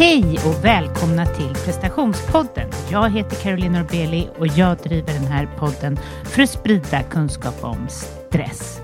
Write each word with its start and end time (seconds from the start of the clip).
Hej 0.00 0.38
och 0.46 0.64
välkomna 0.64 1.26
till 1.26 1.54
prestationspodden. 1.64 2.68
Jag 2.90 3.10
heter 3.10 3.36
Caroline 3.36 3.72
Norbeli 3.72 4.28
och 4.38 4.46
jag 4.46 4.76
driver 4.76 5.12
den 5.12 5.26
här 5.26 5.48
podden 5.58 5.98
för 6.24 6.42
att 6.42 6.50
sprida 6.50 7.02
kunskap 7.02 7.64
om 7.64 7.88
stress. 7.88 8.80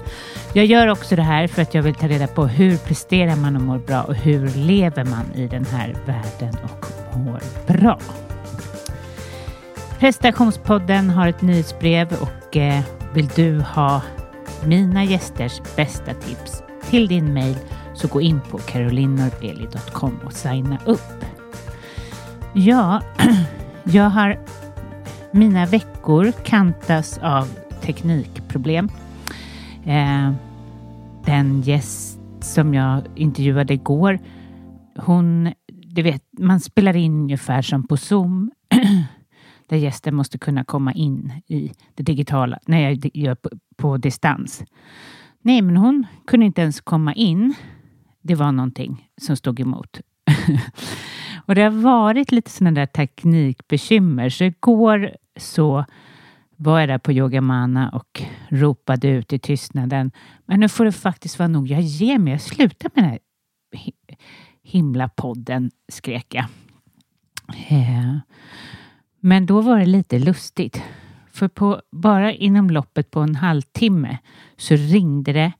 Jag 0.53 0.67
gör 0.67 0.89
också 0.89 1.17
det 1.17 1.23
här 1.23 1.47
för 1.47 1.63
att 1.63 1.75
jag 1.75 1.83
vill 1.83 1.95
ta 1.95 2.09
reda 2.09 2.27
på 2.27 2.47
hur 2.47 2.77
presterar 2.77 3.37
man 3.37 3.57
och 3.57 3.63
mår 3.63 3.79
bra 3.79 4.03
och 4.03 4.15
hur 4.15 4.49
lever 4.49 5.05
man 5.05 5.35
i 5.35 5.47
den 5.47 5.65
här 5.65 5.97
världen 6.07 6.57
och 6.65 7.17
mår 7.19 7.41
bra. 7.67 7.99
Prestationspodden 9.99 11.11
har 11.11 11.29
ett 11.29 11.43
nyhetsbrev 11.43 12.13
och 12.13 12.57
eh, 12.57 12.83
vill 13.15 13.29
du 13.29 13.61
ha 13.61 14.03
mina 14.65 15.05
gästers 15.05 15.61
bästa 15.77 16.15
tips 16.15 16.63
till 16.91 17.07
din 17.07 17.35
mail 17.35 17.57
så 17.97 18.09
gå 18.09 18.21
in 18.21 18.41
på 18.51 18.59
carolinnorbeli.com 18.59 20.19
och 20.25 20.33
signa 20.33 20.79
upp. 20.85 21.25
Ja, 22.55 23.03
jag 23.85 24.11
har 24.11 24.39
mina 25.31 25.67
veckor 25.67 26.33
kantas 26.45 27.19
av 27.19 27.49
teknikproblem. 27.81 28.89
Eh, 29.85 30.33
den 31.25 31.63
gäst 31.63 32.19
som 32.41 32.75
jag 32.75 33.03
intervjuade 33.15 33.75
igår, 33.75 34.19
hon, 34.97 35.53
du 35.67 36.03
vet, 36.03 36.23
man 36.39 36.61
spelar 36.61 36.97
in 36.97 37.13
ungefär 37.13 37.63
som 37.63 37.87
på 37.87 37.97
Zoom 37.97 38.51
där 39.69 39.77
gästen 39.77 40.15
måste 40.15 40.39
kunna 40.39 40.65
komma 40.65 40.93
in 40.93 41.33
i 41.47 41.73
det 41.95 42.03
digitala 42.03 42.59
när 42.67 42.81
jag 42.81 43.11
gör 43.15 43.35
på, 43.35 43.51
på 43.77 43.97
distans. 43.97 44.65
Nej, 45.43 45.63
men 45.63 45.77
hon 45.77 46.07
kunde 46.27 46.47
inte 46.47 46.63
ens 46.63 46.81
komma 46.81 47.15
in. 47.15 47.55
Det 48.27 48.35
var 48.35 48.53
någonting 48.53 49.11
som 49.21 49.37
stod 49.37 49.61
emot. 49.61 50.01
och 51.47 51.55
det 51.55 51.63
har 51.63 51.71
varit 51.71 52.33
lite 52.33 52.51
sådana 52.51 52.81
där 52.81 52.87
teknikbekymmer. 52.87 54.29
Så 54.29 54.45
igår 54.45 55.17
så 55.37 55.85
var 56.57 56.81
jag 56.81 56.89
där 56.89 56.99
på 56.99 57.13
Yogamana 57.13 57.91
och 57.91 58.23
ropade 58.49 59.09
ut 59.09 59.33
i 59.33 59.39
tystnaden. 59.39 60.11
Men 60.47 60.61
nu 60.61 60.69
får 60.69 60.85
det 60.85 60.93
faktiskt 60.93 61.39
vara 61.39 61.49
nog. 61.49 61.69
Jag 61.69 61.81
ger 61.81 62.19
mig. 62.19 62.33
Jag 62.33 62.41
slutar 62.41 62.91
med 62.95 63.05
den 63.05 63.11
här 63.11 63.19
himla 64.63 65.09
podden, 65.09 65.71
skrek 65.89 66.35
jag. 66.35 66.45
Eh, 67.69 68.19
men 69.21 69.47
då 69.47 69.61
var 69.61 69.79
det 69.79 69.87
lite 69.87 70.19
lustigt. 70.19 70.83
För 71.33 71.49
på, 71.49 71.83
bara 71.93 72.33
inom 72.33 72.71
loppet 72.71 73.11
på 73.11 73.21
en 73.21 73.35
halvtimme 73.35 74.19
så 74.57 74.75
ringde 74.75 75.33
det 75.33 75.53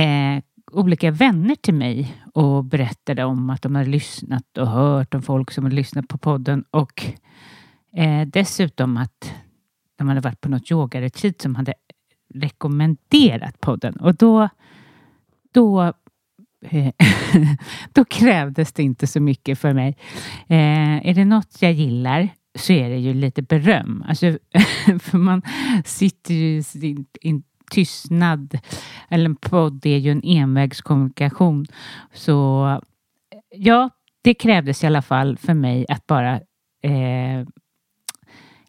eh, 0.00 0.42
olika 0.72 1.10
vänner 1.10 1.54
till 1.54 1.74
mig 1.74 2.22
och 2.34 2.64
berättade 2.64 3.24
om 3.24 3.50
att 3.50 3.62
de 3.62 3.74
hade 3.74 3.90
lyssnat 3.90 4.58
och 4.58 4.68
hört 4.68 5.14
om 5.14 5.22
folk 5.22 5.50
som 5.50 5.64
hade 5.64 5.76
lyssnat 5.76 6.08
på 6.08 6.18
podden 6.18 6.64
och 6.70 7.04
eh, 7.96 8.26
dessutom 8.26 8.96
att 8.96 9.34
de 9.96 10.08
hade 10.08 10.20
varit 10.20 10.40
på 10.40 10.48
något 10.48 10.70
yogaretreat 10.70 11.40
som 11.40 11.54
hade 11.54 11.74
rekommenderat 12.34 13.60
podden 13.60 13.96
och 13.96 14.14
då, 14.14 14.48
då, 15.52 15.82
eh, 16.62 16.92
då 17.92 18.04
krävdes 18.04 18.72
det 18.72 18.82
inte 18.82 19.06
så 19.06 19.20
mycket 19.20 19.58
för 19.58 19.72
mig. 19.72 19.96
Eh, 20.48 21.08
är 21.08 21.14
det 21.14 21.24
något 21.24 21.62
jag 21.62 21.72
gillar 21.72 22.28
så 22.54 22.72
är 22.72 22.90
det 22.90 22.98
ju 22.98 23.14
lite 23.14 23.42
beröm. 23.42 24.04
Alltså, 24.08 24.26
för 25.00 25.18
man 25.18 25.42
sitter 25.84 26.34
ju 26.34 26.62
i 27.20 27.42
tystnad, 27.70 28.58
eller 29.08 29.24
en 29.24 29.36
podd 29.36 29.86
är 29.86 29.98
ju 29.98 30.10
en 30.10 30.24
envägskommunikation. 30.24 31.66
Så 32.12 32.80
ja, 33.50 33.90
det 34.22 34.34
krävdes 34.34 34.84
i 34.84 34.86
alla 34.86 35.02
fall 35.02 35.36
för 35.36 35.54
mig 35.54 35.86
att 35.88 36.06
bara 36.06 36.34
eh, 36.82 37.46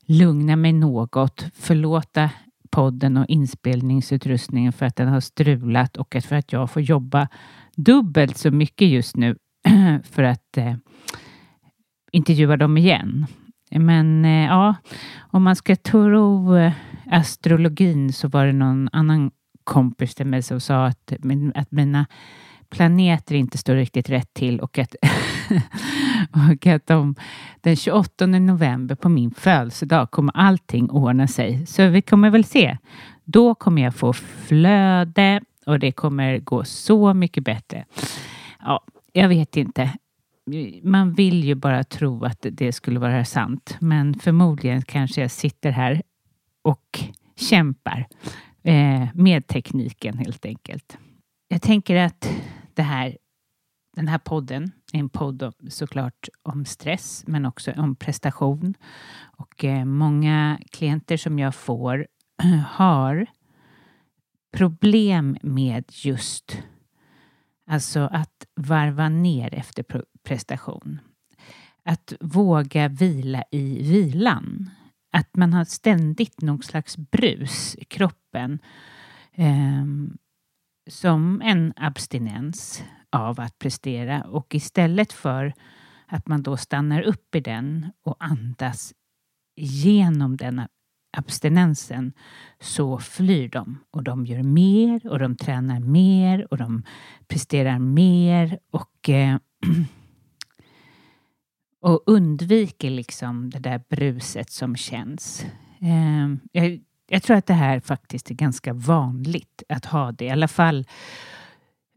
lugna 0.05 0.55
mig 0.55 0.73
något, 0.73 1.45
förlåta 1.53 2.29
podden 2.69 3.17
och 3.17 3.25
inspelningsutrustningen 3.27 4.73
för 4.73 4.85
att 4.85 4.95
den 4.95 5.07
har 5.07 5.19
strulat 5.19 5.97
och 5.97 6.15
för 6.23 6.35
att 6.35 6.51
jag 6.51 6.71
får 6.71 6.81
jobba 6.81 7.27
dubbelt 7.75 8.37
så 8.37 8.51
mycket 8.51 8.87
just 8.87 9.15
nu 9.15 9.35
för 10.03 10.23
att 10.23 10.57
eh, 10.57 10.75
intervjua 12.11 12.57
dem 12.57 12.77
igen. 12.77 13.25
Men 13.71 14.25
eh, 14.25 14.45
ja, 14.45 14.75
om 15.17 15.43
man 15.43 15.55
ska 15.55 15.75
tro 15.75 16.55
eh, 16.55 16.73
astrologin 17.11 18.13
så 18.13 18.27
var 18.27 18.45
det 18.45 18.53
någon 18.53 18.89
annan 18.91 19.31
kompis 19.63 20.15
till 20.15 20.25
mig 20.25 20.43
som 20.43 20.59
sa 20.59 20.85
att, 20.85 21.13
att 21.55 21.71
mina 21.71 22.05
planeter 22.69 23.35
inte 23.35 23.57
står 23.57 23.75
riktigt 23.75 24.09
rätt 24.09 24.33
till 24.33 24.59
och 24.59 24.79
att, 24.79 24.95
och 26.55 26.67
att 26.67 26.87
de, 26.87 27.15
den 27.61 27.75
28 27.75 28.25
november 28.25 28.95
på 28.95 29.09
min 29.09 29.31
födelsedag 29.31 30.11
kommer 30.11 30.37
allting 30.37 30.89
ordna 30.89 31.27
sig. 31.27 31.65
Så 31.65 31.87
vi 31.87 32.01
kommer 32.01 32.29
väl 32.29 32.43
se. 32.43 32.77
Då 33.23 33.55
kommer 33.55 33.81
jag 33.81 33.95
få 33.95 34.13
flöde 34.13 35.41
och 35.65 35.79
det 35.79 35.91
kommer 35.91 36.39
gå 36.39 36.63
så 36.63 37.13
mycket 37.13 37.43
bättre. 37.43 37.85
Ja, 38.59 38.83
jag 39.13 39.29
vet 39.29 39.57
inte 39.57 39.91
man 40.83 41.13
vill 41.13 41.43
ju 41.43 41.55
bara 41.55 41.83
tro 41.83 42.25
att 42.25 42.45
det 42.51 42.71
skulle 42.71 42.99
vara 42.99 43.25
sant, 43.25 43.77
men 43.79 44.13
förmodligen 44.13 44.81
kanske 44.81 45.21
jag 45.21 45.31
sitter 45.31 45.71
här 45.71 46.01
och 46.61 46.99
kämpar 47.35 48.07
eh, 48.63 49.07
med 49.13 49.47
tekniken 49.47 50.17
helt 50.17 50.45
enkelt. 50.45 50.97
Jag 51.47 51.61
tänker 51.61 51.95
att 51.95 52.29
det 52.73 52.81
här, 52.81 53.17
den 53.95 54.07
här 54.07 54.17
podden 54.17 54.71
är 54.93 54.99
en 54.99 55.09
podd 55.09 55.43
om, 55.43 55.53
såklart 55.69 56.27
om 56.43 56.65
stress, 56.65 57.23
men 57.27 57.45
också 57.45 57.71
om 57.71 57.95
prestation. 57.95 58.73
Och 59.37 59.63
eh, 59.63 59.85
många 59.85 60.59
klienter 60.71 61.17
som 61.17 61.39
jag 61.39 61.55
får 61.55 62.07
har 62.67 63.25
problem 64.51 65.37
med 65.41 65.85
just 65.89 66.63
Alltså 67.69 67.99
att 68.11 68.45
varva 68.55 69.09
ner 69.09 69.53
efter 69.53 69.85
prestation. 70.23 70.99
Att 71.83 72.13
våga 72.19 72.87
vila 72.87 73.43
i 73.51 73.91
vilan. 73.91 74.69
Att 75.17 75.35
man 75.35 75.53
har 75.53 75.63
ständigt 75.63 76.41
någon 76.41 76.63
slags 76.63 76.97
brus 76.97 77.75
i 77.75 77.85
kroppen 77.85 78.59
eh, 79.33 79.85
som 80.89 81.41
en 81.41 81.73
abstinens 81.75 82.83
av 83.09 83.39
att 83.39 83.59
prestera. 83.59 84.23
Och 84.23 84.55
istället 84.55 85.13
för 85.13 85.53
att 86.07 86.27
man 86.27 86.43
då 86.43 86.57
stannar 86.57 87.01
upp 87.01 87.35
i 87.35 87.39
den 87.39 87.91
och 88.03 88.15
andas 88.19 88.93
genom 89.55 90.37
den 90.37 90.61
abstinensen 91.17 92.13
så 92.59 92.99
flyr 92.99 93.49
de. 93.49 93.79
Och 93.91 94.03
de 94.03 94.25
gör 94.25 94.43
mer 94.43 95.07
och 95.07 95.19
de 95.19 95.35
tränar 95.35 95.79
mer 95.79 96.47
och 96.51 96.57
de 96.57 96.83
presterar 97.27 97.79
mer. 97.79 98.59
Och, 98.71 99.09
eh, 99.09 99.37
och 101.87 102.03
undviker 102.05 102.89
liksom 102.89 103.49
det 103.49 103.59
där 103.59 103.81
bruset 103.89 104.51
som 104.51 104.75
känns. 104.75 105.45
Eh, 105.79 106.27
jag, 106.51 106.79
jag 107.07 107.23
tror 107.23 107.37
att 107.37 107.45
det 107.45 107.53
här 107.53 107.79
faktiskt 107.79 108.31
är 108.31 108.35
ganska 108.35 108.73
vanligt 108.73 109.63
att 109.69 109.85
ha 109.85 110.11
det, 110.11 110.25
i 110.25 110.29
alla 110.29 110.47
fall 110.47 110.85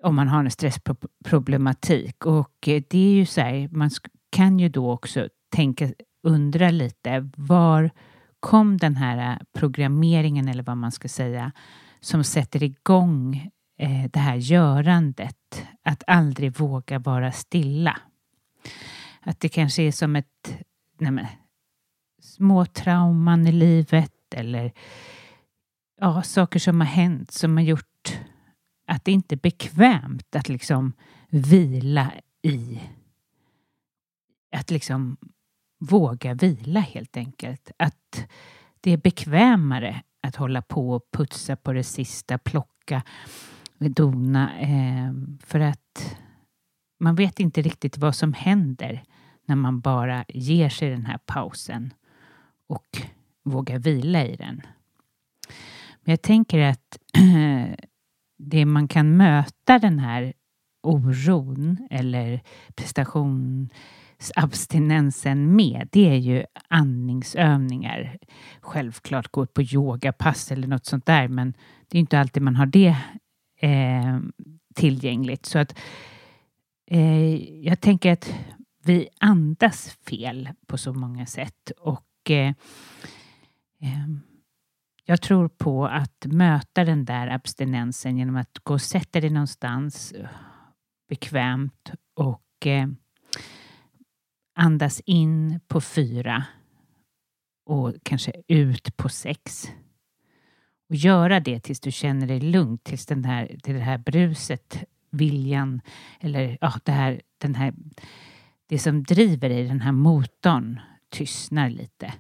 om 0.03 0.15
man 0.15 0.29
har 0.29 0.45
en 0.45 0.51
stressproblematik. 0.51 2.27
Och 2.27 2.69
eh, 2.69 2.83
det 2.91 2.99
är 2.99 3.13
ju 3.13 3.27
så 3.27 3.41
här, 3.41 3.69
man 3.73 3.91
kan 4.31 4.59
ju 4.59 4.69
då 4.69 4.91
också 4.91 5.29
tänka, 5.53 5.93
undra 6.23 6.71
lite, 6.71 7.31
var 7.37 7.91
kom 8.41 8.77
den 8.77 8.97
här 8.97 9.33
eh, 9.33 9.39
programmeringen 9.59 10.49
eller 10.49 10.63
vad 10.63 10.77
man 10.77 10.93
ska 10.93 11.09
säga 11.09 11.53
som 12.01 12.25
sätter 12.25 12.63
igång 12.63 13.51
eh, 13.79 14.11
det 14.13 14.19
här 14.19 14.37
görandet. 14.37 15.67
Att 15.83 16.03
aldrig 16.07 16.59
våga 16.59 16.99
vara 16.99 17.33
stilla. 17.33 17.97
Att 19.21 19.41
det 19.41 19.49
kanske 19.49 19.83
är 19.83 19.93
som 19.93 20.17
ett 20.17 20.57
nej 20.99 21.11
men, 21.11 21.27
små 22.23 22.67
trauman 22.67 23.47
i 23.47 23.53
livet 23.53 24.35
eller 24.35 24.73
ja, 26.01 26.23
saker 26.23 26.59
som 26.59 26.81
har 26.81 26.89
hänt 26.89 27.31
som 27.31 27.57
har 27.57 27.65
gjort 27.65 28.19
att 28.87 29.05
det 29.05 29.13
inte 29.13 29.35
är 29.35 29.41
bekvämt 29.41 30.37
att 30.37 30.49
liksom 30.49 30.93
vila 31.29 32.13
i 32.43 32.81
att 34.53 34.71
liksom 34.71 35.17
våga 35.79 36.35
vila 36.35 36.81
helt 36.81 37.17
enkelt. 37.17 37.71
Att 37.77 38.27
det 38.81 38.91
är 38.91 38.97
bekvämare 38.97 40.03
att 40.23 40.37
hålla 40.37 40.63
på 40.63 40.91
och 40.91 41.11
putsa 41.13 41.57
på 41.57 41.73
det 41.73 41.85
sista, 41.85 42.39
plocka, 42.39 43.03
dona. 43.79 44.59
Eh, 44.61 45.13
för 45.41 45.61
att 45.61 46.17
man 47.01 47.15
vet 47.15 47.41
inte 47.41 47.63
riktigt 47.63 47.99
vad 47.99 48.15
som 48.15 48.33
händer 48.33 49.05
när 49.51 49.57
man 49.57 49.81
bara 49.81 50.25
ger 50.29 50.69
sig 50.69 50.91
den 50.91 51.07
här 51.07 51.19
pausen 51.27 51.95
och 52.67 52.99
vågar 53.45 53.79
vila 53.79 54.25
i 54.25 54.37
den. 54.37 54.63
Men 56.05 56.13
jag 56.13 56.23
tänker 56.23 56.59
att 56.59 56.99
det 58.39 58.65
man 58.65 58.89
kan 58.89 59.17
möta 59.17 59.79
den 59.79 59.99
här 59.99 60.33
oron 60.83 61.89
eller 61.91 62.41
prestationsabstinensen 62.75 65.57
med, 65.57 65.89
det 65.93 66.09
är 66.09 66.17
ju 66.17 66.45
andningsövningar. 66.69 68.19
Självklart 68.61 69.29
gå 69.29 69.47
på 69.47 69.63
yogapass 69.63 70.53
eller 70.53 70.69
något 70.69 70.87
sånt 70.87 71.07
där, 71.07 71.29
men 71.29 71.55
det 71.89 71.99
är 71.99 72.01
inte 72.01 72.21
alltid 72.21 72.43
man 72.43 72.57
har 72.57 72.67
det 72.67 72.97
eh, 73.61 74.19
tillgängligt. 74.75 75.47
Så 75.47 75.59
att 75.59 75.79
eh, 76.87 77.35
jag 77.67 77.81
tänker 77.81 78.13
att 78.13 78.35
vi 78.85 79.09
andas 79.21 79.91
fel 79.91 80.49
på 80.67 80.79
så 80.79 80.93
många 80.93 81.27
sätt 81.27 81.71
och 81.79 82.31
eh, 82.31 82.55
eh, 83.81 84.09
jag 85.05 85.23
tror 85.23 85.49
på 85.49 85.87
att 85.87 86.27
möta 86.27 86.85
den 86.85 87.05
där 87.05 87.27
abstinensen 87.27 88.19
genom 88.19 88.37
att 88.37 88.59
gå 88.63 88.75
och 88.75 88.83
sätta 88.83 89.21
dig 89.21 89.31
någonstans 89.31 90.15
bekvämt 91.09 91.91
och 92.15 92.67
eh, 92.67 92.89
andas 94.55 95.01
in 95.01 95.61
på 95.69 95.81
fyra 95.81 96.45
och 97.67 97.95
kanske 98.03 98.33
ut 98.49 98.97
på 98.97 99.09
sex. 99.09 99.71
Och 100.89 100.97
göra 100.97 101.41
det 101.41 101.61
tills 101.61 101.81
du 101.81 101.93
känner 101.93 102.27
dig 102.27 102.41
lugn, 102.41 102.79
tills 102.79 103.07
den 103.07 103.25
här, 103.25 103.57
det 103.63 103.79
här 103.79 103.99
bruset, 103.99 104.85
viljan 105.11 105.81
eller 106.21 106.59
ja, 106.61 106.73
det 106.85 106.93
här, 106.93 107.21
den 107.39 107.55
här, 107.55 107.75
det 108.71 108.79
som 108.79 109.03
driver 109.03 109.49
dig, 109.49 109.69
den 109.69 109.81
här 109.81 109.93
motorn, 109.93 110.81
tystnar 111.09 111.71
lite. 111.71 112.13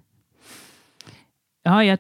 Ja, 1.62 1.85
jag, 1.85 1.99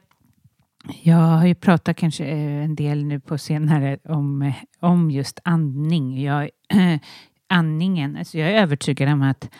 jag 1.02 1.16
har 1.16 1.46
ju 1.46 1.54
pratat 1.54 1.96
kanske 1.96 2.24
eh, 2.24 2.64
en 2.64 2.74
del 2.74 3.04
nu 3.04 3.20
på 3.20 3.38
senare 3.38 3.98
om, 4.04 4.42
eh, 4.42 4.54
om 4.80 5.10
just 5.10 5.40
andning. 5.44 6.22
Jag, 6.22 6.50
andningen, 7.48 8.16
alltså 8.16 8.38
jag 8.38 8.50
är 8.50 8.62
övertygad 8.62 9.08
om 9.08 9.22
att 9.22 9.50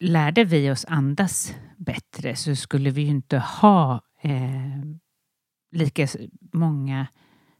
lärde 0.00 0.44
vi 0.44 0.70
oss 0.70 0.84
andas 0.88 1.54
bättre 1.76 2.36
så 2.36 2.56
skulle 2.56 2.90
vi 2.90 3.02
ju 3.02 3.08
inte 3.08 3.38
ha 3.38 4.00
eh, 4.22 4.82
lika 5.72 6.08
många 6.52 7.06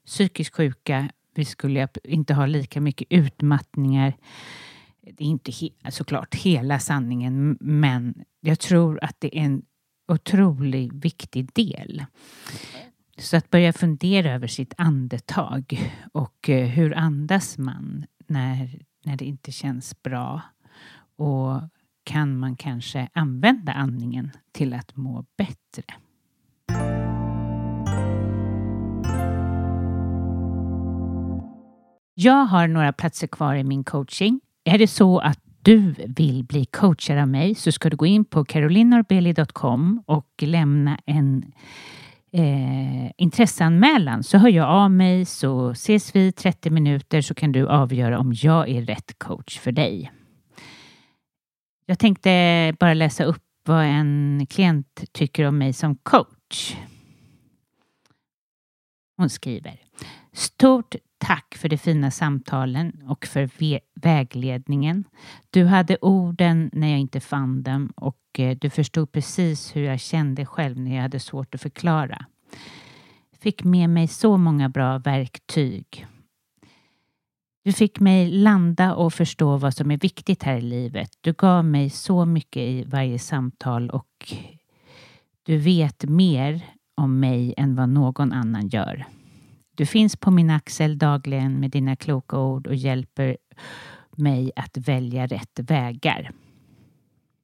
psykiskt 0.06 0.56
sjuka. 0.56 1.10
Vi 1.34 1.44
skulle 1.44 1.88
inte 2.04 2.34
ha 2.34 2.46
lika 2.46 2.80
mycket 2.80 3.08
utmattningar. 3.10 4.14
Det 5.12 5.24
är 5.24 5.28
inte 5.28 5.52
he 5.52 5.90
såklart 5.90 6.34
hela 6.34 6.78
sanningen, 6.78 7.58
men 7.60 8.14
jag 8.40 8.58
tror 8.58 9.04
att 9.04 9.16
det 9.18 9.38
är 9.38 9.42
en 9.42 9.62
otroligt 10.08 10.92
viktig 10.92 11.52
del. 11.54 12.04
Så 13.18 13.36
att 13.36 13.50
börja 13.50 13.72
fundera 13.72 14.32
över 14.32 14.46
sitt 14.46 14.74
andetag 14.76 15.92
och 16.12 16.48
eh, 16.48 16.66
hur 16.66 16.94
andas 16.94 17.58
man 17.58 18.06
när, 18.26 18.82
när 19.04 19.16
det 19.16 19.24
inte 19.24 19.52
känns 19.52 20.02
bra? 20.02 20.40
Och 21.16 21.60
kan 22.04 22.38
man 22.38 22.56
kanske 22.56 23.08
använda 23.12 23.72
andningen 23.72 24.30
till 24.52 24.74
att 24.74 24.96
må 24.96 25.24
bättre? 25.36 25.94
Jag 32.14 32.44
har 32.44 32.68
några 32.68 32.92
platser 32.92 33.26
kvar 33.26 33.54
i 33.54 33.64
min 33.64 33.84
coaching. 33.84 34.40
Är 34.68 34.78
det 34.78 34.86
så 34.86 35.18
att 35.18 35.40
du 35.62 35.94
vill 36.06 36.44
bli 36.44 36.64
coachad 36.64 37.18
av 37.18 37.28
mig 37.28 37.54
så 37.54 37.72
ska 37.72 37.90
du 37.90 37.96
gå 37.96 38.06
in 38.06 38.24
på 38.24 38.44
carolinorbeli.com 38.44 40.02
och 40.06 40.42
lämna 40.42 41.00
en 41.06 41.52
eh, 42.32 43.10
intresseanmälan 43.16 44.22
så 44.22 44.38
hör 44.38 44.48
jag 44.48 44.68
av 44.68 44.90
mig 44.90 45.24
så 45.24 45.70
ses 45.70 46.16
vi 46.16 46.32
30 46.32 46.70
minuter 46.70 47.20
så 47.20 47.34
kan 47.34 47.52
du 47.52 47.68
avgöra 47.68 48.18
om 48.18 48.32
jag 48.36 48.68
är 48.68 48.82
rätt 48.82 49.18
coach 49.18 49.58
för 49.58 49.72
dig. 49.72 50.12
Jag 51.86 51.98
tänkte 51.98 52.74
bara 52.78 52.94
läsa 52.94 53.24
upp 53.24 53.44
vad 53.64 53.84
en 53.84 54.46
klient 54.50 55.04
tycker 55.12 55.44
om 55.44 55.58
mig 55.58 55.72
som 55.72 55.96
coach. 55.96 56.76
Hon 59.16 59.30
skriver 59.30 59.80
Stort 60.32 60.94
tack 61.18 61.54
för 61.54 61.68
de 61.68 61.78
fina 61.78 62.10
samtalen 62.10 63.02
och 63.08 63.26
för 63.26 63.50
vägledningen. 64.00 65.04
Du 65.50 65.64
hade 65.64 65.96
orden 66.00 66.70
när 66.72 66.88
jag 66.88 66.98
inte 66.98 67.20
fann 67.20 67.62
dem 67.62 67.92
och 67.96 68.18
eh, 68.38 68.56
du 68.60 68.70
förstod 68.70 69.12
precis 69.12 69.76
hur 69.76 69.82
jag 69.82 70.00
kände 70.00 70.46
själv 70.46 70.80
när 70.80 70.94
jag 70.94 71.02
hade 71.02 71.20
svårt 71.20 71.54
att 71.54 71.62
förklara. 71.62 72.24
Fick 73.40 73.64
med 73.64 73.90
mig 73.90 74.08
så 74.08 74.36
många 74.36 74.68
bra 74.68 74.98
verktyg. 74.98 76.06
Du 77.64 77.72
fick 77.72 78.00
mig 78.00 78.30
landa 78.30 78.94
och 78.94 79.14
förstå 79.14 79.56
vad 79.56 79.74
som 79.74 79.90
är 79.90 79.98
viktigt 79.98 80.42
här 80.42 80.56
i 80.56 80.60
livet. 80.60 81.10
Du 81.20 81.32
gav 81.32 81.64
mig 81.64 81.90
så 81.90 82.24
mycket 82.24 82.62
i 82.62 82.84
varje 82.84 83.18
samtal 83.18 83.90
och 83.90 84.34
du 85.42 85.58
vet 85.58 86.04
mer 86.04 86.62
om 86.94 87.20
mig 87.20 87.54
än 87.56 87.74
vad 87.74 87.88
någon 87.88 88.32
annan 88.32 88.68
gör. 88.68 89.06
Du 89.78 89.86
finns 89.86 90.16
på 90.16 90.30
min 90.30 90.50
axel 90.50 90.98
dagligen 90.98 91.60
med 91.60 91.70
dina 91.70 91.96
kloka 91.96 92.38
ord 92.38 92.66
och 92.66 92.74
hjälper 92.74 93.36
mig 94.16 94.52
att 94.56 94.76
välja 94.76 95.26
rätt 95.26 95.58
vägar. 95.58 96.30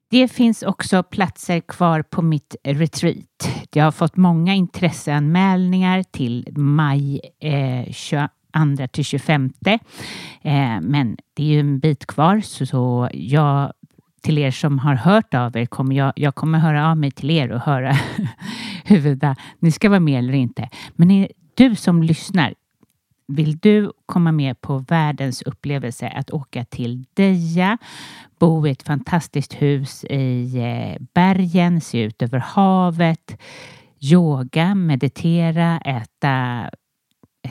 Det 0.09 0.27
finns 0.27 0.63
också 0.63 1.03
platser 1.03 1.59
kvar 1.59 2.01
på 2.01 2.21
mitt 2.21 2.55
retreat. 2.63 3.49
Jag 3.73 3.83
har 3.83 3.91
fått 3.91 4.17
många 4.17 4.53
intresseanmälningar 4.53 6.03
till 6.03 6.47
maj 6.57 7.21
eh, 7.39 7.93
22 7.93 8.87
till 8.91 9.05
25. 9.05 9.53
Eh, 9.65 10.81
men 10.81 11.17
det 11.33 11.43
är 11.43 11.47
ju 11.47 11.59
en 11.59 11.79
bit 11.79 12.05
kvar 12.05 12.41
så 12.41 13.09
jag 13.13 13.73
till 14.21 14.37
er 14.37 14.51
som 14.51 14.79
har 14.79 14.95
hört 14.95 15.33
av 15.33 15.57
er 15.57 15.65
kommer 15.65 15.95
jag, 15.95 16.13
jag 16.15 16.35
kommer 16.35 16.59
höra 16.59 16.89
av 16.89 16.97
mig 16.97 17.11
till 17.11 17.31
er 17.31 17.51
och 17.51 17.61
höra 17.61 17.95
huruvida 18.85 19.35
ni 19.59 19.71
ska 19.71 19.89
vara 19.89 19.99
med 19.99 20.19
eller 20.19 20.33
inte. 20.33 20.69
Men 20.95 21.27
du 21.55 21.75
som 21.75 22.03
lyssnar, 22.03 22.53
vill 23.27 23.57
du 23.57 23.91
komma 24.05 24.31
med 24.31 24.61
på 24.61 24.77
världens 24.77 25.41
upplevelse 25.41 26.07
att 26.07 26.31
åka 26.31 26.65
till 26.65 27.05
Deja, 27.13 27.77
bo 28.39 28.67
i 28.67 28.71
ett 28.71 28.83
fantastiskt 28.83 29.53
hus 29.53 30.03
i 30.03 30.57
eh, 30.57 31.01
bergen, 31.13 31.81
se 31.81 32.01
ut 32.01 32.21
över 32.21 32.39
havet, 32.39 33.41
yoga, 33.99 34.75
meditera, 34.75 35.77
äta 35.77 36.69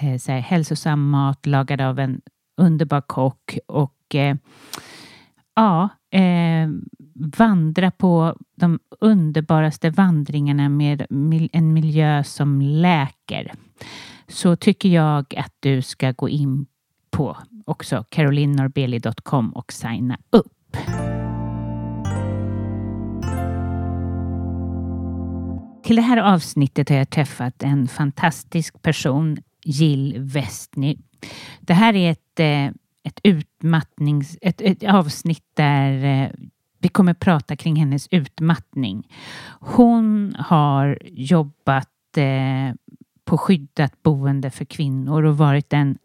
eh, 0.02 0.18
så 0.18 0.32
här, 0.32 0.40
hälsosam 0.40 1.10
mat 1.10 1.46
lagad 1.46 1.80
av 1.80 1.98
en 1.98 2.20
underbar 2.56 3.00
kock 3.00 3.58
och 3.66 4.14
eh, 4.14 4.36
ja, 5.56 5.88
eh, 6.10 6.68
vandra 7.14 7.90
på 7.90 8.36
de 8.54 8.78
underbaraste 9.00 9.90
vandringarna 9.90 10.68
med 10.68 11.06
en 11.52 11.72
miljö 11.72 12.24
som 12.24 12.60
läker 12.60 13.52
så 14.28 14.56
tycker 14.56 14.88
jag 14.88 15.34
att 15.36 15.54
du 15.60 15.82
ska 15.82 16.12
gå 16.12 16.28
in 16.28 16.66
på 17.10 17.36
också 17.66 18.04
carolinnorbeli.com 18.08 19.50
och 19.50 19.72
signa 19.72 20.18
upp. 20.30 20.76
Till 25.84 25.96
det 25.96 26.02
här 26.02 26.16
avsnittet 26.16 26.88
har 26.88 26.96
jag 26.96 27.10
träffat 27.10 27.62
en 27.62 27.88
fantastisk 27.88 28.82
person, 28.82 29.36
Jill 29.64 30.16
Westny. 30.18 30.96
Det 31.60 31.74
här 31.74 31.94
är 31.94 32.10
ett, 32.10 32.40
eh, 32.40 32.66
ett 33.04 33.20
utmattnings... 33.22 34.38
Ett, 34.40 34.60
ett 34.60 34.84
avsnitt 34.84 35.44
där 35.54 36.04
eh, 36.04 36.30
vi 36.84 36.88
kommer 36.88 37.14
prata 37.14 37.56
kring 37.56 37.76
hennes 37.76 38.08
utmattning. 38.10 39.08
Hon 39.60 40.34
har 40.38 40.98
jobbat 41.04 42.16
eh, 42.16 42.74
på 43.24 43.38
skyddat 43.38 44.02
boende 44.02 44.50
för 44.50 44.64
kvinnor 44.64 45.22
och 45.22 45.38
varit 45.38 45.72
en 45.72 45.98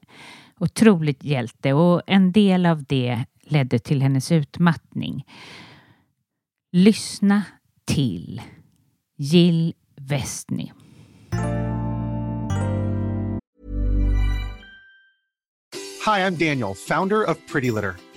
otroligt 0.60 1.24
hjälte 1.24 1.74
och 1.74 2.02
en 2.08 2.32
del 2.32 2.66
av 2.66 2.84
det 2.84 3.26
ledde 3.44 3.80
till 3.80 4.02
hennes 4.02 4.32
utmattning. 4.32 5.26
Lyssna 6.72 7.44
till 7.86 8.42
Jill 9.18 9.74
Westny. 9.96 10.72
Hi, 16.06 16.20
I'm 16.20 16.38
Daniel, 16.38 16.76
founder 16.76 17.30
of 17.30 17.38
Pretty 17.52 17.72
Litter. 17.72 18.09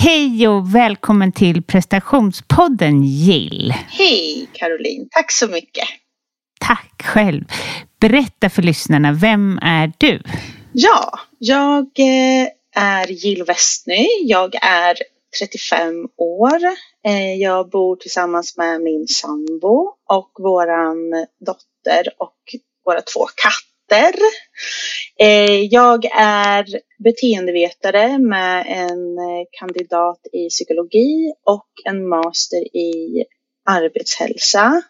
Hej 0.00 0.48
och 0.48 0.74
välkommen 0.74 1.32
till 1.32 1.62
prestationspodden 1.62 3.02
Jill. 3.02 3.74
Hej 3.88 4.48
Caroline, 4.52 5.08
tack 5.10 5.32
så 5.32 5.48
mycket. 5.48 5.84
Tack 6.60 7.02
själv. 7.04 7.44
Berätta 8.00 8.50
för 8.50 8.62
lyssnarna, 8.62 9.12
vem 9.12 9.58
är 9.62 9.92
du? 9.98 10.22
Ja, 10.72 11.18
jag 11.38 11.84
eh, 11.98 12.48
är 12.76 13.06
Jill 13.06 13.44
Westny. 13.44 14.06
Jag 14.22 14.54
är 14.54 14.96
35 15.40 16.08
år. 16.16 16.60
Eh, 17.06 17.34
jag 17.34 17.70
bor 17.70 17.96
tillsammans 17.96 18.56
med 18.56 18.80
min 18.80 19.08
sambo 19.08 19.94
och 20.08 20.30
våran 20.38 21.26
dotter 21.46 22.12
och 22.18 22.38
våra 22.84 23.00
två 23.00 23.26
katter 23.26 23.67
heter. 23.88 24.14
Eh, 25.18 25.64
jag 25.64 26.04
är 26.04 26.66
beteendevetare 26.98 28.18
med 28.18 28.66
en 28.68 29.18
eh, 29.18 29.44
kandidat 29.50 30.20
i 30.32 30.48
psykologi 30.48 31.32
och 31.44 31.68
en 31.84 32.08
master 32.08 32.76
i 32.76 33.24
arbetshälsa. 33.64 34.82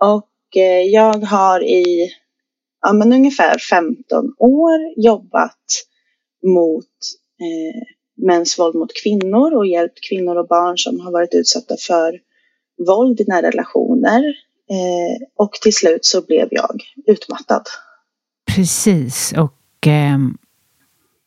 Och 0.00 0.56
eh, 0.56 0.82
jag 0.82 1.14
har 1.14 1.64
i 1.64 2.10
ja, 2.82 2.92
men 2.92 3.12
ungefär 3.12 3.58
15 3.58 4.34
år 4.38 4.78
jobbat 4.96 5.64
mot 6.46 6.86
eh, 7.40 7.82
mäns 8.26 8.58
våld 8.58 8.74
mot 8.74 9.02
kvinnor 9.02 9.54
och 9.56 9.66
hjälpt 9.66 10.08
kvinnor 10.08 10.36
och 10.36 10.48
barn 10.48 10.78
som 10.78 11.00
har 11.00 11.12
varit 11.12 11.34
utsatta 11.34 11.76
för 11.76 12.20
våld 12.86 13.20
i 13.20 13.24
nära 13.28 13.46
relationer. 13.46 14.22
Eh, 14.70 15.26
och 15.36 15.52
till 15.52 15.74
slut 15.74 16.04
så 16.04 16.22
blev 16.22 16.48
jag 16.50 16.82
utmattad. 17.06 17.62
Precis 18.54 19.32
och 19.32 19.86
eh, 19.86 20.18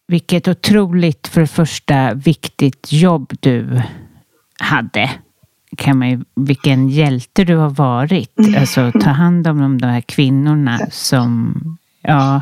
vilket 0.08 0.48
otroligt 0.48 1.28
för 1.28 1.42
det 1.42 1.48
första 1.48 2.14
viktigt 2.14 2.92
jobb 2.92 3.34
du 3.40 3.82
hade. 4.60 5.12
Kan 5.78 5.98
man 5.98 6.10
ju, 6.10 6.24
vilken 6.36 6.90
hjälte 6.90 7.44
du 7.44 7.56
har 7.56 7.70
varit. 7.70 8.40
Mm. 8.40 8.60
Alltså 8.60 8.92
ta 8.92 9.10
hand 9.10 9.48
om 9.48 9.78
de 9.82 9.88
här 9.88 10.02
kvinnorna 10.02 10.80
som, 10.92 11.54
ja. 12.02 12.42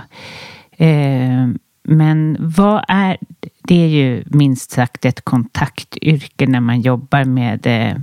Eh, 0.71 1.47
men 1.83 2.37
vad 2.39 2.85
är, 2.87 3.17
det 3.63 3.83
är 3.83 3.87
ju 3.87 4.23
minst 4.25 4.71
sagt 4.71 5.05
ett 5.05 5.25
kontaktyrke 5.25 6.47
när 6.47 6.59
man 6.59 6.81
jobbar 6.81 7.23
med 7.23 7.67
eh, 7.67 7.97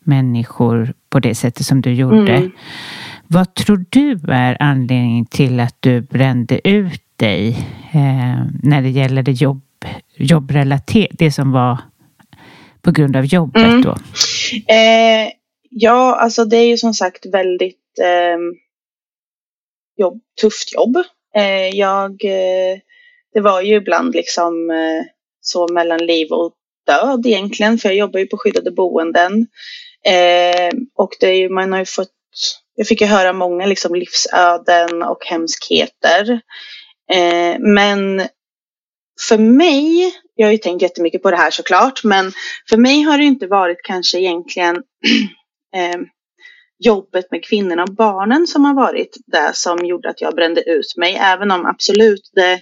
människor 0.00 0.94
på 1.10 1.20
det 1.20 1.34
sättet 1.34 1.66
som 1.66 1.80
du 1.80 1.92
gjorde. 1.92 2.36
Mm. 2.36 2.50
Vad 3.28 3.54
tror 3.54 3.84
du 3.90 4.18
är 4.28 4.56
anledningen 4.60 5.26
till 5.26 5.60
att 5.60 5.76
du 5.80 6.00
brände 6.00 6.68
ut 6.68 7.02
dig 7.16 7.48
eh, 7.94 8.44
när 8.62 8.82
det 8.82 8.90
gäller 8.90 9.22
det 9.22 9.32
jobb, 9.32 9.64
jobbrelaterat, 10.16 11.10
det 11.12 11.32
som 11.32 11.52
var 11.52 11.78
på 12.82 12.90
grund 12.90 13.16
av 13.16 13.24
jobbet 13.24 13.62
mm. 13.62 13.82
då? 13.82 13.96
Eh, 14.68 15.28
ja, 15.70 16.16
alltså 16.16 16.44
det 16.44 16.56
är 16.56 16.66
ju 16.66 16.76
som 16.76 16.94
sagt 16.94 17.26
väldigt 17.26 17.98
eh, 18.00 18.38
jobb, 19.96 20.20
tufft 20.40 20.74
jobb. 20.74 20.96
Eh, 21.34 21.68
jag, 21.68 22.10
eh, 22.24 22.78
det 23.34 23.40
var 23.40 23.62
ju 23.62 23.74
ibland 23.74 24.14
liksom 24.14 24.70
eh, 24.70 25.04
så 25.40 25.68
mellan 25.68 26.06
liv 26.06 26.32
och 26.32 26.52
död 26.86 27.26
egentligen, 27.26 27.78
för 27.78 27.88
jag 27.88 27.96
jobbar 27.96 28.20
ju 28.20 28.26
på 28.26 28.38
skyddade 28.38 28.70
boenden. 28.70 29.46
och 30.94 31.10
det 31.20 31.26
är 31.26 31.34
ju, 31.34 31.48
man 31.48 31.72
har 31.72 31.78
ju 31.78 31.84
fått 31.84 32.10
jag 32.82 32.86
fick 32.88 33.00
ju 33.00 33.06
höra 33.06 33.32
många 33.32 33.66
liksom 33.66 33.94
livsöden 33.94 35.02
och 35.02 35.24
hemskheter. 35.24 36.40
Eh, 37.12 37.58
men 37.58 38.28
för 39.28 39.38
mig, 39.38 40.14
jag 40.34 40.46
har 40.46 40.52
ju 40.52 40.58
tänkt 40.58 40.82
jättemycket 40.82 41.22
på 41.22 41.30
det 41.30 41.36
här 41.36 41.50
såklart, 41.50 42.04
men 42.04 42.32
för 42.68 42.76
mig 42.76 43.02
har 43.02 43.18
det 43.18 43.24
inte 43.24 43.46
varit 43.46 43.82
kanske 43.82 44.18
egentligen 44.18 44.76
eh, 45.76 46.00
jobbet 46.84 47.30
med 47.30 47.44
kvinnorna 47.44 47.82
och 47.82 47.94
barnen 47.94 48.46
som 48.46 48.64
har 48.64 48.74
varit 48.74 49.16
det 49.26 49.50
som 49.54 49.86
gjorde 49.86 50.10
att 50.10 50.20
jag 50.20 50.34
brände 50.34 50.62
ut 50.70 50.96
mig. 50.96 51.16
Även 51.20 51.50
om 51.50 51.66
absolut 51.66 52.30
det, 52.32 52.60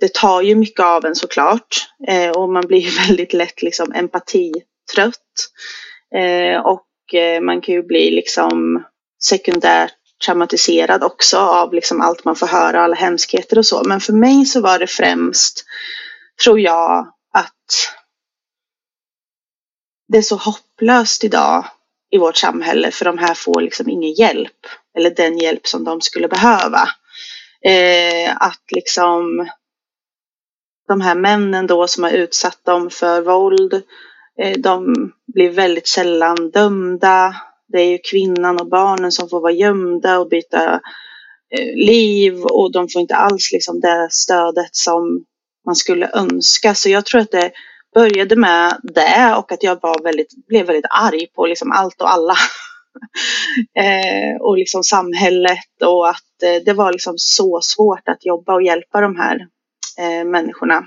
det 0.00 0.14
tar 0.14 0.42
ju 0.42 0.54
mycket 0.54 0.84
av 0.84 1.04
en 1.04 1.14
såklart. 1.14 1.88
Eh, 2.08 2.30
och 2.30 2.52
man 2.52 2.66
blir 2.66 3.06
väldigt 3.08 3.32
lätt 3.32 3.62
liksom 3.62 3.92
empatitrött. 3.92 5.18
Eh, 6.14 6.60
och 6.66 6.86
Eh, 7.14 7.40
man 7.40 7.60
kan 7.60 7.74
ju 7.74 7.82
bli 7.82 8.10
liksom 8.10 8.84
sekundärt 9.24 9.94
traumatiserad 10.24 11.04
också 11.04 11.38
av 11.38 11.74
liksom 11.74 12.00
allt 12.00 12.24
man 12.24 12.36
får 12.36 12.46
höra, 12.46 12.82
alla 12.82 12.94
hemskheter 12.94 13.58
och 13.58 13.66
så. 13.66 13.82
Men 13.84 14.00
för 14.00 14.12
mig 14.12 14.44
så 14.44 14.60
var 14.60 14.78
det 14.78 14.86
främst, 14.86 15.64
tror 16.44 16.60
jag, 16.60 17.12
att 17.32 17.94
det 20.08 20.18
är 20.18 20.22
så 20.22 20.36
hopplöst 20.36 21.24
idag 21.24 21.64
i 22.10 22.18
vårt 22.18 22.36
samhälle 22.36 22.90
för 22.90 23.04
de 23.04 23.18
här 23.18 23.34
får 23.34 23.60
liksom 23.60 23.90
ingen 23.90 24.12
hjälp 24.12 24.66
eller 24.98 25.10
den 25.10 25.38
hjälp 25.38 25.66
som 25.66 25.84
de 25.84 26.00
skulle 26.00 26.28
behöva. 26.28 26.88
Eh, 27.64 28.36
att 28.36 28.62
liksom 28.70 29.48
de 30.88 31.00
här 31.00 31.14
männen 31.14 31.66
då 31.66 31.88
som 31.88 32.04
har 32.04 32.10
utsatt 32.10 32.64
dem 32.64 32.90
för 32.90 33.20
våld 33.20 33.72
Eh, 33.74 33.82
Eh, 34.40 34.58
de 34.58 34.94
blir 35.34 35.50
väldigt 35.50 35.88
sällan 35.88 36.50
dömda. 36.50 37.36
Det 37.68 37.78
är 37.78 37.90
ju 37.90 37.98
kvinnan 37.98 38.60
och 38.60 38.68
barnen 38.68 39.12
som 39.12 39.28
får 39.28 39.40
vara 39.40 39.52
gömda 39.52 40.18
och 40.18 40.28
byta 40.28 40.80
eh, 41.54 41.74
liv 41.74 42.42
och 42.42 42.72
de 42.72 42.88
får 42.88 43.02
inte 43.02 43.14
alls 43.14 43.52
liksom 43.52 43.80
det 43.80 44.08
stödet 44.10 44.76
som 44.76 45.24
man 45.66 45.76
skulle 45.76 46.10
önska. 46.14 46.74
Så 46.74 46.88
jag 46.88 47.06
tror 47.06 47.20
att 47.20 47.30
det 47.30 47.52
började 47.94 48.36
med 48.36 48.80
det 48.82 49.34
och 49.36 49.52
att 49.52 49.62
jag 49.62 49.78
var 49.82 50.02
väldigt, 50.02 50.46
blev 50.48 50.66
väldigt 50.66 50.90
arg 50.90 51.26
på 51.26 51.46
liksom 51.46 51.72
allt 51.72 52.00
och 52.00 52.12
alla. 52.12 52.36
eh, 53.78 54.40
och 54.40 54.58
liksom 54.58 54.84
samhället 54.84 55.82
och 55.84 56.08
att 56.08 56.42
eh, 56.44 56.62
det 56.64 56.72
var 56.72 56.92
liksom 56.92 57.14
så 57.16 57.60
svårt 57.62 58.08
att 58.08 58.26
jobba 58.26 58.54
och 58.54 58.62
hjälpa 58.62 59.00
de 59.00 59.16
här 59.16 59.46
eh, 59.98 60.24
människorna. 60.24 60.84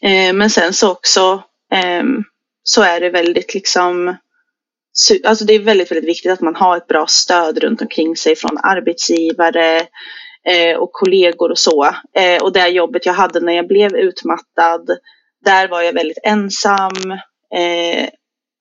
Eh, 0.00 0.32
men 0.32 0.50
sen 0.50 0.72
så 0.72 0.92
också 0.92 1.42
Ehm, 1.72 2.24
så 2.62 2.82
är 2.82 3.00
det 3.00 3.10
väldigt 3.10 3.54
liksom 3.54 4.16
Alltså 5.24 5.44
det 5.44 5.54
är 5.54 5.58
väldigt, 5.58 5.90
väldigt 5.90 6.08
viktigt 6.08 6.32
att 6.32 6.40
man 6.40 6.56
har 6.56 6.76
ett 6.76 6.86
bra 6.86 7.06
stöd 7.06 7.58
runt 7.58 7.82
omkring 7.82 8.16
sig 8.16 8.36
från 8.36 8.58
arbetsgivare, 8.62 9.86
eh, 10.44 10.76
och 10.76 10.92
kollegor 10.92 11.50
och 11.50 11.58
så. 11.58 11.84
Eh, 12.14 12.42
och 12.42 12.52
det 12.52 12.68
jobbet 12.68 13.06
jag 13.06 13.12
hade 13.12 13.40
när 13.40 13.52
jag 13.52 13.68
blev 13.68 13.96
utmattad, 13.96 14.90
där 15.44 15.68
var 15.68 15.82
jag 15.82 15.92
väldigt 15.92 16.18
ensam. 16.22 17.10
Eh, 17.54 18.08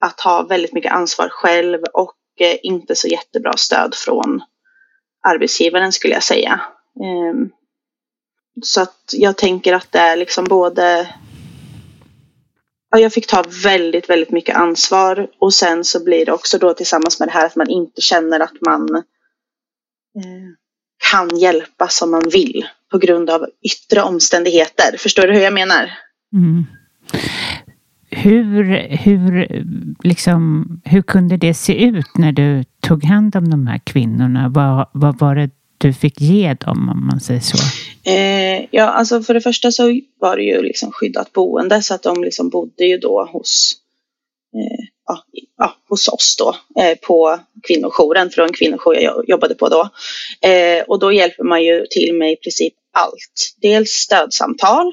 att 0.01 0.21
ha 0.21 0.43
väldigt 0.43 0.73
mycket 0.73 0.91
ansvar 0.91 1.29
själv 1.29 1.79
och 1.93 2.15
eh, 2.39 2.57
inte 2.63 2.95
så 2.95 3.07
jättebra 3.07 3.53
stöd 3.57 3.95
från 3.95 4.41
arbetsgivaren 5.27 5.91
skulle 5.91 6.13
jag 6.13 6.23
säga. 6.23 6.61
Ehm, 7.03 7.49
så 8.63 8.81
att 8.81 9.09
jag 9.11 9.37
tänker 9.37 9.73
att 9.73 9.91
det 9.91 9.99
är 9.99 10.15
liksom 10.17 10.45
både 10.45 11.07
jag 12.99 13.13
fick 13.13 13.27
ta 13.27 13.43
väldigt, 13.63 14.09
väldigt 14.09 14.31
mycket 14.31 14.55
ansvar 14.55 15.27
och 15.39 15.53
sen 15.53 15.83
så 15.83 16.03
blir 16.03 16.25
det 16.25 16.31
också 16.31 16.57
då 16.57 16.73
tillsammans 16.73 17.19
med 17.19 17.27
det 17.27 17.31
här 17.31 17.45
att 17.45 17.55
man 17.55 17.69
inte 17.69 18.01
känner 18.01 18.39
att 18.39 18.61
man 18.65 18.95
eh, 20.15 20.51
kan 21.11 21.37
hjälpa 21.37 21.87
som 21.87 22.11
man 22.11 22.23
vill 22.31 22.65
på 22.91 22.97
grund 22.97 23.29
av 23.29 23.45
yttre 23.61 24.01
omständigheter. 24.01 24.97
Förstår 24.97 25.27
du 25.27 25.33
hur 25.33 25.41
jag 25.41 25.53
menar? 25.53 25.91
Mm. 26.33 26.65
Hur, 28.09 28.63
hur, 28.97 29.47
liksom, 30.03 30.65
hur 30.85 31.01
kunde 31.01 31.37
det 31.37 31.53
se 31.53 31.85
ut 31.85 32.17
när 32.17 32.31
du 32.31 32.63
tog 32.79 33.03
hand 33.03 33.35
om 33.35 33.49
de 33.49 33.67
här 33.67 33.81
kvinnorna? 33.83 34.49
Vad, 34.49 34.89
vad 34.93 35.19
var 35.19 35.35
det 35.35 35.49
du 35.81 35.93
fick 35.93 36.21
ge 36.21 36.53
dem 36.53 36.89
om 36.89 37.07
man 37.07 37.19
säger 37.19 37.39
så? 37.39 37.57
Eh, 38.09 38.65
ja, 38.71 38.83
alltså 38.83 39.21
för 39.21 39.33
det 39.33 39.41
första 39.41 39.71
så 39.71 39.99
var 40.19 40.37
det 40.37 40.43
ju 40.43 40.61
liksom 40.61 40.91
skyddat 40.91 41.33
boende 41.33 41.81
så 41.81 41.93
att 41.93 42.03
de 42.03 42.23
liksom 42.23 42.49
bodde 42.49 42.85
ju 42.85 42.97
då 42.97 43.29
hos, 43.31 43.73
eh, 44.55 44.85
ja, 45.07 45.23
ja, 45.57 45.75
hos 45.89 46.07
oss 46.07 46.35
då 46.37 46.55
eh, 46.81 46.97
på 46.97 47.39
kvinnojouren, 47.67 48.29
för 48.29 48.35
det 48.35 48.41
var 48.41 48.47
en 48.47 48.53
kvinnojour 48.53 48.95
jag 48.95 49.29
jobbade 49.29 49.55
på 49.55 49.69
då. 49.69 49.89
Eh, 50.49 50.83
och 50.83 50.99
då 50.99 51.11
hjälper 51.11 51.43
man 51.43 51.63
ju 51.63 51.85
till 51.89 52.15
med 52.17 52.31
i 52.31 52.35
princip 52.35 52.73
allt. 52.93 53.55
Dels 53.61 53.89
stödsamtal, 53.89 54.91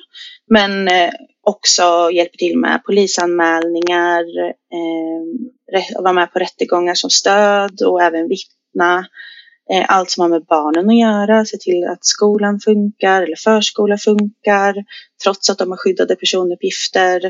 men 0.51 0.89
eh, 0.89 1.11
också 1.43 2.11
hjälper 2.13 2.37
till 2.37 2.59
med 2.59 2.85
polisanmälningar, 2.85 4.25
eh, 4.49 6.03
vara 6.03 6.13
med 6.13 6.33
på 6.33 6.39
rättegångar 6.39 6.95
som 6.95 7.11
stöd 7.11 7.83
och 7.83 8.03
även 8.03 8.29
vittna. 8.29 9.07
Eh, 9.73 9.85
allt 9.89 10.11
som 10.11 10.23
har 10.23 10.29
med 10.29 10.45
barnen 10.45 10.89
att 10.89 10.99
göra, 10.99 11.45
se 11.45 11.57
till 11.57 11.85
att 11.85 12.05
skolan 12.05 12.61
funkar 12.61 13.23
eller 13.23 13.37
förskola 13.37 13.99
funkar 13.99 14.75
trots 15.23 15.51
att 15.51 15.59
de 15.59 15.71
har 15.71 15.77
skyddade 15.77 16.17
personuppgifter. 16.17 17.25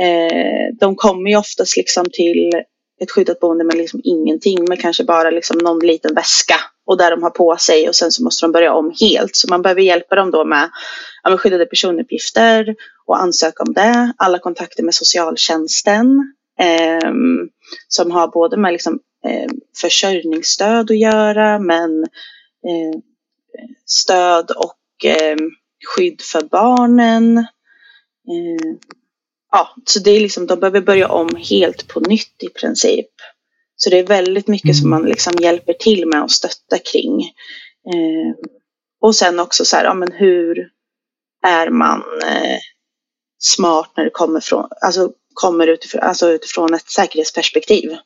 Eh, 0.00 0.76
de 0.80 0.96
kommer 0.96 1.30
ju 1.30 1.36
oftast 1.36 1.76
liksom 1.76 2.04
till 2.12 2.52
ett 3.00 3.10
skyddat 3.10 3.40
boende 3.40 3.64
med 3.64 3.76
liksom 3.76 4.00
ingenting, 4.04 4.68
med 4.68 4.80
kanske 4.80 5.04
bara 5.04 5.30
liksom 5.30 5.58
någon 5.58 5.78
liten 5.78 6.14
väska 6.14 6.56
och 6.86 6.98
där 6.98 7.10
de 7.10 7.22
har 7.22 7.30
på 7.30 7.56
sig 7.56 7.88
och 7.88 7.94
sen 7.94 8.10
så 8.10 8.24
måste 8.24 8.44
de 8.44 8.52
börja 8.52 8.74
om 8.74 8.92
helt. 9.00 9.36
Så 9.36 9.48
man 9.50 9.62
behöver 9.62 9.82
hjälpa 9.82 10.16
dem 10.16 10.30
då 10.30 10.44
med, 10.44 10.70
ja, 11.22 11.30
med 11.30 11.40
skyddade 11.40 11.66
personuppgifter 11.66 12.74
och 13.06 13.22
ansöka 13.22 13.62
om 13.62 13.72
det. 13.72 14.12
Alla 14.16 14.38
kontakter 14.38 14.82
med 14.82 14.94
socialtjänsten 14.94 16.34
eh, 16.60 17.10
som 17.88 18.10
har 18.10 18.28
både 18.28 18.56
med 18.56 18.72
liksom 18.72 19.00
eh, 19.26 19.50
försörjningsstöd 19.80 20.90
att 20.90 20.98
göra 20.98 21.58
men 21.58 22.02
eh, 22.02 23.00
stöd 23.86 24.50
och 24.50 25.04
eh, 25.04 25.36
skydd 25.86 26.20
för 26.20 26.42
barnen. 26.42 27.38
Eh, 27.38 28.76
ja, 29.52 29.74
så 29.84 29.98
det 29.98 30.10
är 30.10 30.20
liksom, 30.20 30.46
de 30.46 30.60
behöver 30.60 30.80
börja 30.80 31.08
om 31.08 31.36
helt 31.36 31.88
på 31.88 32.00
nytt 32.00 32.42
i 32.42 32.48
princip. 32.48 33.10
Så 33.76 33.90
det 33.90 33.98
är 33.98 34.06
väldigt 34.06 34.48
mycket 34.48 34.64
mm. 34.64 34.74
som 34.74 34.90
man 34.90 35.02
liksom 35.02 35.32
hjälper 35.40 35.72
till 35.72 36.06
med 36.06 36.22
och 36.22 36.30
stöttar 36.30 36.78
kring. 36.92 37.22
Eh, 37.94 38.34
och 39.00 39.16
sen 39.16 39.40
också 39.40 39.64
så 39.64 39.76
här, 39.76 39.84
ja 39.84 39.94
men 39.94 40.12
hur 40.12 40.70
är 41.46 41.70
man 41.70 42.02
eh, 42.26 42.58
smart 43.38 43.92
när 43.96 44.04
det 44.04 44.10
kommer 44.10 44.40
från, 44.40 44.68
alltså 44.80 45.12
kommer 45.36 45.66
utifrån, 45.66 46.00
alltså 46.00 46.30
utifrån 46.30 46.74
ett 46.74 46.90
säkerhetsperspektiv 46.90 47.96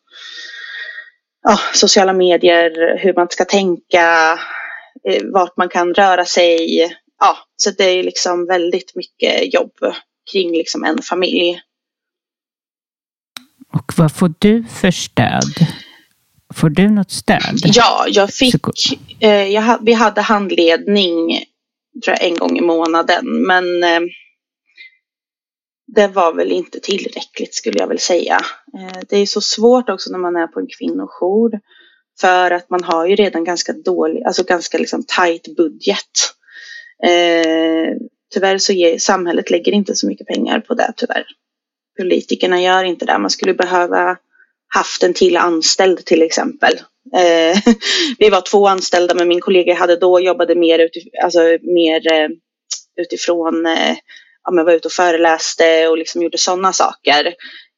ja, 1.43 1.59
sociala 1.75 2.13
medier, 2.13 2.99
hur 2.99 3.15
man 3.15 3.27
ska 3.31 3.45
tänka, 3.45 4.39
eh, 5.09 5.23
vart 5.33 5.57
man 5.57 5.69
kan 5.69 5.95
röra 5.95 6.25
sig. 6.25 6.81
Ja, 7.21 7.37
så 7.57 7.71
det 7.71 7.85
är 7.85 8.03
liksom 8.03 8.47
väldigt 8.47 8.93
mycket 8.95 9.55
jobb 9.55 9.73
kring 10.33 10.51
liksom 10.51 10.85
en 10.85 11.03
familj. 11.03 11.61
Och 13.73 13.93
vad 13.97 14.13
får 14.13 14.35
du 14.39 14.65
för 14.81 14.91
stöd? 14.91 15.55
Får 16.55 16.69
du 16.69 16.89
något 16.89 17.11
stöd? 17.11 17.61
Ja, 17.63 18.05
jag 18.09 18.35
fick, 18.35 18.55
eh, 19.21 19.31
jag, 19.31 19.79
vi 19.83 19.93
hade 19.93 20.21
handledning 20.21 21.45
tror 22.05 22.17
jag, 22.21 22.27
en 22.27 22.37
gång 22.37 22.59
i 22.59 22.61
månaden. 22.61 23.47
Men 23.47 23.85
eh, 23.85 24.01
det 25.95 26.07
var 26.07 26.35
väl 26.35 26.53
inte 26.53 26.81
tillräckligt 26.81 27.55
skulle 27.55 27.79
jag 27.79 27.87
väl 27.87 27.99
säga. 27.99 28.41
Eh, 28.79 29.01
det 29.09 29.17
är 29.17 29.27
så 29.27 29.41
svårt 29.41 29.89
också 29.89 30.11
när 30.11 30.19
man 30.19 30.37
är 30.37 30.47
på 30.47 30.61
en 30.61 30.69
kvinnojour. 30.79 31.61
För 32.21 32.51
att 32.51 32.71
man 32.71 32.85
har 32.85 33.07
ju 33.07 33.17
redan 33.17 33.45
ganska 33.45 33.73
dålig, 33.73 34.23
alltså 34.23 34.45
ganska 34.45 34.79
liksom 34.79 35.05
tight 35.17 35.57
budget. 35.57 36.35
Eh, 37.05 37.95
tyvärr 38.35 38.59
så 38.59 38.73
ger 38.73 38.99
samhället 38.99 39.51
lägger 39.51 39.73
inte 39.73 39.95
så 39.95 40.07
mycket 40.07 40.27
pengar 40.27 40.61
på 40.61 40.75
det 40.75 40.93
tyvärr. 40.97 41.25
Politikerna 41.99 42.61
gör 42.61 42.85
inte 42.85 43.05
det. 43.05 43.19
Man 43.19 43.31
skulle 43.31 43.55
behöva 43.55 44.17
haft 44.75 45.03
en 45.03 45.15
till 45.15 45.37
anställd 45.37 46.05
till 46.05 46.23
exempel. 46.23 46.73
Eh, 47.15 47.59
vi 48.19 48.31
var 48.31 48.41
två 48.41 48.69
anställda 48.69 49.15
men 49.15 49.29
min 49.29 49.41
kollega 49.41 49.75
hade 49.75 49.97
då 49.97 50.21
jobbade 50.21 50.55
mer, 50.55 50.79
utif 50.79 51.05
alltså 51.23 51.41
mer 51.63 52.13
eh, 52.13 52.29
utifrån 52.97 53.67
eh, 53.67 53.97
ja, 54.45 54.53
men 54.53 54.65
var 54.65 54.73
ute 54.73 54.89
och 54.89 54.93
föreläste 54.93 55.89
och 55.89 55.99
liksom 55.99 56.23
gjorde 56.23 56.39
sådana 56.39 56.73
saker. 56.73 57.35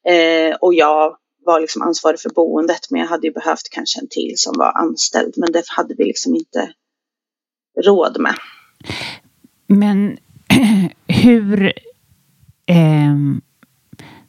Eh, 0.07 0.55
och 0.61 0.73
jag 0.73 1.17
var 1.45 1.59
liksom 1.59 1.81
ansvarig 1.81 2.19
för 2.19 2.29
boendet 2.29 2.87
men 2.89 3.01
jag 3.01 3.07
hade 3.07 3.27
ju 3.27 3.33
behövt 3.33 3.69
kanske 3.71 3.99
en 3.99 4.07
till 4.09 4.33
som 4.35 4.53
var 4.57 4.77
anställd 4.77 5.33
men 5.37 5.51
det 5.51 5.63
hade 5.67 5.95
vi 5.97 6.03
liksom 6.03 6.35
inte 6.35 6.73
råd 7.85 8.19
med. 8.19 8.35
Men 9.67 10.17
hur... 11.07 11.73
Eh, 12.65 13.15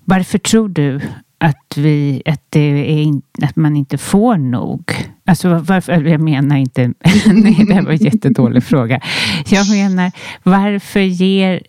varför 0.05 0.39
tror 0.39 0.69
du 0.69 1.01
att, 1.39 1.77
vi, 1.77 2.23
att, 2.27 2.43
det 2.49 2.61
är 2.61 3.03
in, 3.03 3.23
att 3.43 3.57
man 3.57 3.77
inte 3.77 3.99
får 3.99 4.37
nog? 4.37 4.93
Alltså 5.27 5.49
varför, 5.49 5.93
jag 5.93 6.21
menar 6.21 6.57
inte, 6.57 6.83
nej 7.27 7.65
det 7.69 7.81
var 7.81 7.93
en 7.93 7.97
jättedålig 7.97 8.65
fråga. 8.65 9.01
Jag 9.47 9.71
menar, 9.71 10.13
varför 10.43 11.01
ger 11.01 11.63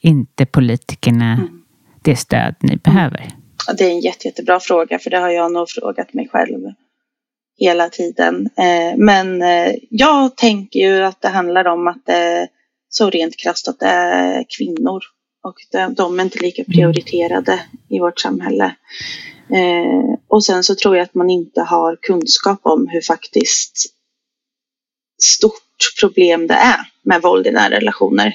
inte 0.00 0.46
politikerna 0.46 1.32
mm. 1.32 1.62
det 2.02 2.16
stöd 2.16 2.54
ni 2.60 2.76
behöver? 2.76 3.30
Det 3.78 3.84
är 3.84 3.90
en 3.90 4.00
jätte, 4.00 4.28
jättebra 4.28 4.60
fråga 4.60 4.98
för 4.98 5.10
det 5.10 5.18
har 5.18 5.30
jag 5.30 5.52
nog 5.52 5.68
frågat 5.70 6.14
mig 6.14 6.28
själv 6.28 6.60
hela 7.58 7.88
tiden. 7.88 8.48
Eh, 8.56 8.96
men 8.96 9.42
eh, 9.42 9.74
jag 9.90 10.36
tänker 10.36 10.80
ju 10.80 11.02
att 11.02 11.20
det 11.20 11.28
handlar 11.28 11.64
om 11.64 11.88
att 11.88 12.06
det 12.06 12.12
är 12.12 12.48
så 12.88 13.10
rent 13.10 13.36
krasst 13.36 13.68
att 13.68 13.78
det 13.78 13.86
är 13.86 14.44
kvinnor 14.58 15.00
och 15.44 15.54
de 15.96 16.18
är 16.18 16.24
inte 16.24 16.38
lika 16.38 16.62
mm. 16.62 16.72
prioriterade 16.72 17.60
i 17.88 17.98
vårt 17.98 18.20
samhälle. 18.20 18.64
Eh, 19.50 20.18
och 20.28 20.44
sen 20.44 20.64
så 20.64 20.74
tror 20.74 20.96
jag 20.96 21.04
att 21.04 21.14
man 21.14 21.30
inte 21.30 21.60
har 21.60 21.98
kunskap 22.02 22.60
om 22.62 22.88
hur 22.88 23.00
faktiskt 23.00 23.76
stort 25.22 25.96
problem 26.00 26.46
det 26.46 26.54
är 26.54 26.80
med 27.02 27.22
våld 27.22 27.46
i 27.46 27.50
nära 27.50 27.76
relationer. 27.76 28.34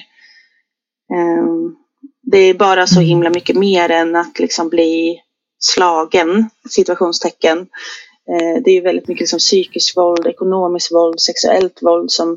Ehm, 1.12 1.76
det 2.22 2.38
är 2.38 2.54
bara 2.54 2.86
så 2.86 2.96
mm. 2.96 3.08
himla 3.08 3.30
mycket 3.30 3.56
mer 3.56 3.90
än 3.90 4.16
att 4.16 4.38
liksom 4.38 4.68
bli 4.68 5.20
slagen, 5.58 6.50
situationstecken. 6.70 7.58
Ehm, 7.58 8.62
det 8.64 8.70
är 8.70 8.82
väldigt 8.82 9.08
mycket 9.08 9.28
som 9.28 9.38
psykiskt 9.38 9.96
våld, 9.96 10.26
ekonomiskt 10.26 10.92
våld, 10.92 11.20
sexuellt 11.20 11.82
våld 11.82 12.10
som 12.10 12.32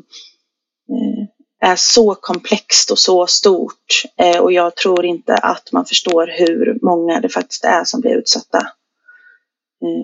eh, 0.90 1.70
är 1.70 1.76
så 1.76 2.14
komplext 2.14 2.90
och 2.90 2.98
så 2.98 3.26
stort. 3.26 4.02
Ehm, 4.16 4.42
och 4.42 4.52
jag 4.52 4.76
tror 4.76 5.04
inte 5.04 5.34
att 5.34 5.72
man 5.72 5.84
förstår 5.84 6.26
hur 6.38 6.78
många 6.82 7.20
det 7.20 7.28
faktiskt 7.28 7.64
är 7.64 7.84
som 7.84 8.00
blir 8.00 8.18
utsatta. 8.18 8.66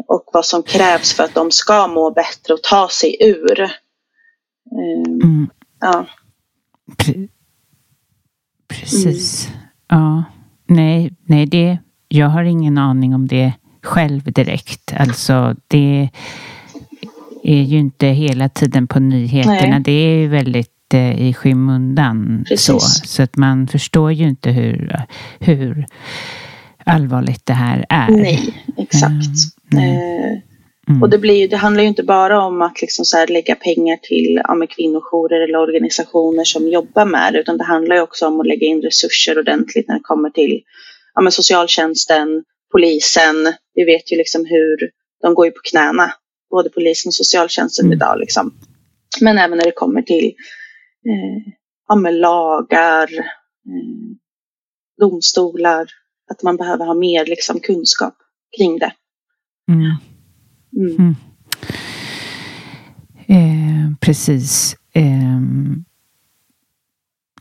Och 0.06 0.30
vad 0.32 0.46
som 0.46 0.62
krävs 0.62 1.12
för 1.12 1.24
att 1.24 1.34
de 1.34 1.50
ska 1.50 1.86
må 1.86 2.10
bättre 2.10 2.54
och 2.54 2.62
ta 2.62 2.88
sig 2.88 3.16
ur. 3.20 3.60
Mm. 4.72 5.48
Ja. 5.80 6.06
Precis. 8.80 9.48
Mm. 9.48 9.60
Ja. 9.88 10.24
Nej, 10.66 11.12
nej 11.26 11.46
det, 11.46 11.78
jag 12.08 12.28
har 12.28 12.44
ingen 12.44 12.78
aning 12.78 13.14
om 13.14 13.28
det 13.28 13.52
själv 13.82 14.32
direkt. 14.32 14.92
Alltså 14.96 15.56
det 15.68 16.08
är 17.42 17.62
ju 17.62 17.78
inte 17.78 18.06
hela 18.06 18.48
tiden 18.48 18.86
på 18.86 19.00
nyheterna. 19.00 19.68
Nej. 19.68 19.80
Det 19.80 19.92
är 19.92 20.16
ju 20.18 20.28
väldigt 20.28 20.94
eh, 20.94 21.20
i 21.20 21.34
skymundan. 21.34 22.44
Så, 22.56 22.80
så 22.80 23.22
att 23.22 23.36
man 23.36 23.66
förstår 23.66 24.12
ju 24.12 24.28
inte 24.28 24.50
hur, 24.50 25.04
hur 25.38 25.86
allvarligt 26.84 27.46
det 27.46 27.54
här 27.54 27.86
är. 27.88 28.10
Nej, 28.10 28.64
exakt. 28.76 29.12
Uh, 29.12 29.78
nej. 29.78 30.44
Mm. 30.88 31.02
Och 31.02 31.10
det, 31.10 31.18
blir, 31.18 31.48
det 31.48 31.56
handlar 31.56 31.82
ju 31.82 31.88
inte 31.88 32.02
bara 32.02 32.42
om 32.42 32.62
att 32.62 32.80
liksom 32.80 33.04
så 33.04 33.26
lägga 33.26 33.54
pengar 33.54 33.96
till 33.96 34.40
ja, 34.44 34.66
kvinnojourer 34.70 35.40
eller 35.40 35.58
organisationer 35.58 36.44
som 36.44 36.68
jobbar 36.68 37.04
med 37.04 37.32
det, 37.32 37.40
utan 37.40 37.58
det 37.58 37.64
handlar 37.64 37.96
ju 37.96 38.02
också 38.02 38.26
om 38.26 38.40
att 38.40 38.46
lägga 38.46 38.66
in 38.66 38.82
resurser 38.82 39.38
ordentligt 39.38 39.88
när 39.88 39.94
det 39.94 40.04
kommer 40.04 40.30
till 40.30 40.62
ja, 41.14 41.30
socialtjänsten, 41.30 42.44
polisen. 42.72 43.34
Vi 43.74 43.84
vet 43.84 44.12
ju 44.12 44.16
liksom 44.16 44.46
hur 44.46 44.76
de 45.22 45.34
går 45.34 45.46
ju 45.46 45.52
på 45.52 45.60
knäna, 45.70 46.12
både 46.50 46.70
polisen 46.70 47.10
och 47.10 47.14
socialtjänsten 47.14 47.84
mm. 47.84 47.96
idag. 47.96 48.18
Liksom. 48.18 48.54
Men 49.20 49.38
även 49.38 49.58
när 49.58 49.64
det 49.64 49.72
kommer 49.72 50.02
till 50.02 50.26
eh, 51.06 51.52
ja, 51.88 51.94
med 51.94 52.14
lagar, 52.14 53.14
eh, 53.14 54.16
domstolar, 55.00 55.86
att 56.30 56.42
man 56.42 56.56
behöver 56.56 56.84
ha 56.84 56.94
mer 56.94 57.26
liksom, 57.26 57.60
kunskap 57.60 58.14
kring 58.58 58.78
det. 58.78 58.92
Mm. 59.68 60.13
Mm. 60.76 60.96
mm. 60.98 61.16
Eh, 63.26 63.96
precis. 64.00 64.76
Eh, 64.92 65.40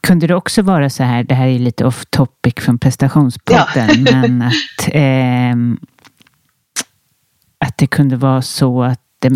kunde 0.01 0.27
det 0.27 0.35
också 0.35 0.61
vara 0.61 0.89
så 0.89 1.03
här, 1.03 1.23
det 1.23 1.35
här 1.35 1.47
är 1.47 1.59
lite 1.59 1.85
off 1.85 2.05
topic 2.05 2.53
från 2.57 2.79
prestationspodden, 2.79 4.05
ja. 4.05 4.11
men 4.21 4.41
att, 4.41 4.89
eh, 4.91 5.55
att 7.57 7.77
det 7.77 7.87
kunde 7.87 8.15
vara 8.15 8.41
så 8.41 8.83
att 8.83 9.01
det, 9.19 9.31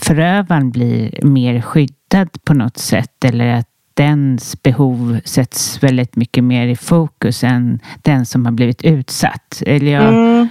förövaren 0.00 0.70
blir 0.70 1.24
mer 1.24 1.60
skyddad 1.60 2.44
på 2.44 2.54
något 2.54 2.78
sätt 2.78 3.24
eller 3.24 3.54
att 3.54 3.68
dens 3.94 4.62
behov 4.62 5.20
sätts 5.24 5.82
väldigt 5.82 6.16
mycket 6.16 6.44
mer 6.44 6.66
i 6.66 6.76
fokus 6.76 7.44
än 7.44 7.80
den 8.02 8.26
som 8.26 8.44
har 8.44 8.52
blivit 8.52 8.82
utsatt. 8.82 9.62
Eller 9.66 9.92
jag 9.92 10.08
mm. 10.08 10.48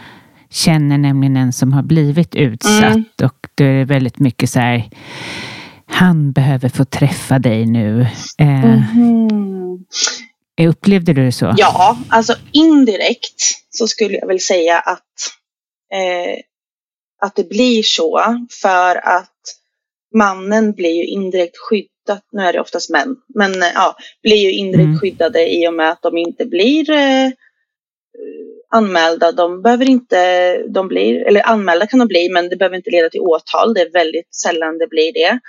Känner 0.53 0.97
nämligen 0.97 1.37
en 1.37 1.53
som 1.53 1.73
har 1.73 1.83
blivit 1.83 2.35
utsatt 2.35 2.83
mm. 2.83 3.05
och 3.23 3.47
det 3.55 3.65
är 3.65 3.85
väldigt 3.85 4.19
mycket 4.19 4.49
så 4.49 4.59
här 4.59 4.89
han 5.93 6.31
behöver 6.31 6.69
få 6.69 6.85
träffa 6.85 7.39
dig 7.39 7.65
nu. 7.65 8.01
Eh, 8.37 8.97
mm. 8.97 9.85
Upplevde 10.69 11.13
du 11.13 11.25
det 11.25 11.31
så? 11.31 11.53
Ja, 11.57 11.97
alltså 12.09 12.35
indirekt 12.51 13.41
så 13.69 13.87
skulle 13.87 14.17
jag 14.17 14.27
väl 14.27 14.39
säga 14.39 14.79
att, 14.79 15.13
eh, 15.93 16.39
att 17.21 17.35
det 17.35 17.49
blir 17.49 17.83
så 17.83 18.21
för 18.61 18.95
att 18.95 19.29
mannen 20.15 20.71
blir 20.71 20.95
ju 20.95 21.05
indirekt 21.05 21.57
skyddad, 21.57 22.21
nu 22.31 22.41
är 22.41 22.53
det 22.53 22.59
oftast 22.59 22.89
män, 22.89 23.15
men 23.35 23.63
eh, 23.63 23.69
ja, 23.73 23.95
blir 24.23 24.37
ju 24.37 24.51
indirekt 24.51 24.85
mm. 24.85 24.99
skyddade 24.99 25.53
i 25.53 25.67
och 25.67 25.73
med 25.73 25.89
att 25.89 26.01
de 26.01 26.17
inte 26.17 26.45
blir 26.45 26.89
eh, 26.89 27.31
anmälda. 28.75 29.31
De 29.31 29.61
behöver 29.61 29.89
inte, 29.89 30.57
de 30.67 30.87
blir, 30.87 31.27
eller 31.27 31.49
anmälda 31.49 31.87
kan 31.87 31.99
de 31.99 32.07
bli, 32.07 32.29
men 32.29 32.49
det 32.49 32.55
behöver 32.55 32.75
inte 32.75 32.89
leda 32.89 33.09
till 33.09 33.21
åtal. 33.21 33.73
Det 33.73 33.81
är 33.81 33.91
väldigt 33.91 34.35
sällan 34.35 34.77
det 34.77 34.87
blir 34.87 35.13
det. 35.13 35.39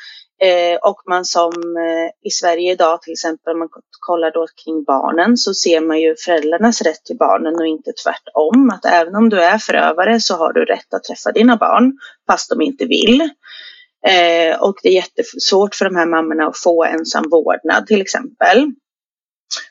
Eh, 0.42 0.78
och 0.82 1.02
man 1.08 1.24
som 1.24 1.52
eh, 1.76 2.28
i 2.28 2.30
Sverige 2.30 2.72
idag 2.72 3.02
till 3.02 3.12
exempel, 3.12 3.52
om 3.52 3.58
man 3.58 3.68
kollar 4.00 4.30
då 4.30 4.46
kring 4.64 4.84
barnen 4.84 5.36
så 5.36 5.54
ser 5.54 5.80
man 5.80 6.00
ju 6.00 6.14
föräldrarnas 6.24 6.82
rätt 6.82 7.04
till 7.04 7.16
barnen 7.16 7.54
och 7.54 7.66
inte 7.66 7.92
tvärtom. 8.04 8.70
Att 8.70 8.84
även 8.84 9.14
om 9.14 9.28
du 9.28 9.40
är 9.40 9.58
förövare 9.58 10.20
så 10.20 10.34
har 10.34 10.52
du 10.52 10.64
rätt 10.64 10.94
att 10.94 11.04
träffa 11.04 11.32
dina 11.32 11.56
barn 11.56 11.92
fast 12.30 12.50
de 12.50 12.62
inte 12.62 12.84
vill. 12.84 13.20
Eh, 14.06 14.62
och 14.62 14.74
det 14.82 14.88
är 14.88 14.92
jättesvårt 14.92 15.74
för 15.74 15.84
de 15.84 15.96
här 15.96 16.06
mammorna 16.06 16.46
att 16.46 16.58
få 16.58 16.84
ensam 16.84 17.24
vårdnad 17.30 17.86
till 17.86 18.00
exempel. 18.00 18.72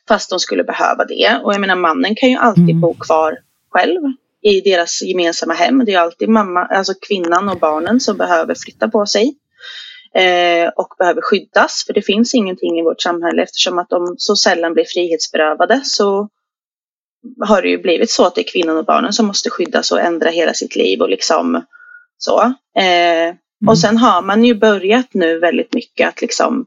Fast 0.08 0.30
de 0.30 0.40
skulle 0.40 0.64
behöva 0.64 1.06
det. 1.06 1.42
Och 1.44 1.54
jag 1.54 1.62
menar 1.62 1.76
mannen 1.76 2.16
kan 2.16 2.30
ju 2.30 2.38
alltid 2.38 2.70
mm. 2.70 2.82
bo 2.82 2.94
kvar 2.94 3.38
själv 3.70 4.02
i 4.42 4.62
deras 4.62 5.02
gemensamma 5.02 5.54
hem. 5.54 5.86
Det 5.86 5.94
är 5.94 6.00
alltid 6.00 6.30
mamma, 6.30 6.66
alltså 6.66 6.94
kvinnan 7.08 7.50
och 7.50 7.60
barnen 7.60 8.00
som 8.00 8.18
behöver 8.18 8.56
flytta 8.56 8.88
på 8.88 9.06
sig 9.06 9.36
eh, 10.16 10.68
och 10.76 10.96
behöver 10.98 11.22
skyddas. 11.22 11.84
För 11.88 11.94
det 11.94 12.02
finns 12.02 12.34
ingenting 12.34 12.80
i 12.80 12.84
vårt 12.84 13.02
samhälle 13.02 13.44
eftersom 13.44 13.80
att 13.80 13.90
de 13.90 14.16
så 14.18 14.36
sällan 14.36 14.74
blir 14.74 14.86
frihetsberövade 14.86 15.82
så 15.84 16.30
har 17.46 17.62
det 17.62 17.70
ju 17.70 17.78
blivit 17.78 18.12
så 18.12 18.26
att 18.26 18.36
det 18.36 18.42
är 18.42 18.52
kvinnan 18.52 18.78
och 18.78 18.86
barnen 18.86 19.14
som 19.14 19.26
måste 19.26 19.50
skyddas 19.50 19.92
och 19.92 20.02
ändra 20.02 20.30
hela 20.30 20.54
sitt 20.54 20.76
liv 20.76 21.02
och 21.02 21.10
liksom 21.10 21.66
så. 22.18 22.42
Eh, 22.78 23.24
mm. 23.24 23.38
Och 23.68 23.78
sen 23.78 23.98
har 23.98 24.22
man 24.22 24.44
ju 24.44 24.54
börjat 24.54 25.14
nu 25.14 25.40
väldigt 25.40 25.74
mycket 25.74 26.08
att 26.08 26.22
liksom 26.22 26.66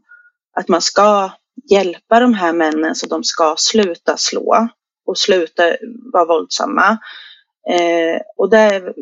att 0.57 0.69
man 0.69 0.83
ska 0.83 1.31
hjälpa 1.71 2.21
de 2.21 2.35
här 2.35 2.53
männen 2.53 2.95
så 2.95 3.07
de 3.07 3.25
ska 3.25 3.55
sluta 3.59 4.17
slå 4.17 4.69
och 5.07 5.19
sluta 5.19 5.77
vara 6.13 6.25
våldsamma. 6.25 6.99
Eh, 7.71 8.21
och 8.37 8.51
det 8.51 8.95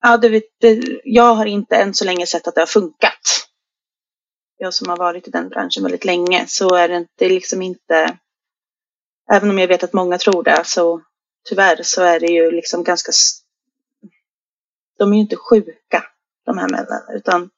Ja, 0.00 0.16
det, 0.16 0.42
det, 0.60 1.00
jag 1.04 1.34
har 1.34 1.46
inte 1.46 1.76
än 1.76 1.94
så 1.94 2.04
länge 2.04 2.26
sett 2.26 2.48
att 2.48 2.54
det 2.54 2.60
har 2.60 2.66
funkat. 2.66 3.48
Jag 4.56 4.74
som 4.74 4.88
har 4.88 4.96
varit 4.96 5.28
i 5.28 5.30
den 5.30 5.48
branschen 5.48 5.82
väldigt 5.82 6.04
länge 6.04 6.44
så 6.48 6.74
är 6.74 6.88
det 6.88 6.96
inte, 6.96 7.28
liksom 7.28 7.62
inte, 7.62 8.18
även 9.32 9.50
om 9.50 9.58
jag 9.58 9.68
vet 9.68 9.84
att 9.84 9.92
många 9.92 10.18
tror 10.18 10.42
det, 10.42 10.62
så 10.64 11.02
tyvärr 11.48 11.82
så 11.82 12.02
är 12.02 12.20
det 12.20 12.26
ju 12.26 12.50
liksom 12.50 12.84
ganska, 12.84 13.12
de 14.98 15.12
är 15.12 15.16
ju 15.16 15.22
inte 15.22 15.36
sjuka 15.36 16.04
de 16.44 16.58
här 16.58 16.68
männen, 16.68 17.02
utan 17.16 17.50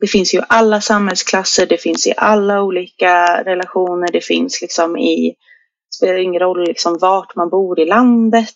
det 0.00 0.06
finns 0.06 0.34
ju 0.34 0.42
alla 0.48 0.80
samhällsklasser, 0.80 1.66
det 1.66 1.78
finns 1.78 2.06
i 2.06 2.14
alla 2.16 2.62
olika 2.62 3.44
relationer, 3.44 4.12
det 4.12 4.24
finns 4.24 4.60
liksom 4.62 4.96
i, 4.96 5.28
det 5.28 5.96
spelar 5.96 6.18
ingen 6.18 6.40
roll 6.40 6.64
liksom 6.64 6.98
vart 6.98 7.36
man 7.36 7.50
bor 7.50 7.80
i 7.80 7.84
landet, 7.84 8.54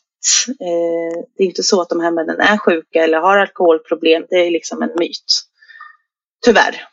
Eh, 0.48 1.24
det 1.37 1.42
är 1.42 1.46
inte 1.46 1.62
så 1.62 1.81
att 1.81 1.88
de 1.88 2.00
här 2.00 2.11
männen 2.11 2.40
är 2.40 2.57
sjuka 2.57 3.05
eller 3.05 3.18
har 3.18 3.38
alkoholproblem. 3.38 4.24
Det 4.28 4.46
är 4.46 4.50
liksom 4.50 4.83
en 4.83 4.90
myt. 4.98 5.42
Tyvärr. 6.44 6.88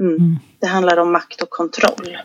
Mm. 0.00 0.16
Mm. 0.16 0.36
Det 0.60 0.66
handlar 0.66 0.96
om 0.96 1.12
makt 1.12 1.42
och 1.42 1.50
kontroll. 1.50 2.18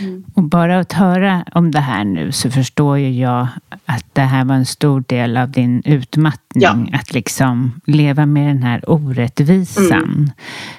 Mm. 0.00 0.24
Och 0.34 0.42
bara 0.42 0.78
att 0.78 0.92
höra 0.92 1.44
om 1.52 1.70
det 1.70 1.80
här 1.80 2.04
nu 2.04 2.32
så 2.32 2.50
förstår 2.50 2.98
ju 2.98 3.10
jag 3.10 3.48
att 3.84 4.04
det 4.12 4.20
här 4.20 4.44
var 4.44 4.54
en 4.54 4.66
stor 4.66 5.04
del 5.08 5.36
av 5.36 5.50
din 5.50 5.82
utmattning. 5.84 6.62
Ja. 6.62 6.86
Att 6.92 7.14
liksom 7.14 7.80
leva 7.86 8.26
med 8.26 8.48
den 8.48 8.62
här 8.62 8.90
orättvisan. 8.90 9.92
Mm. 9.92 10.30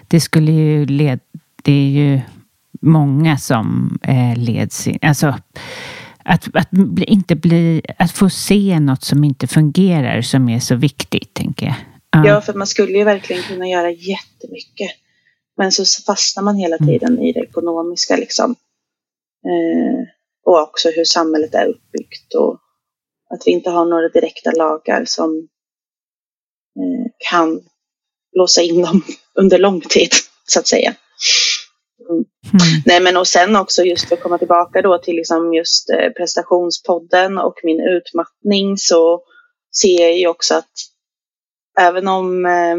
Det 0.08 0.19
skulle 0.19 0.52
ju 0.52 0.86
leda... 0.86 1.19
Det 1.63 1.71
är 1.71 1.89
ju 1.89 2.21
många 2.82 3.38
som 3.38 3.97
eh, 4.02 4.38
leds 4.38 4.88
in... 4.88 5.00
Alltså, 5.02 5.36
att, 6.23 6.47
att, 6.54 6.69
inte 6.97 7.36
bli, 7.36 7.82
att 7.97 8.12
få 8.12 8.30
se 8.30 8.80
något 8.80 9.04
som 9.04 9.23
inte 9.23 9.47
fungerar 9.47 10.21
som 10.21 10.50
är 10.50 10.60
så 10.60 10.76
viktigt, 10.76 11.34
tänker 11.34 11.65
jag. 11.65 11.76
Ja. 12.12 12.28
ja, 12.28 12.41
för 12.41 12.54
man 12.54 12.67
skulle 12.67 12.97
ju 12.97 13.04
verkligen 13.04 13.43
kunna 13.43 13.67
göra 13.67 13.91
jättemycket. 13.91 14.91
Men 15.58 15.71
så 15.71 15.86
fastnar 16.06 16.43
man 16.43 16.56
hela 16.56 16.76
mm. 16.76 16.88
tiden 16.88 17.13
mm. 17.13 17.23
i 17.23 17.34
det 17.34 17.39
ekonomiska 17.39 18.15
liksom. 18.15 18.56
Eh, 19.47 20.07
och 20.45 20.62
också 20.62 20.89
hur 20.89 21.05
samhället 21.05 21.53
är 21.53 21.67
uppbyggt 21.67 22.33
och 22.36 22.60
att 23.29 23.41
vi 23.45 23.51
inte 23.51 23.69
har 23.69 23.86
några 23.86 24.10
direkta 24.10 24.51
lagar 24.51 25.05
som 25.05 25.47
eh, 26.79 27.12
kan 27.29 27.62
låsa 28.38 28.62
in 28.62 28.81
dem 28.81 29.01
under 29.39 29.57
lång 29.57 29.81
tid, 29.81 30.12
så 30.47 30.60
att 30.60 30.67
säga. 30.67 30.95
Mm. 32.10 32.25
Nej 32.86 33.01
men 33.01 33.17
och 33.17 33.27
sen 33.27 33.55
också 33.55 33.83
just 33.83 34.07
för 34.07 34.15
att 34.15 34.23
komma 34.23 34.38
tillbaka 34.38 34.81
då 34.81 34.97
till 34.97 35.15
liksom 35.15 35.53
just 35.53 35.89
eh, 35.89 36.10
prestationspodden 36.10 37.38
och 37.38 37.60
min 37.63 37.79
utmattning 37.79 38.77
så 38.77 39.23
ser 39.81 40.01
jag 40.01 40.17
ju 40.17 40.27
också 40.27 40.55
att 40.55 40.71
även 41.79 42.07
om 42.07 42.45
eh, 42.45 42.77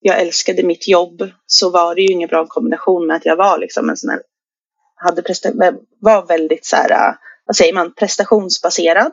jag 0.00 0.20
älskade 0.20 0.62
mitt 0.62 0.88
jobb 0.88 1.30
så 1.46 1.70
var 1.70 1.94
det 1.94 2.02
ju 2.02 2.12
ingen 2.12 2.28
bra 2.28 2.46
kombination 2.46 3.06
med 3.06 3.16
att 3.16 3.26
jag 3.26 3.36
var 3.36 3.58
liksom 3.58 3.90
en 3.90 3.96
sån 3.96 4.10
här, 4.10 4.22
hade 5.02 5.22
presta- 5.22 5.78
var 6.00 6.26
väldigt 6.26 6.66
så 6.66 6.76
här, 6.76 6.90
eh, 6.90 7.14
vad 7.44 7.56
säger 7.56 7.72
man, 7.74 7.94
prestationsbaserad. 7.94 9.12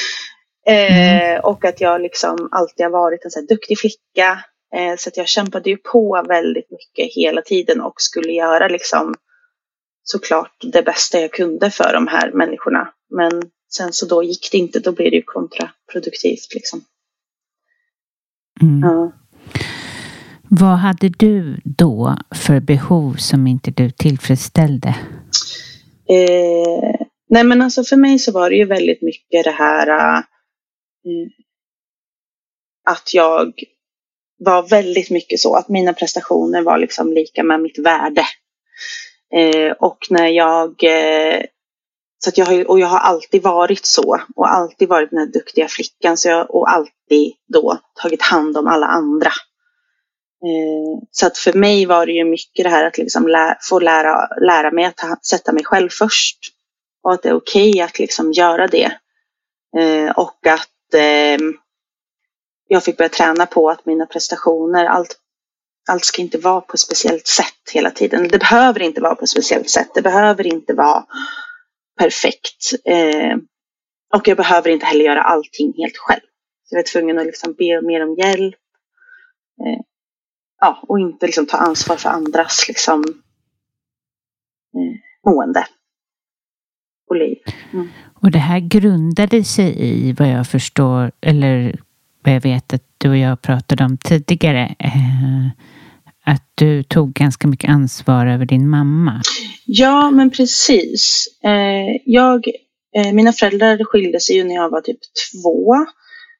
mm. 0.66 1.36
eh, 1.36 1.40
och 1.40 1.64
att 1.64 1.80
jag 1.80 2.00
liksom 2.00 2.48
alltid 2.52 2.86
har 2.86 2.90
varit 2.90 3.24
en 3.24 3.30
så 3.30 3.40
duktig 3.40 3.78
flicka 3.78 4.44
Eh, 4.76 4.96
så 4.98 5.08
att 5.08 5.16
jag 5.16 5.28
kämpade 5.28 5.70
ju 5.70 5.76
på 5.76 6.24
väldigt 6.28 6.70
mycket 6.70 7.14
hela 7.14 7.42
tiden 7.42 7.80
och 7.80 7.94
skulle 7.96 8.32
göra 8.32 8.68
liksom 8.68 9.14
såklart 10.02 10.56
det 10.72 10.82
bästa 10.82 11.20
jag 11.20 11.32
kunde 11.32 11.70
för 11.70 11.92
de 11.92 12.06
här 12.06 12.32
människorna. 12.32 12.92
Men 13.10 13.42
sen 13.76 13.92
så 13.92 14.06
då 14.06 14.22
gick 14.22 14.48
det 14.52 14.58
inte, 14.58 14.80
då 14.80 14.92
blir 14.92 15.10
det 15.10 15.16
ju 15.16 15.22
kontraproduktivt 15.22 16.54
liksom. 16.54 16.84
Mm. 18.62 18.80
Ja. 18.82 19.12
Vad 20.60 20.76
hade 20.78 21.08
du 21.08 21.60
då 21.64 22.16
för 22.34 22.60
behov 22.60 23.14
som 23.14 23.46
inte 23.46 23.70
du 23.70 23.90
tillfredsställde? 23.90 24.88
Eh, 26.08 27.06
nej 27.28 27.44
men 27.44 27.62
alltså 27.62 27.84
för 27.84 27.96
mig 27.96 28.18
så 28.18 28.32
var 28.32 28.50
det 28.50 28.56
ju 28.56 28.64
väldigt 28.64 29.02
mycket 29.02 29.44
det 29.44 29.50
här 29.50 29.88
eh, 29.88 30.24
att 32.90 33.14
jag 33.14 33.52
var 34.38 34.68
väldigt 34.68 35.10
mycket 35.10 35.40
så 35.40 35.54
att 35.54 35.68
mina 35.68 35.92
prestationer 35.92 36.62
var 36.62 36.78
liksom 36.78 37.12
lika 37.12 37.42
med 37.42 37.60
mitt 37.60 37.78
värde. 37.78 38.24
Eh, 39.34 39.72
och 39.72 39.98
när 40.10 40.28
jag 40.28 40.84
eh, 40.84 41.42
så 42.24 42.28
att 42.28 42.38
jag 42.38 42.46
har, 42.46 42.70
och 42.70 42.80
jag 42.80 42.86
har 42.86 42.98
alltid 42.98 43.42
varit 43.42 43.86
så 43.86 44.20
och 44.36 44.52
alltid 44.52 44.88
varit 44.88 45.10
den 45.10 45.18
här 45.18 45.32
duktiga 45.32 45.68
flickan 45.68 46.16
så 46.16 46.28
jag, 46.28 46.54
och 46.54 46.70
alltid 46.70 47.32
då 47.52 47.78
tagit 48.02 48.22
hand 48.22 48.56
om 48.56 48.66
alla 48.66 48.86
andra. 48.86 49.30
Eh, 50.44 51.02
så 51.10 51.26
att 51.26 51.38
för 51.38 51.52
mig 51.52 51.86
var 51.86 52.06
det 52.06 52.12
ju 52.12 52.24
mycket 52.24 52.64
det 52.64 52.68
här 52.68 52.84
att 52.84 52.98
liksom 52.98 53.28
lä, 53.28 53.58
få 53.60 53.78
lära, 53.78 54.28
lära 54.40 54.70
mig 54.70 54.84
att 54.84 54.96
ta, 54.96 55.16
sätta 55.22 55.52
mig 55.52 55.64
själv 55.64 55.88
först. 55.88 56.38
Och 57.02 57.12
att 57.12 57.22
det 57.22 57.28
är 57.28 57.34
okej 57.34 57.70
okay 57.70 57.80
att 57.80 57.98
liksom 57.98 58.32
göra 58.32 58.66
det. 58.66 58.92
Eh, 59.78 60.10
och 60.10 60.46
att 60.46 60.94
eh, 60.94 61.38
jag 62.68 62.84
fick 62.84 62.96
börja 62.96 63.08
träna 63.08 63.46
på 63.46 63.70
att 63.70 63.86
mina 63.86 64.06
prestationer, 64.06 64.84
allt, 64.84 65.16
allt 65.90 66.04
ska 66.04 66.22
inte 66.22 66.38
vara 66.38 66.60
på 66.60 66.74
ett 66.74 66.80
speciellt 66.80 67.26
sätt 67.26 67.70
hela 67.72 67.90
tiden. 67.90 68.28
Det 68.28 68.38
behöver 68.38 68.82
inte 68.82 69.00
vara 69.00 69.14
på 69.14 69.24
ett 69.24 69.30
speciellt 69.30 69.70
sätt. 69.70 69.88
Det 69.94 70.02
behöver 70.02 70.46
inte 70.46 70.74
vara 70.74 71.04
perfekt. 71.98 72.72
Eh, 72.84 73.36
och 74.14 74.28
jag 74.28 74.36
behöver 74.36 74.70
inte 74.70 74.86
heller 74.86 75.04
göra 75.04 75.22
allting 75.22 75.74
helt 75.76 75.96
själv. 75.96 76.20
Så 76.64 76.74
jag 76.74 76.78
var 76.78 76.84
tvungen 76.84 77.18
att 77.18 77.26
liksom 77.26 77.52
be 77.52 77.82
mer 77.82 78.02
om 78.02 78.14
hjälp. 78.14 78.54
Eh, 79.66 79.80
Ja, 80.64 80.78
och 80.88 80.98
inte 80.98 81.26
liksom 81.26 81.46
ta 81.46 81.56
ansvar 81.56 81.96
för 81.96 82.08
andras 82.08 82.64
liksom, 82.68 83.04
eh, 84.74 85.30
mående 85.30 85.66
och 87.10 87.16
liv. 87.16 87.38
Mm. 87.72 87.88
Och 88.14 88.30
det 88.30 88.38
här 88.38 88.60
grundade 88.60 89.44
sig 89.44 89.74
i 89.78 90.12
vad 90.12 90.28
jag 90.28 90.46
förstår, 90.46 91.12
eller 91.20 91.80
vad 92.24 92.34
jag 92.34 92.40
vet 92.40 92.72
att 92.72 92.84
du 92.98 93.10
och 93.10 93.16
jag 93.16 93.42
pratade 93.42 93.84
om 93.84 93.98
tidigare, 93.98 94.74
eh, 94.78 95.46
att 96.24 96.50
du 96.54 96.82
tog 96.82 97.12
ganska 97.12 97.48
mycket 97.48 97.70
ansvar 97.70 98.26
över 98.26 98.46
din 98.46 98.68
mamma. 98.68 99.20
Ja, 99.66 100.10
men 100.10 100.30
precis. 100.30 101.26
Eh, 101.44 102.00
jag, 102.04 102.46
eh, 102.96 103.12
mina 103.12 103.32
föräldrar 103.32 103.84
skilde 103.84 104.20
sig 104.20 104.36
ju 104.36 104.44
när 104.44 104.54
jag 104.54 104.70
var 104.70 104.80
typ 104.80 105.00
två. 105.32 105.74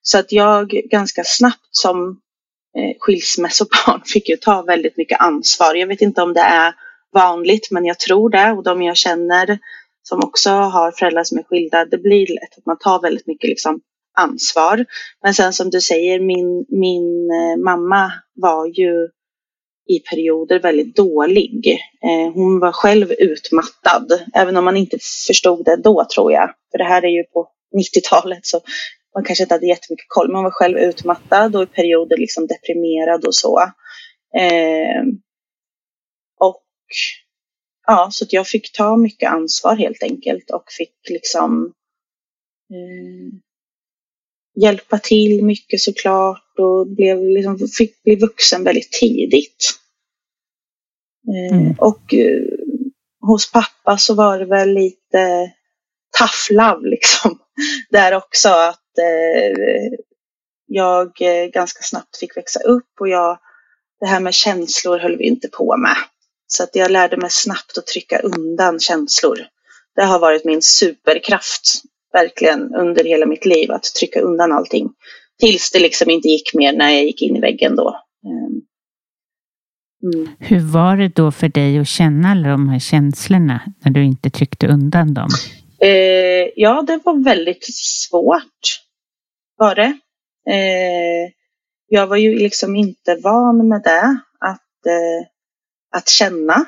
Så 0.02 0.18
att 0.18 0.32
jag 0.32 0.68
ganska 0.68 1.22
snabbt 1.24 1.68
som 1.70 2.20
Eh, 2.78 2.96
skilsmässobarn 2.98 4.02
fick 4.12 4.28
ju 4.28 4.36
ta 4.36 4.62
väldigt 4.62 4.96
mycket 4.96 5.20
ansvar. 5.20 5.74
Jag 5.74 5.86
vet 5.86 6.00
inte 6.00 6.22
om 6.22 6.32
det 6.32 6.40
är 6.40 6.74
vanligt, 7.12 7.70
men 7.70 7.84
jag 7.84 7.98
tror 7.98 8.30
det. 8.30 8.50
Och 8.50 8.62
de 8.62 8.82
jag 8.82 8.96
känner 8.96 9.58
som 10.02 10.24
också 10.24 10.50
har 10.50 10.92
föräldrar 10.92 11.24
som 11.24 11.38
är 11.38 11.42
skilda, 11.42 11.84
det 11.84 11.98
blir 11.98 12.26
lätt 12.26 12.58
att 12.58 12.66
man 12.66 12.78
tar 12.78 13.02
väldigt 13.02 13.26
mycket 13.26 13.48
liksom, 13.48 13.80
ansvar. 14.18 14.84
Men 15.22 15.34
sen 15.34 15.52
som 15.52 15.70
du 15.70 15.80
säger, 15.80 16.20
min, 16.20 16.66
min 16.68 17.30
eh, 17.30 17.64
mamma 17.64 18.12
var 18.34 18.66
ju 18.66 19.08
i 19.88 19.98
perioder 19.98 20.60
väldigt 20.60 20.96
dålig. 20.96 21.78
Eh, 22.04 22.32
hon 22.34 22.60
var 22.60 22.72
själv 22.72 23.12
utmattad, 23.12 24.20
även 24.34 24.56
om 24.56 24.64
man 24.64 24.76
inte 24.76 24.98
förstod 25.26 25.64
det 25.64 25.76
då 25.76 26.06
tror 26.14 26.32
jag. 26.32 26.50
För 26.70 26.78
det 26.78 26.84
här 26.84 27.04
är 27.04 27.08
ju 27.08 27.24
på 27.24 27.48
90-talet 27.76 28.46
så 28.46 28.60
man 29.14 29.24
kanske 29.24 29.44
inte 29.44 29.54
hade 29.54 29.66
jättemycket 29.66 30.06
koll. 30.08 30.32
Man 30.32 30.44
var 30.44 30.50
själv 30.50 30.78
utmattad 30.78 31.56
och 31.56 31.62
i 31.62 31.66
perioder 31.66 32.16
liksom 32.16 32.46
deprimerad 32.46 33.24
och 33.24 33.34
så. 33.34 33.60
Eh, 34.38 35.02
och 36.40 36.64
ja, 37.86 38.08
så 38.12 38.24
att 38.24 38.32
jag 38.32 38.46
fick 38.46 38.72
ta 38.72 38.96
mycket 38.96 39.30
ansvar 39.30 39.76
helt 39.76 40.02
enkelt 40.02 40.50
och 40.50 40.64
fick 40.78 41.10
liksom 41.10 41.72
eh, 42.70 43.38
hjälpa 44.62 44.98
till 44.98 45.44
mycket 45.44 45.80
såklart 45.80 46.58
och 46.58 46.86
blev 46.86 47.24
liksom, 47.24 47.58
fick 47.78 48.02
bli 48.02 48.16
vuxen 48.16 48.64
väldigt 48.64 48.92
tidigt. 48.92 49.70
Eh, 51.28 51.58
mm. 51.58 51.74
Och 51.78 52.14
uh, 52.14 52.46
hos 53.20 53.52
pappa 53.52 53.98
så 53.98 54.14
var 54.14 54.38
det 54.38 54.44
väl 54.44 54.74
lite 54.74 55.52
tough 56.18 56.58
love 56.58 56.88
liksom. 56.88 57.38
Där 57.90 58.16
också 58.16 58.48
att 58.48 58.81
Eh, 58.98 59.92
jag 60.66 61.22
eh, 61.22 61.46
ganska 61.46 61.82
snabbt 61.82 62.16
fick 62.16 62.36
växa 62.36 62.60
upp 62.60 62.90
och 63.00 63.08
jag, 63.08 63.38
det 64.00 64.06
här 64.06 64.20
med 64.20 64.34
känslor 64.34 64.98
höll 64.98 65.16
vi 65.16 65.24
inte 65.24 65.48
på 65.48 65.76
med. 65.76 65.96
Så 66.46 66.62
att 66.62 66.76
jag 66.76 66.90
lärde 66.90 67.16
mig 67.16 67.30
snabbt 67.30 67.78
att 67.78 67.86
trycka 67.86 68.18
undan 68.18 68.80
känslor. 68.80 69.38
Det 69.96 70.04
har 70.04 70.18
varit 70.18 70.44
min 70.44 70.62
superkraft 70.62 71.82
verkligen 72.12 72.74
under 72.74 73.04
hela 73.04 73.26
mitt 73.26 73.46
liv 73.46 73.72
att 73.72 73.84
trycka 73.84 74.20
undan 74.20 74.52
allting. 74.52 74.88
Tills 75.40 75.70
det 75.70 75.78
liksom 75.78 76.10
inte 76.10 76.28
gick 76.28 76.54
mer 76.54 76.72
när 76.72 76.90
jag 76.90 77.04
gick 77.04 77.22
in 77.22 77.36
i 77.36 77.40
väggen 77.40 77.76
då. 77.76 77.96
Ehm. 78.26 78.62
Mm. 80.14 80.28
Hur 80.38 80.72
var 80.72 80.96
det 80.96 81.08
då 81.08 81.32
för 81.32 81.48
dig 81.48 81.78
att 81.78 81.88
känna 81.88 82.28
alla 82.28 82.48
de 82.48 82.68
här 82.68 82.78
känslorna 82.78 83.60
när 83.84 83.92
du 83.92 84.04
inte 84.04 84.30
tryckte 84.30 84.66
undan 84.66 85.14
dem? 85.14 85.28
Eh, 85.84 86.48
ja, 86.56 86.82
det 86.86 87.00
var 87.04 87.24
väldigt 87.24 87.64
svårt. 87.74 88.80
Var 89.56 89.74
det. 89.74 89.98
Eh, 90.50 91.32
jag 91.88 92.06
var 92.06 92.16
ju 92.16 92.38
liksom 92.38 92.76
inte 92.76 93.14
van 93.14 93.68
med 93.68 93.82
det, 93.82 94.18
att, 94.38 94.86
eh, 94.86 95.26
att 95.96 96.08
känna. 96.08 96.64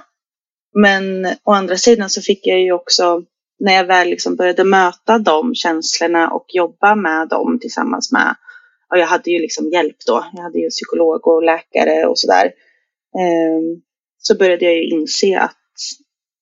Men 0.75 1.27
å 1.45 1.53
andra 1.53 1.77
sidan 1.77 2.11
så 2.11 2.23
fick 2.23 2.47
jag 2.47 2.61
ju 2.61 2.73
också 2.73 3.23
när 3.59 3.75
jag 3.75 3.85
väl 3.85 4.09
liksom 4.09 4.37
började 4.37 4.65
möta 4.65 5.19
de 5.19 5.55
känslorna 5.55 6.31
och 6.31 6.47
jobba 6.49 6.95
med 6.95 7.29
dem 7.29 7.59
tillsammans 7.61 8.13
med, 8.13 8.37
och 8.91 8.99
jag 8.99 9.07
hade 9.07 9.31
ju 9.31 9.39
liksom 9.39 9.71
hjälp 9.71 9.97
då, 10.07 10.25
jag 10.33 10.43
hade 10.43 10.59
ju 10.59 10.69
psykolog 10.69 11.27
och 11.27 11.43
läkare 11.43 12.07
och 12.07 12.19
sådär, 12.19 12.45
eh, 13.19 13.61
så 14.19 14.37
började 14.37 14.65
jag 14.65 14.75
ju 14.75 14.89
inse 14.89 15.39
att 15.39 15.57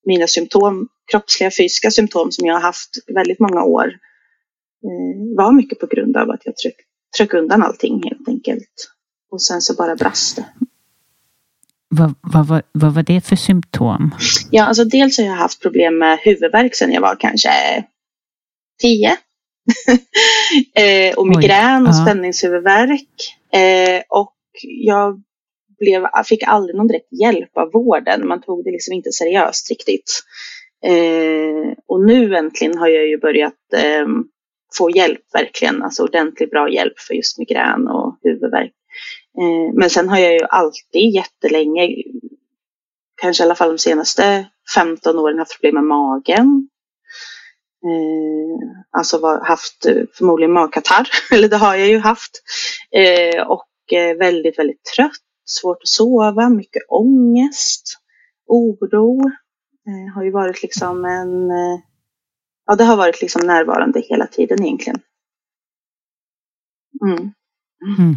mina 0.07 0.27
symptom, 0.27 0.89
kroppsliga 1.11 1.51
fysiska 1.51 1.91
symptom 1.91 2.33
som 2.33 2.47
jag 2.47 2.55
har 2.55 2.61
haft 2.61 2.91
väldigt 3.15 3.41
många 3.41 3.63
år, 3.63 3.87
eh, 4.85 5.37
var 5.37 5.53
mycket 5.53 5.79
på 5.79 5.87
grund 5.87 6.17
av 6.17 6.31
att 6.31 6.41
jag 6.45 6.57
tryck, 6.57 6.77
tryck 7.17 7.35
undan 7.35 7.63
allting 7.63 8.03
helt 8.05 8.29
enkelt. 8.29 8.93
Och 9.31 9.43
sen 9.43 9.61
så 9.61 9.75
bara 9.75 9.97
brast 9.97 10.37
det. 10.37 10.45
Vad, 11.89 12.15
vad, 12.21 12.47
vad, 12.47 12.63
vad, 12.73 12.95
var 12.95 13.03
det 13.03 13.21
för 13.21 13.37
symptom? 13.37 14.15
Ja, 14.51 14.65
alltså 14.65 14.85
dels 14.85 15.19
har 15.19 15.25
jag 15.25 15.33
haft 15.33 15.63
problem 15.63 15.99
med 15.99 16.19
huvudvärk 16.19 16.75
sedan 16.75 16.93
jag 16.93 17.01
var 17.01 17.17
kanske 17.21 17.51
tio. 18.81 19.17
eh, 20.75 21.15
och 21.17 21.27
migrän 21.27 21.87
och 21.87 21.97
spänningshuvudvärk. 21.97 23.39
Eh, 23.53 24.03
och 24.09 24.35
jag 24.63 25.23
blev, 25.79 26.07
fick 26.25 26.43
aldrig 26.43 26.77
någon 26.77 26.89
direkt 26.89 27.13
hjälp 27.23 27.57
av 27.57 27.73
vården. 27.73 28.29
Man 28.29 28.43
tog 28.43 28.65
det 28.65 28.71
liksom 28.71 28.95
inte 28.95 29.13
seriöst 29.13 29.71
riktigt. 29.71 30.23
Eh, 30.85 31.73
och 31.87 32.01
nu 32.01 32.37
äntligen 32.37 32.79
har 32.79 32.89
jag 32.89 33.07
ju 33.09 33.19
börjat 33.19 33.73
eh, 33.77 34.07
få 34.79 34.91
hjälp 34.91 35.21
verkligen, 35.33 35.83
alltså 35.83 36.03
ordentligt 36.03 36.51
bra 36.51 36.69
hjälp 36.69 36.99
för 36.99 37.15
just 37.15 37.39
migrän 37.39 37.89
och 37.89 38.19
huvudvärk. 38.23 38.73
Eh, 39.41 39.75
men 39.75 39.91
sen 39.91 40.09
har 40.09 40.19
jag 40.19 40.33
ju 40.33 40.45
alltid 40.49 41.15
jättelänge, 41.15 41.89
kanske 43.21 43.43
i 43.43 43.47
alla 43.47 43.55
fall 43.55 43.69
de 43.69 43.79
senaste 43.79 44.47
15 44.75 45.19
åren, 45.19 45.39
haft 45.39 45.61
problem 45.61 45.75
med 45.75 45.85
magen. 45.85 46.69
Eh, 47.85 48.69
alltså 48.91 49.19
var, 49.19 49.45
haft 49.45 49.87
eh, 49.87 50.03
förmodligen 50.15 50.53
magkatarr, 50.53 51.09
eller 51.33 51.49
det 51.49 51.57
har 51.57 51.77
jag 51.77 51.89
ju 51.89 51.99
haft. 51.99 52.43
Eh, 52.91 53.47
och 53.47 53.93
eh, 53.93 54.17
väldigt, 54.17 54.59
väldigt 54.59 54.85
trött, 54.97 55.21
svårt 55.45 55.83
att 55.83 55.89
sova, 55.89 56.49
mycket 56.49 56.83
ångest, 56.89 57.99
oro. 58.47 59.21
Har 60.15 60.25
ju 60.25 60.31
varit 60.31 60.63
liksom 60.63 61.05
en, 61.05 61.51
ja 62.67 62.77
det 62.77 62.85
har 62.85 62.97
varit 62.97 63.23
liksom 63.23 63.47
närvarande 63.47 64.01
hela 64.01 64.27
tiden 64.27 64.63
egentligen. 64.63 65.01
Mm. 67.05 67.33
Mm. 67.99 68.17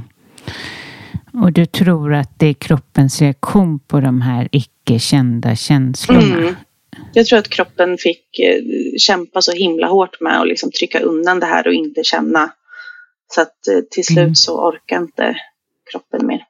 Och 1.43 1.51
du 1.51 1.65
tror 1.65 2.13
att 2.13 2.39
det 2.39 2.47
är 2.47 2.53
kroppens 2.53 3.21
reaktion 3.21 3.79
på 3.79 3.99
de 3.99 4.21
här 4.21 4.49
icke 4.51 4.99
kända 4.99 5.55
känslorna? 5.55 6.37
Mm. 6.37 6.55
Jag 7.13 7.25
tror 7.25 7.39
att 7.39 7.49
kroppen 7.49 7.97
fick 7.97 8.39
eh, 8.39 8.61
kämpa 8.97 9.41
så 9.41 9.51
himla 9.51 9.87
hårt 9.87 10.21
med 10.21 10.41
att 10.41 10.47
liksom 10.47 10.71
trycka 10.71 10.99
undan 10.99 11.39
det 11.39 11.45
här 11.45 11.67
och 11.67 11.73
inte 11.73 12.03
känna. 12.03 12.51
Så 13.27 13.41
att 13.41 13.67
eh, 13.67 13.79
till 13.91 14.05
slut 14.05 14.17
mm. 14.17 14.35
så 14.35 14.69
orkar 14.69 14.97
inte 14.97 15.35
kroppen 15.91 16.27
mer. 16.27 16.45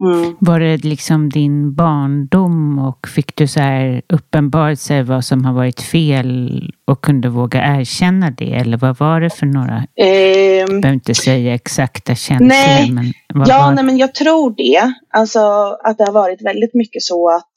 Mm. 0.00 0.36
Var 0.40 0.60
det 0.60 0.84
liksom 0.84 1.28
din 1.28 1.74
barndom 1.74 2.78
och 2.78 3.08
fick 3.08 3.36
du 3.36 3.48
så 3.48 3.60
här 3.60 4.02
uppenbarelse 4.08 5.02
vad 5.02 5.24
som 5.24 5.44
har 5.44 5.52
varit 5.52 5.80
fel 5.80 6.62
och 6.84 7.04
kunde 7.04 7.28
våga 7.28 7.78
erkänna 7.78 8.30
det? 8.30 8.54
Eller 8.54 8.76
vad 8.76 8.98
var 8.98 9.20
det 9.20 9.30
för 9.30 9.46
några? 9.46 9.76
Um, 9.76 10.80
behöver 10.80 10.92
inte 10.92 11.14
säga 11.14 11.54
exakta 11.54 12.14
känslor. 12.14 12.48
Nej, 12.48 12.90
men 12.90 13.12
ja, 13.46 13.70
nej, 13.70 13.84
men 13.84 13.98
jag 13.98 14.14
tror 14.14 14.54
det. 14.56 14.94
Alltså 15.10 15.40
att 15.84 15.98
det 15.98 16.04
har 16.04 16.12
varit 16.12 16.42
väldigt 16.42 16.74
mycket 16.74 17.02
så 17.02 17.30
att 17.30 17.54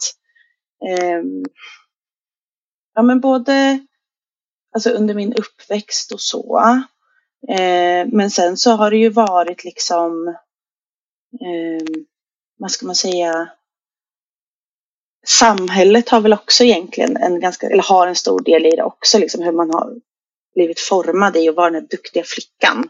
um, 1.21 1.43
ja, 2.95 3.01
men 3.01 3.19
både 3.19 3.79
alltså, 4.75 4.89
under 4.89 5.13
min 5.13 5.33
uppväxt 5.33 6.11
och 6.11 6.21
så. 6.21 6.59
Uh, 7.49 8.07
men 8.11 8.31
sen 8.31 8.57
så 8.57 8.71
har 8.71 8.91
det 8.91 8.97
ju 8.97 9.09
varit 9.09 9.63
liksom 9.63 10.11
um, 11.41 12.05
vad 12.57 12.71
ska 12.71 12.85
man 12.85 12.95
säga, 12.95 13.49
samhället 15.27 16.09
har 16.09 16.21
väl 16.21 16.33
också 16.33 16.63
egentligen 16.63 17.17
en 17.17 17.39
ganska, 17.39 17.67
eller 17.67 17.83
har 17.83 18.07
en 18.07 18.15
stor 18.15 18.39
del 18.43 18.65
i 18.65 18.75
det 18.75 18.83
också, 18.83 19.17
liksom 19.17 19.43
hur 19.43 19.51
man 19.51 19.69
har 19.69 19.93
blivit 20.55 20.79
formad 20.79 21.37
i 21.37 21.49
att 21.49 21.55
vara 21.55 21.69
den 21.69 21.81
här 21.81 21.89
duktiga 21.89 22.23
flickan. 22.23 22.89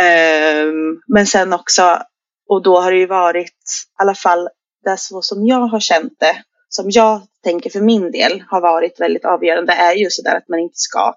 Um, 0.00 1.02
men 1.06 1.26
sen 1.26 1.52
också, 1.52 2.02
och 2.48 2.62
då 2.62 2.80
har 2.80 2.92
det 2.92 2.98
ju 2.98 3.06
varit, 3.06 3.46
i 3.48 4.02
alla 4.02 4.14
fall 4.14 4.48
det 4.84 4.96
så 4.96 5.22
som 5.22 5.46
jag 5.46 5.60
har 5.60 5.80
känt 5.80 6.20
det, 6.20 6.42
som 6.68 6.86
jag 6.88 7.20
tänker 7.44 7.70
för 7.70 7.80
min 7.80 8.10
del 8.10 8.44
har 8.48 8.60
varit 8.60 9.00
väldigt 9.00 9.24
avgörande 9.24 9.72
är 9.72 9.94
ju 9.94 10.06
sådär 10.10 10.36
att 10.36 10.48
man 10.48 10.60
inte 10.60 10.78
ska 10.78 11.14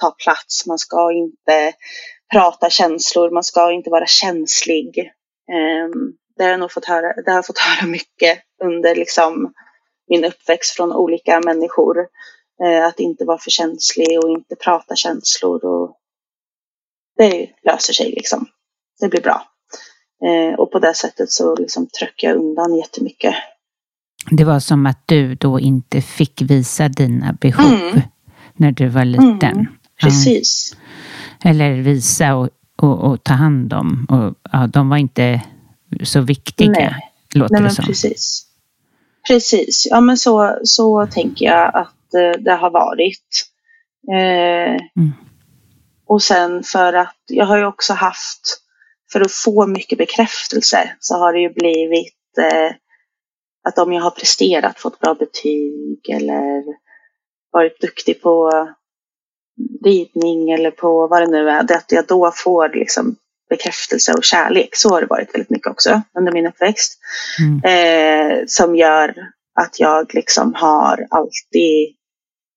ta 0.00 0.10
plats, 0.10 0.66
man 0.66 0.78
ska 0.78 1.12
inte 1.12 1.72
prata 2.32 2.70
känslor, 2.70 3.30
man 3.30 3.44
ska 3.44 3.72
inte 3.72 3.90
vara 3.90 4.06
känslig. 4.06 5.12
Um, 5.52 6.16
det 6.38 6.44
har 6.44 6.50
jag 6.50 6.60
nog 6.60 6.72
fått 6.72 6.84
höra, 6.84 7.12
det 7.22 7.30
har 7.30 7.38
jag 7.38 7.46
fått 7.46 7.58
höra 7.58 7.86
mycket 7.86 8.38
under 8.64 8.94
liksom 8.94 9.52
min 10.08 10.24
uppväxt 10.24 10.76
från 10.76 10.92
olika 10.92 11.40
människor. 11.40 11.96
Uh, 12.64 12.86
att 12.86 13.00
inte 13.00 13.24
vara 13.24 13.38
för 13.38 13.50
känslig 13.50 14.18
och 14.24 14.30
inte 14.30 14.56
prata 14.56 14.96
känslor. 14.96 15.64
Och 15.64 15.96
det 17.16 17.50
löser 17.64 17.92
sig 17.92 18.10
liksom. 18.10 18.46
Det 19.00 19.08
blir 19.08 19.20
bra. 19.20 19.42
Uh, 20.26 20.60
och 20.60 20.72
på 20.72 20.78
det 20.78 20.94
sättet 20.94 21.32
så 21.32 21.56
liksom 21.56 21.86
trycker 21.86 22.28
jag 22.28 22.36
undan 22.36 22.74
jättemycket. 22.74 23.34
Det 24.30 24.44
var 24.44 24.60
som 24.60 24.86
att 24.86 25.02
du 25.06 25.34
då 25.34 25.60
inte 25.60 26.00
fick 26.00 26.42
visa 26.42 26.88
dina 26.88 27.32
behov 27.32 27.80
mm. 27.92 28.00
när 28.54 28.72
du 28.72 28.88
var 28.88 29.04
liten. 29.04 29.42
Mm, 29.42 29.66
precis. 30.02 30.76
Ja. 31.42 31.50
Eller 31.50 31.72
visa 31.72 32.34
och, 32.34 32.48
och, 32.82 32.98
och, 32.98 33.24
ta 33.24 33.34
hand 33.34 33.72
om. 33.72 34.06
Och, 34.10 34.50
ja, 34.52 34.66
de 34.66 34.88
var 34.88 34.96
inte 34.96 35.42
så 36.02 36.20
viktiga, 36.20 36.70
Nej. 36.70 37.12
låter 37.34 37.54
Nej, 37.54 37.62
det 37.62 37.70
som. 37.70 37.84
Precis. 37.84 38.44
Precis, 39.28 39.86
ja 39.90 40.00
men 40.00 40.16
så, 40.16 40.58
så 40.62 41.06
tänker 41.06 41.46
jag 41.46 41.74
att 41.74 42.14
eh, 42.14 42.40
det 42.40 42.54
har 42.54 42.70
varit. 42.70 43.44
Eh, 44.12 44.74
mm. 44.96 45.12
Och 46.06 46.22
sen 46.22 46.62
för 46.62 46.92
att 46.92 47.16
jag 47.26 47.46
har 47.46 47.58
ju 47.58 47.64
också 47.64 47.92
haft, 47.92 48.62
för 49.12 49.20
att 49.20 49.32
få 49.32 49.66
mycket 49.66 49.98
bekräftelse 49.98 50.90
så 51.00 51.18
har 51.18 51.32
det 51.32 51.40
ju 51.40 51.52
blivit 51.52 52.38
eh, 52.38 52.74
att 53.68 53.78
om 53.78 53.92
jag 53.92 54.02
har 54.02 54.10
presterat, 54.10 54.80
fått 54.80 55.00
bra 55.00 55.14
betyg 55.14 56.08
eller 56.08 56.62
varit 57.52 57.80
duktig 57.80 58.22
på 58.22 58.50
ridning 59.84 60.50
eller 60.50 60.70
på 60.70 61.06
vad 61.06 61.22
det 61.22 61.26
nu 61.26 61.50
är, 61.50 61.62
det 61.62 61.76
att 61.76 61.92
jag 61.92 62.06
då 62.06 62.32
får 62.34 62.68
liksom 62.68 63.16
bekräftelse 63.48 64.12
och 64.12 64.24
kärlek. 64.24 64.76
Så 64.76 64.88
har 64.88 65.00
det 65.00 65.06
varit 65.06 65.34
väldigt 65.34 65.50
mycket 65.50 65.70
också 65.70 66.02
under 66.18 66.32
min 66.32 66.46
uppväxt. 66.46 66.98
Mm. 67.38 67.60
Eh, 67.64 68.44
som 68.46 68.76
gör 68.76 69.14
att 69.60 69.80
jag 69.80 70.14
liksom 70.14 70.54
har 70.54 71.06
alltid 71.10 71.94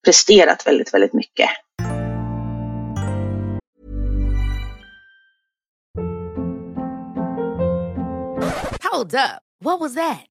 presterat 0.06 0.68
väldigt, 0.68 0.94
väldigt 0.94 1.14
mycket. 1.14 1.50
Hold 8.92 9.14
up. 9.14 9.42
What 9.64 9.80
was 9.80 9.96
that? 9.96 10.31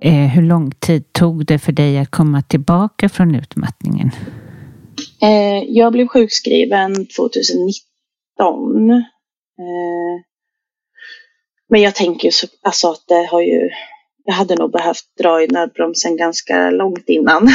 Eh, 0.00 0.28
hur 0.34 0.42
lång 0.42 0.70
tid 0.70 1.12
tog 1.12 1.46
det 1.46 1.58
för 1.58 1.72
dig 1.72 1.98
att 1.98 2.10
komma 2.10 2.42
tillbaka 2.42 3.08
från 3.08 3.34
utmattningen? 3.34 4.10
Eh, 5.22 5.64
jag 5.68 5.92
blev 5.92 6.06
sjukskriven 6.06 7.06
2019. 7.06 8.90
Eh, 8.90 10.22
men 11.68 11.80
jag 11.80 11.94
tänker 11.94 12.30
så, 12.30 12.46
alltså 12.62 12.90
att 12.90 13.04
det 13.08 13.26
har 13.30 13.40
ju, 13.40 13.70
jag 14.24 14.34
hade 14.34 14.54
nog 14.54 14.72
behövt 14.72 15.04
dra 15.18 15.42
i 15.42 15.46
nödbromsen 15.46 16.16
ganska 16.16 16.70
långt 16.70 17.04
innan. 17.08 17.48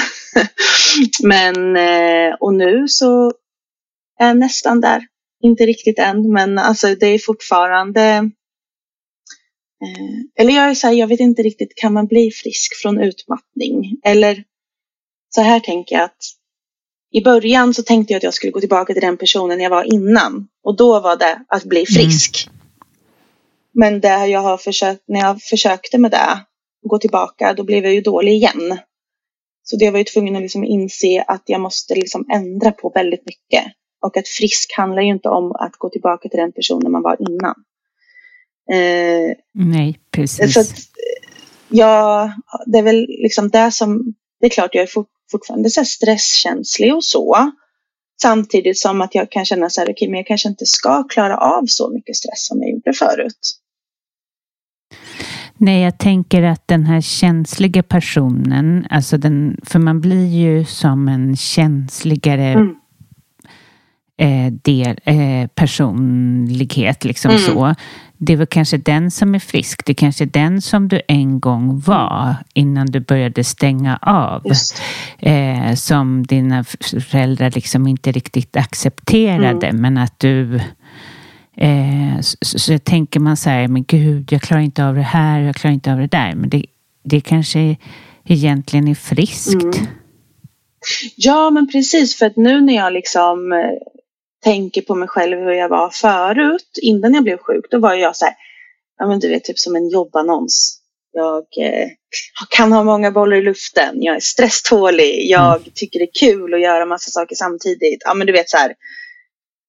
men, 1.24 1.76
eh, 1.76 2.36
och 2.40 2.54
nu 2.54 2.88
så 2.88 3.34
är 4.20 4.28
jag 4.28 4.38
nästan 4.38 4.82
där. 4.82 5.02
Inte 5.44 5.66
riktigt 5.66 6.00
än, 6.00 6.34
men 6.34 6.58
alltså 6.58 6.96
det 6.96 7.08
är 7.08 7.20
fortfarande 7.20 8.32
Eh, 9.84 10.44
eller 10.44 10.54
jag 10.54 10.70
är 10.70 10.74
så 10.74 10.88
här, 10.88 10.94
jag 10.94 11.08
vet 11.08 11.20
inte 11.20 11.42
riktigt, 11.42 11.76
kan 11.76 11.94
man 11.94 12.08
bli 12.08 12.32
frisk 12.32 12.82
från 12.82 13.00
utmattning? 13.00 13.98
Eller 14.04 14.44
så 15.36 15.42
här 15.42 15.60
tänker 15.60 15.96
jag 15.96 16.04
att 16.04 16.22
i 17.12 17.22
början 17.22 17.74
så 17.74 17.84
tänkte 17.84 18.14
jag 18.14 18.18
att 18.18 18.24
jag 18.24 18.34
skulle 18.34 18.52
gå 18.52 18.60
tillbaka 18.60 18.94
till 18.94 19.02
den 19.02 19.18
personen 19.18 19.60
jag 19.60 19.70
var 19.70 19.94
innan. 19.94 20.48
Och 20.64 20.78
då 20.78 21.00
var 21.00 21.18
det 21.18 21.46
att 21.48 21.64
bli 21.64 21.80
mm. 21.80 21.86
frisk. 21.86 22.48
Mm. 22.48 22.58
Men 23.74 24.02
det 24.02 24.28
jag 24.28 24.40
har 24.40 24.58
försökt, 24.58 25.04
när 25.08 25.20
jag 25.20 25.42
försökte 25.42 25.98
med 25.98 26.12
det, 26.12 26.46
gå 26.90 26.98
tillbaka, 26.98 27.54
då 27.54 27.64
blev 27.64 27.84
jag 27.84 27.94
ju 27.94 28.02
dålig 28.02 28.34
igen. 28.34 28.78
Så 29.64 29.78
det 29.78 29.92
var 29.92 29.98
ju 29.98 30.04
tvungen 30.04 30.36
att 30.36 30.42
liksom 30.42 30.64
inse 30.64 31.24
att 31.28 31.44
jag 31.46 31.62
måste 31.62 31.96
liksom 31.96 32.26
ändra 32.32 32.72
på 32.72 32.92
väldigt 32.96 33.26
mycket. 33.26 33.64
Och 34.06 34.18
att 34.18 34.28
frisk 34.28 34.74
handlar 34.78 35.02
ju 35.02 35.10
inte 35.10 35.30
om 35.30 35.52
att 35.52 35.76
gå 35.78 35.90
tillbaka 35.90 36.30
till 36.30 36.40
den 36.40 36.52
personen 36.52 36.92
man 36.92 37.02
var 37.02 37.18
innan. 37.30 37.56
Eh, 38.72 39.36
Nej, 39.54 40.00
precis. 40.12 40.54
Så 40.54 40.60
att, 40.60 40.74
ja, 41.70 42.34
det 42.66 42.78
är 42.78 42.84
väl 42.84 43.06
liksom 43.08 43.50
det 43.50 43.72
som, 43.72 44.14
det 44.40 44.46
är 44.46 44.50
klart 44.50 44.76
jag 44.76 44.84
är 44.84 44.88
fort, 44.88 45.10
fortfarande 45.32 45.70
så 45.70 45.86
stresskänslig 45.86 46.96
och 46.96 47.04
så. 47.04 47.52
Samtidigt 48.22 48.80
som 48.80 49.02
att 49.02 49.16
jag 49.16 49.32
kan 49.32 49.46
känna 49.46 49.70
så 49.70 49.82
här, 49.82 49.86
okej, 49.86 49.94
okay, 49.94 50.10
men 50.10 50.18
jag 50.18 50.28
kanske 50.28 50.50
inte 50.50 50.66
ska 50.66 51.04
klara 51.04 51.38
av 51.38 51.66
så 51.66 51.94
mycket 51.94 52.16
stress 52.16 52.48
som 52.48 52.62
jag 52.62 52.72
gjorde 52.72 52.94
förut. 52.94 53.58
Nej, 55.58 55.84
jag 55.84 55.98
tänker 56.00 56.44
att 56.44 56.68
den 56.68 56.84
här 56.84 57.02
känsliga 57.02 57.84
personen, 57.84 58.88
alltså 58.90 59.18
den, 59.18 59.58
för 59.64 59.80
man 59.80 60.02
blir 60.02 60.26
ju 60.26 60.66
som 60.66 61.08
en 61.08 61.36
känsligare 61.36 62.48
mm. 62.48 62.76
Eh, 64.22 64.52
del, 64.52 65.00
eh, 65.04 65.48
personlighet, 65.48 67.04
liksom 67.04 67.32
mm. 67.32 67.42
så 67.42 67.76
det 68.24 68.34
är 68.34 68.38
väl 68.38 68.48
kanske 68.48 68.78
den 68.78 69.12
som 69.12 69.36
är 69.36 69.40
frisk. 69.40 69.86
Det 69.86 69.92
är 69.92 69.96
kanske 69.96 70.26
den 70.26 70.62
som 70.62 70.88
du 70.88 71.02
en 71.08 71.40
gång 71.40 71.80
var 71.80 72.36
innan 72.54 72.88
du 72.88 73.00
började 73.00 73.44
stänga 73.44 74.00
av. 74.02 74.46
Eh, 75.20 75.76
som 75.76 76.26
dina 76.28 76.64
föräldrar 77.10 77.52
liksom 77.56 77.88
inte 77.88 78.12
riktigt 78.12 78.58
accepterade. 78.58 79.68
Mm. 79.68 79.82
Men 79.82 79.98
att 79.98 80.20
du... 80.20 80.56
Eh, 81.58 82.20
så, 82.22 82.38
så 82.42 82.80
tänker 82.80 83.20
man 83.20 83.38
så 83.38 83.50
här, 83.50 83.68
men 83.68 83.84
gud, 83.84 84.32
jag 84.32 84.42
klarar 84.42 84.62
inte 84.62 84.86
av 84.86 84.96
det 84.96 85.02
här, 85.02 85.40
jag 85.40 85.56
klarar 85.56 85.74
inte 85.74 85.92
av 85.92 86.00
det 86.00 86.08
där. 86.08 86.36
Men 86.36 86.50
det, 86.50 86.66
det 87.04 87.22
kanske 87.22 87.76
egentligen 88.26 88.88
är 88.88 88.96
friskt. 88.96 89.64
Mm. 89.64 89.88
Ja, 91.16 91.50
men 91.50 91.68
precis. 91.72 92.16
För 92.16 92.26
att 92.26 92.38
nu 92.38 92.62
när 92.62 92.76
jag 92.76 92.94
liksom 92.94 93.54
tänker 94.44 94.82
på 94.82 94.96
mig 94.96 95.08
själv 95.08 95.38
hur 95.38 95.52
jag 95.52 95.70
var 95.70 95.90
förut, 95.90 96.80
innan 96.82 97.14
jag 97.14 97.24
blev 97.24 97.38
sjuk, 97.38 97.66
då 97.72 97.80
var 97.80 97.94
jag 97.94 98.16
så 98.16 98.26
här, 98.26 98.36
ja 98.98 99.08
men 99.08 99.20
du 99.20 99.30
vet 99.30 99.44
typ 99.44 99.60
som 99.60 99.76
en 99.76 99.90
jobbannons. 99.90 100.78
Jag 101.14 101.46
eh, 101.58 101.90
kan 102.50 102.72
ha 102.72 102.84
många 102.84 103.12
bollar 103.12 103.38
i 103.38 103.42
luften, 103.42 104.04
jag 104.04 104.16
är 104.16 104.20
stresstålig, 104.20 105.30
jag 105.30 105.56
mm. 105.56 105.72
tycker 105.76 106.00
det 106.00 106.06
är 106.06 106.20
kul 106.20 106.54
att 106.54 106.62
göra 106.62 106.86
massa 106.86 107.12
saker 107.12 107.36
samtidigt. 107.36 108.02
Ja 108.06 108.14
men 108.14 108.28
du 108.28 108.34
vet 108.34 108.50
så 108.50 108.58
här. 108.58 108.76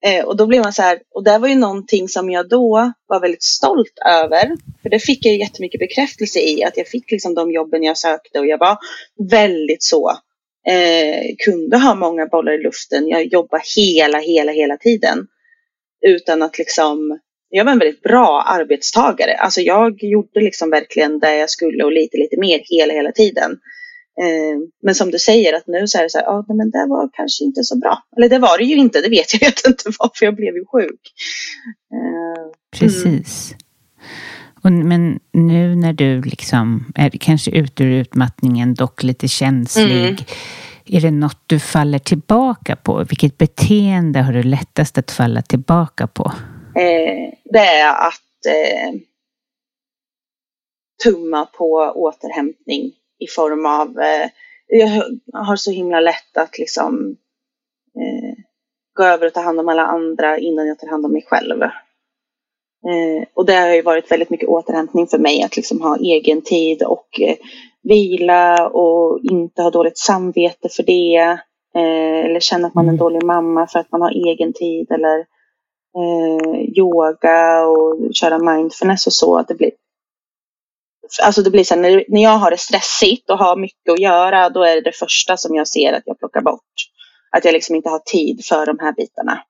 Eh, 0.05 0.25
och 0.25 0.37
då 0.37 0.47
blev 0.47 0.63
man 0.63 0.73
så 0.73 0.83
här, 0.83 0.99
och 1.15 1.25
det 1.25 1.39
var 1.39 1.49
ju 1.49 1.55
någonting 1.55 2.09
som 2.09 2.31
jag 2.31 2.49
då 2.49 2.93
var 3.07 3.21
väldigt 3.21 3.43
stolt 3.43 3.99
över. 4.07 4.57
För 4.83 4.89
det 4.91 4.99
fick 4.99 5.27
jag 5.27 5.37
jättemycket 5.37 5.81
bekräftelse 5.81 6.41
i, 6.41 6.65
att 6.65 6.77
jag 6.77 6.89
fick 6.89 7.11
liksom 7.11 7.35
de 7.35 7.51
jobben 7.51 7.83
jag 7.83 7.99
sökte 7.99 8.39
och 8.39 8.47
jag 8.47 8.59
var 8.59 8.79
väldigt 9.31 9.83
så, 9.83 10.13
eh, 10.67 11.35
kunde 11.45 11.79
ha 11.79 11.95
många 11.95 12.27
bollar 12.27 12.53
i 12.53 12.63
luften. 12.63 13.09
Jag 13.09 13.27
jobbade 13.27 13.63
hela, 13.77 14.19
hela, 14.19 14.53
hela 14.53 14.77
tiden. 14.77 15.27
Utan 16.07 16.43
att 16.43 16.59
liksom 16.59 17.19
jag 17.55 17.65
var 17.65 17.73
en 17.73 17.79
väldigt 17.79 18.03
bra 18.03 18.43
arbetstagare. 18.43 19.35
Alltså 19.35 19.61
jag 19.61 20.03
gjorde 20.03 20.41
liksom 20.41 20.71
verkligen 20.71 21.19
det 21.19 21.37
jag 21.37 21.51
skulle 21.51 21.85
och 21.85 21.93
lite, 21.93 22.17
lite 22.17 22.41
mer 22.41 22.61
hela, 22.65 22.95
hela 22.95 23.13
tiden. 23.13 23.51
Eh, 24.21 24.59
men 24.83 24.95
som 24.95 25.11
du 25.11 25.19
säger 25.19 25.57
att 25.57 25.67
nu 25.67 25.87
så 25.87 25.99
är 25.99 26.03
det 26.03 26.11
så 26.11 26.19
här, 26.19 26.25
ja 26.25 26.45
men 26.49 26.71
det 26.71 26.87
var 26.89 27.11
kanske 27.13 27.45
inte 27.45 27.65
så 27.65 27.79
bra. 27.79 27.99
Eller 28.17 28.29
det 28.29 28.39
var 28.39 28.59
det 28.59 28.65
ju 28.65 28.77
inte, 28.77 29.01
det 29.01 29.09
vet 29.09 29.43
jag 29.43 29.53
inte 29.67 29.85
varför 29.99 30.25
jag 30.25 30.37
blev 30.37 30.55
ju 30.55 30.65
sjuk. 30.65 31.13
Eh, 31.95 32.43
mm. 32.43 32.53
Precis. 32.79 33.55
Och, 34.65 34.73
men 34.73 35.21
nu 35.33 35.77
när 35.77 35.93
du 35.93 36.23
liksom 36.23 36.93
är 36.95 37.11
kanske 37.11 37.51
ut 37.51 37.81
ur 37.81 37.91
utmattningen, 37.91 38.75
dock 38.75 39.03
lite 39.03 39.29
känslig. 39.29 40.09
Mm. 40.09 40.17
Är 40.87 41.01
det 41.01 41.11
något 41.11 41.43
du 41.47 41.61
faller 41.61 41.99
tillbaka 41.99 42.77
på? 42.77 43.05
Vilket 43.05 43.39
beteende 43.39 44.21
har 44.21 44.33
du 44.33 44.43
lättast 44.43 44.99
att 44.99 45.11
falla 45.11 45.43
tillbaka 45.43 46.07
på? 46.07 46.33
Eh, 46.75 47.33
det 47.45 47.59
är 47.59 48.07
att 48.07 48.47
eh, 48.47 49.01
tumma 51.05 51.47
på 51.47 51.93
återhämtning 51.95 52.93
i 53.19 53.27
form 53.27 53.67
av, 53.67 54.01
eh, 54.01 54.31
jag 54.67 55.05
har 55.33 55.57
så 55.57 55.71
himla 55.71 56.01
lätt 56.01 56.37
att 56.37 56.59
liksom 56.59 57.17
eh, 57.97 58.45
gå 58.95 59.05
över 59.05 59.27
och 59.27 59.35
ta 59.35 59.41
hand 59.41 59.61
om 59.61 59.69
alla 59.69 59.87
andra 59.87 60.39
innan 60.39 60.67
jag 60.67 60.79
tar 60.79 60.89
hand 60.89 61.07
om 61.07 61.13
mig 61.13 61.25
själv. 61.29 61.63
Eh, 62.89 63.29
och 63.35 63.47
det 63.47 63.55
har 63.55 63.75
ju 63.75 63.83
varit 63.83 64.11
väldigt 64.11 64.31
mycket 64.31 64.49
återhämtning 64.49 65.07
för 65.07 65.19
mig 65.19 65.43
att 65.43 65.57
liksom 65.57 65.81
ha 65.81 65.97
egen 65.97 66.43
tid 66.43 66.83
och 66.83 67.21
eh, 67.21 67.37
vila 67.83 68.69
och 68.69 69.21
inte 69.23 69.63
ha 69.63 69.71
dåligt 69.71 69.99
samvete 69.99 70.69
för 70.69 70.83
det. 70.83 71.39
Eh, 71.75 72.25
eller 72.25 72.41
känna 72.41 72.69
att 72.69 72.75
man 72.75 72.85
är 72.85 72.89
en 72.89 72.95
mm. 72.95 73.05
dålig 73.05 73.23
mamma 73.23 73.67
för 73.67 73.79
att 73.79 73.93
man 73.93 74.03
har 74.03 74.11
egen 74.11 74.53
tid 74.53 74.91
eller 74.91 75.19
eh, 75.99 76.61
yoga 76.79 77.67
och 77.67 78.15
köra 78.15 78.39
mindfulness 78.39 79.07
och 79.07 79.13
så. 79.13 79.39
Att 79.39 79.49
det 79.49 79.55
blir, 79.55 79.71
alltså 81.23 81.43
det 81.43 81.51
blir 81.51 81.65
så 81.65 81.75
här, 81.75 81.83
när, 81.83 82.05
när 82.09 82.23
jag 82.23 82.39
har 82.39 82.51
det 82.51 82.61
stressigt 82.61 83.31
och 83.31 83.39
har 83.39 83.57
mycket 83.57 83.93
att 83.93 84.01
göra, 84.01 84.51
då 84.51 84.63
är 84.63 84.75
det 84.75 84.81
det 84.81 84.97
första 84.97 85.37
som 85.37 85.55
jag 85.55 85.69
ser 85.69 85.93
att 85.93 86.03
jag 86.07 86.19
plockar 86.19 86.41
bort. 86.41 86.73
Att 87.31 87.45
jag 87.45 87.53
liksom 87.53 87.77
inte 87.77 87.89
har 87.89 87.99
tid 87.99 88.45
för 88.45 88.67
de 88.67 88.79
här 88.79 88.93
bitarna. 88.93 89.43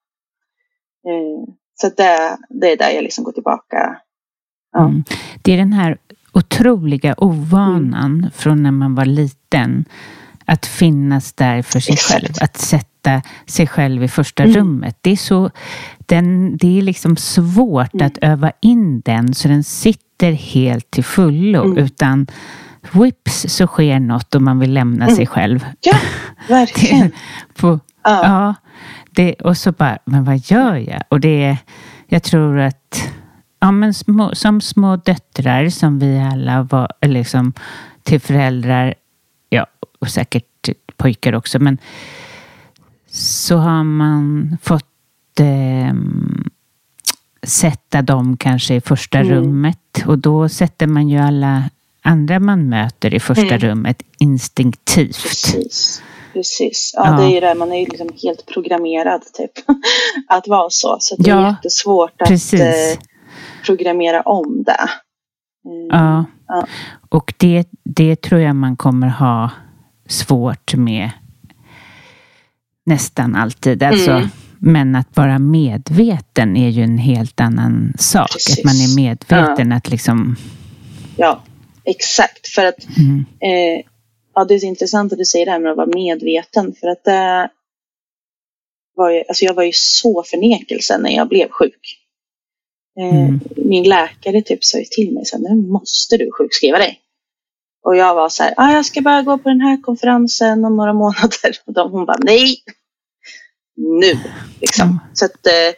Så 1.82 1.88
det, 1.96 2.38
det 2.48 2.72
är 2.72 2.76
där 2.76 2.90
jag 2.90 3.02
liksom 3.02 3.24
går 3.24 3.32
tillbaka. 3.32 3.96
Ja. 4.72 4.84
Mm. 4.84 5.04
Det 5.42 5.52
är 5.52 5.56
den 5.56 5.72
här 5.72 5.98
otroliga 6.32 7.14
ovanan 7.18 8.18
mm. 8.18 8.30
från 8.34 8.62
när 8.62 8.70
man 8.70 8.94
var 8.94 9.04
liten 9.04 9.84
att 10.44 10.66
finnas 10.66 11.32
där 11.32 11.62
för 11.62 11.80
sig 11.80 11.92
Exakt. 11.92 12.22
själv. 12.22 12.34
Att 12.40 12.56
sätta 12.56 13.22
sig 13.46 13.66
själv 13.66 14.04
i 14.04 14.08
första 14.08 14.42
mm. 14.42 14.56
rummet. 14.56 14.98
Det 15.00 15.10
är, 15.10 15.16
så, 15.16 15.50
den, 15.98 16.56
det 16.56 16.78
är 16.78 16.82
liksom 16.82 17.16
svårt 17.16 17.94
mm. 17.94 18.06
att 18.06 18.18
öva 18.22 18.52
in 18.60 19.00
den 19.00 19.34
så 19.34 19.48
den 19.48 19.64
sitter 19.64 20.32
helt 20.32 20.90
till 20.90 21.04
fullo. 21.04 21.64
Mm. 21.64 21.78
Utan 21.78 22.26
whips 22.90 23.46
så 23.48 23.66
sker 23.66 24.00
något 24.00 24.34
och 24.34 24.42
man 24.42 24.58
vill 24.58 24.72
lämna 24.72 25.06
sig 25.06 25.14
mm. 25.14 25.26
själv. 25.26 25.66
Ja, 25.80 25.96
verkligen. 26.48 27.12
på, 27.54 27.80
ja. 28.04 28.22
ja 28.24 28.54
det, 29.14 29.34
och 29.34 29.56
så 29.56 29.72
bara, 29.72 29.98
men 30.04 30.24
vad 30.24 30.38
gör 30.38 30.74
jag? 30.74 31.02
Och 31.08 31.20
det 31.20 31.44
är, 31.44 31.56
jag 32.06 32.22
tror 32.22 32.58
att 32.58 33.10
ja, 33.60 33.70
men 33.70 33.94
små, 33.94 34.34
som 34.34 34.60
små 34.60 34.96
döttrar 34.96 35.68
som 35.68 35.98
vi 35.98 36.18
alla 36.18 36.62
var, 36.62 36.92
liksom, 37.00 37.52
till 38.02 38.20
föräldrar 38.20 38.94
och 40.02 40.08
säkert 40.08 40.68
pojkar 40.96 41.34
också, 41.34 41.58
men 41.58 41.78
så 43.10 43.56
har 43.56 43.84
man 43.84 44.56
fått 44.62 45.40
eh, 45.40 45.94
sätta 47.42 48.02
dem 48.02 48.36
kanske 48.36 48.74
i 48.74 48.80
första 48.80 49.18
mm. 49.18 49.32
rummet 49.32 50.02
och 50.06 50.18
då 50.18 50.48
sätter 50.48 50.86
man 50.86 51.08
ju 51.08 51.18
alla 51.18 51.70
andra 52.02 52.40
man 52.40 52.68
möter 52.68 53.14
i 53.14 53.20
första 53.20 53.54
mm. 53.54 53.58
rummet 53.58 54.02
instinktivt. 54.18 55.22
Precis. 55.22 56.02
Precis. 56.32 56.92
Ja, 56.96 57.06
ja, 57.06 57.16
det 57.16 57.22
är 57.22 57.34
ju 57.34 57.40
det. 57.40 57.54
Man 57.54 57.72
är 57.72 57.80
ju 57.80 57.86
liksom 57.86 58.08
helt 58.22 58.46
programmerad 58.46 59.22
typ. 59.32 59.50
att 60.28 60.48
vara 60.48 60.70
så. 60.70 60.96
Så 61.00 61.16
det 61.16 61.30
ja, 61.30 61.46
är 61.46 61.50
jättesvårt 61.50 62.22
att 62.22 62.52
eh, 62.52 62.98
programmera 63.66 64.20
om 64.20 64.64
det. 64.66 64.88
Mm. 65.64 65.86
Ja. 65.90 66.24
ja. 66.48 66.66
Och 67.08 67.34
det, 67.36 67.68
det 67.84 68.16
tror 68.16 68.40
jag 68.40 68.56
man 68.56 68.76
kommer 68.76 69.08
ha 69.08 69.50
svårt 70.08 70.74
med 70.74 71.10
nästan 72.86 73.36
alltid. 73.36 73.82
Alltså, 73.82 74.10
mm. 74.10 74.28
Men 74.58 74.96
att 74.96 75.16
vara 75.16 75.38
medveten 75.38 76.56
är 76.56 76.68
ju 76.68 76.82
en 76.82 76.98
helt 76.98 77.40
annan 77.40 77.92
sak. 77.98 78.32
Precis. 78.32 78.58
Att 78.58 78.64
man 78.64 78.74
är 78.74 78.96
medveten 78.96 79.70
ja. 79.70 79.76
att 79.76 79.88
liksom... 79.90 80.36
Ja, 81.16 81.42
exakt. 81.84 82.48
För 82.48 82.66
att 82.66 82.96
mm. 82.98 83.24
eh, 83.40 83.84
ja, 84.34 84.44
det 84.44 84.54
är 84.54 84.58
så 84.58 84.66
intressant 84.66 85.12
att 85.12 85.18
du 85.18 85.24
säger 85.24 85.46
det 85.46 85.52
här 85.52 85.58
med 85.58 85.70
att 85.70 85.76
vara 85.76 85.86
medveten. 85.86 86.74
För 86.74 86.88
att 86.88 87.04
det 87.04 87.50
var 88.94 89.10
ju, 89.10 89.24
alltså 89.28 89.44
jag 89.44 89.54
var 89.54 89.62
ju 89.62 89.72
så 89.74 90.22
förnekelse 90.22 90.98
när 90.98 91.10
jag 91.10 91.28
blev 91.28 91.48
sjuk. 91.48 91.98
Eh, 93.00 93.24
mm. 93.24 93.40
Min 93.56 93.88
läkare 93.88 94.42
typ 94.42 94.64
sa 94.64 94.78
till 94.90 95.12
mig 95.12 95.24
så 95.24 95.36
här, 95.36 95.54
nu 95.54 95.68
måste 95.68 96.16
du 96.16 96.30
sjukskriva 96.38 96.78
dig. 96.78 96.98
Och 97.82 97.96
jag 97.96 98.14
var 98.14 98.28
så 98.28 98.42
här, 98.42 98.54
ah, 98.56 98.72
jag 98.72 98.86
ska 98.86 99.00
bara 99.00 99.22
gå 99.22 99.38
på 99.38 99.48
den 99.48 99.60
här 99.60 99.82
konferensen 99.82 100.64
om 100.64 100.76
några 100.76 100.92
månader. 101.02 101.58
Och 101.66 101.72
de, 101.72 101.92
hon 101.92 102.06
bara, 102.06 102.18
nej, 102.20 102.56
nu. 103.76 104.12
Liksom. 104.60 104.88
Mm. 104.88 104.98
Så 105.14 105.24
att, 105.24 105.46
eh, 105.46 105.74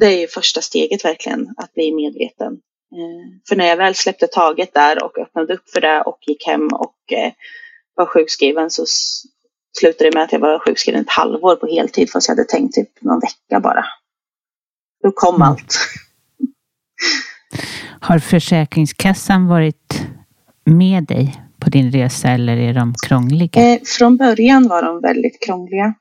det 0.00 0.06
är 0.06 0.20
ju 0.20 0.26
första 0.26 0.60
steget 0.60 1.04
verkligen, 1.04 1.54
att 1.56 1.74
bli 1.74 1.92
medveten. 1.92 2.52
Eh, 2.92 3.40
för 3.48 3.56
när 3.56 3.66
jag 3.66 3.76
väl 3.76 3.94
släppte 3.94 4.26
taget 4.26 4.74
där 4.74 5.04
och 5.04 5.18
öppnade 5.18 5.54
upp 5.54 5.70
för 5.70 5.80
det 5.80 6.02
och 6.02 6.18
gick 6.26 6.46
hem 6.46 6.66
och 6.66 7.12
var 7.94 8.06
sjukskriven 8.06 8.70
så 8.70 8.84
slutade 9.78 10.10
det 10.10 10.14
med 10.14 10.24
att 10.24 10.32
jag 10.32 10.40
var 10.40 10.58
sjukskriven 10.58 11.00
ett 11.00 11.10
halvår 11.10 11.56
på 11.56 11.66
heltid 11.66 12.10
fast 12.10 12.28
jag 12.28 12.36
hade 12.36 12.48
tänkt 12.48 12.74
typ 12.74 13.02
någon 13.02 13.20
vecka 13.20 13.60
bara. 13.60 13.84
Då 15.02 15.12
kom 15.12 15.34
mm. 15.34 15.48
allt. 15.48 15.78
Har 18.00 18.18
Försäkringskassan 18.18 19.46
varit 19.46 20.02
med 20.64 21.04
dig 21.04 21.42
på 21.60 21.70
din 21.70 21.90
resa 21.90 22.28
eller 22.28 22.56
är 22.56 22.74
de 22.74 22.94
krångliga? 23.06 23.62
Eh, 23.62 23.80
från 23.98 24.16
början 24.16 24.68
var 24.68 24.82
de 24.82 25.00
väldigt 25.00 25.46
krångliga. 25.46 25.94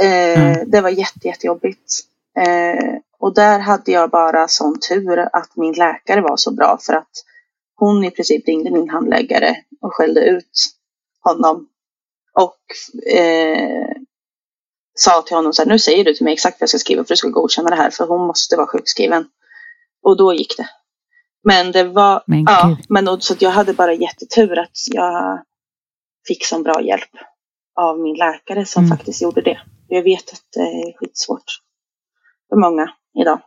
Eh, 0.00 0.40
mm. 0.40 0.70
Det 0.70 0.80
var 0.80 0.90
jätte, 0.90 1.28
jättejobbigt. 1.28 1.92
Eh, 2.38 2.94
och 3.18 3.34
där 3.34 3.58
hade 3.58 3.92
jag 3.92 4.10
bara 4.10 4.48
sån 4.48 4.78
tur 4.88 5.18
att 5.18 5.56
min 5.56 5.72
läkare 5.72 6.20
var 6.20 6.36
så 6.36 6.50
bra 6.50 6.78
för 6.86 6.92
att 6.92 7.10
hon 7.74 8.04
i 8.04 8.10
princip 8.10 8.48
ringde 8.48 8.70
min 8.70 8.90
handläggare 8.90 9.56
och 9.80 9.94
skällde 9.94 10.20
ut 10.20 10.77
honom. 11.24 11.68
Och 12.32 12.60
eh, 13.12 13.88
sa 14.94 15.22
till 15.22 15.36
honom 15.36 15.52
så 15.52 15.62
här, 15.62 15.68
nu 15.68 15.78
säger 15.78 16.04
du 16.04 16.14
till 16.14 16.24
mig 16.24 16.32
exakt 16.32 16.60
vad 16.60 16.62
jag 16.62 16.68
ska 16.68 16.78
skriva 16.78 17.04
för 17.04 17.08
du 17.08 17.16
ska 17.16 17.28
godkänna 17.28 17.70
det 17.70 17.76
här 17.76 17.90
för 17.90 18.06
hon 18.06 18.26
måste 18.26 18.56
vara 18.56 18.66
sjukskriven. 18.66 19.28
Och 20.02 20.16
då 20.16 20.34
gick 20.34 20.56
det. 20.56 20.68
Men 21.44 21.72
det 21.72 21.84
var, 21.84 22.22
men 22.26 22.44
ja, 22.46 22.76
men 22.88 23.20
så 23.20 23.34
jag 23.38 23.50
hade 23.50 23.72
bara 23.72 23.94
jättetur 23.94 24.58
att 24.58 24.76
jag 24.90 25.42
fick 26.28 26.44
så 26.44 26.62
bra 26.62 26.82
hjälp 26.82 27.10
av 27.80 28.00
min 28.00 28.16
läkare 28.16 28.66
som 28.66 28.84
mm. 28.84 28.96
faktiskt 28.96 29.22
gjorde 29.22 29.40
det. 29.40 29.60
Jag 29.88 30.02
vet 30.02 30.32
att 30.32 30.42
det 30.54 30.60
är 30.60 30.98
skitsvårt 30.98 31.60
för 32.48 32.56
många 32.56 32.90
idag. 33.20 33.40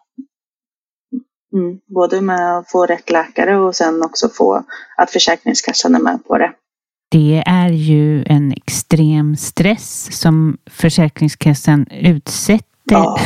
Mm. 1.53 1.80
Både 1.86 2.22
med 2.22 2.57
att 2.57 2.72
få 2.72 2.86
rätt 2.86 3.09
läkare 3.09 3.57
och 3.57 3.76
sen 3.76 4.03
också 4.03 4.30
få 4.30 4.63
att 4.97 5.11
Försäkringskassan 5.11 5.95
är 5.95 5.99
med 5.99 6.26
på 6.26 6.38
det. 6.38 6.53
Det 7.12 7.43
är 7.45 7.70
ju 7.70 8.24
en 8.26 8.51
extrem 8.51 9.36
stress 9.36 10.20
som 10.20 10.57
Försäkringskassan 10.66 11.88
utsätter 11.91 12.66
ja 12.84 13.20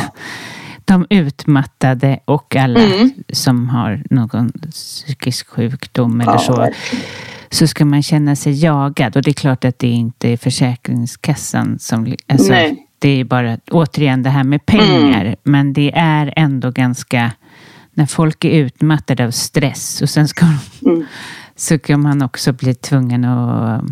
de 0.84 1.06
utmattade 1.10 2.20
och 2.24 2.56
alla 2.56 2.80
mm. 2.80 3.10
som 3.32 3.68
har 3.68 4.02
någon 4.10 4.52
psykisk 4.70 5.48
sjukdom 5.48 6.20
eller 6.20 6.32
ja, 6.32 6.38
så. 6.38 6.68
Så 7.50 7.66
ska 7.66 7.84
man 7.84 8.02
känna 8.02 8.36
sig 8.36 8.64
jagad 8.64 9.16
och 9.16 9.22
det 9.22 9.30
är 9.30 9.34
klart 9.34 9.64
att 9.64 9.78
det 9.78 9.88
inte 9.88 10.28
är 10.28 10.36
Försäkringskassan 10.36 11.78
som... 11.78 12.14
Alltså, 12.28 12.52
det 12.52 12.76
det 12.98 13.20
är 13.20 13.24
bara 13.24 13.58
återigen 13.70 14.22
det 14.22 14.30
här 14.30 14.44
med 14.44 14.66
pengar. 14.66 15.24
Mm. 15.24 15.36
Men 15.42 15.72
det 15.72 15.92
är 15.94 16.32
ändå 16.36 16.70
ganska, 16.70 17.32
när 17.94 18.06
folk 18.06 18.44
är 18.44 18.50
utmattade 18.50 19.26
av 19.26 19.30
stress 19.30 20.02
och 20.02 20.10
sen 20.10 20.28
ska, 20.28 20.46
mm. 20.86 21.06
Så 21.56 21.78
kan 21.78 22.02
man 22.02 22.22
också 22.22 22.52
bli 22.52 22.74
tvungen 22.74 23.24
att 23.24 23.84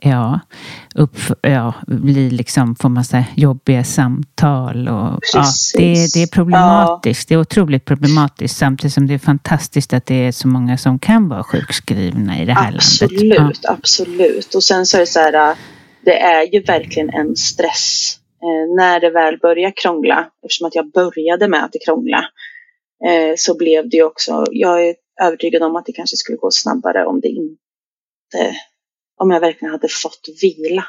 ja, 0.00 0.40
upp, 0.94 1.16
ja, 1.42 1.74
bli 1.86 2.30
liksom, 2.30 2.76
få 2.76 2.88
massa 2.88 3.24
jobbiga 3.36 3.84
samtal. 3.84 4.88
Och, 4.88 5.20
ja, 5.32 5.44
det, 5.76 6.14
det 6.14 6.22
är 6.22 6.26
problematiskt. 6.26 7.30
Ja. 7.30 7.34
Det 7.34 7.38
är 7.38 7.40
otroligt 7.40 7.84
problematiskt 7.84 8.56
samtidigt 8.56 8.94
som 8.94 9.06
det 9.06 9.14
är 9.14 9.18
fantastiskt 9.18 9.92
att 9.92 10.06
det 10.06 10.14
är 10.14 10.32
så 10.32 10.48
många 10.48 10.78
som 10.78 10.98
kan 10.98 11.28
vara 11.28 11.44
sjukskrivna 11.44 12.42
i 12.42 12.44
det 12.44 12.52
här 12.52 12.74
absolut, 12.74 13.38
landet. 13.38 13.38
Absolut, 13.38 13.60
ja. 13.62 13.72
absolut. 13.72 14.54
Och 14.54 14.62
sen 14.62 14.86
så 14.86 14.96
är 14.96 15.00
det 15.00 15.06
så 15.06 15.20
här, 15.20 15.56
det 16.04 16.20
är 16.20 16.54
ju 16.54 16.60
verkligen 16.60 17.10
en 17.10 17.36
stress 17.36 18.18
eh, 18.42 18.76
när 18.76 19.00
det 19.00 19.10
väl 19.10 19.38
börjar 19.38 19.72
krångla. 19.76 20.26
Eftersom 20.44 20.66
att 20.66 20.74
jag 20.74 20.92
började 20.92 21.48
med 21.48 21.64
att 21.64 21.72
det 21.72 21.84
krångla 21.84 22.24
eh, 23.08 23.34
så 23.36 23.56
blev 23.56 23.88
det 23.88 23.96
ju 23.96 24.04
också, 24.04 24.44
jag 24.50 24.88
är 24.88 24.94
övertygad 25.22 25.62
om 25.62 25.76
att 25.76 25.86
det 25.86 25.92
kanske 25.92 26.16
skulle 26.16 26.38
gå 26.38 26.50
snabbare 26.50 27.06
om 27.06 27.20
det 27.20 27.28
inte 27.28 28.56
om 29.16 29.30
jag 29.30 29.40
verkligen 29.40 29.72
hade 29.72 29.88
fått 29.88 30.20
vila. 30.42 30.84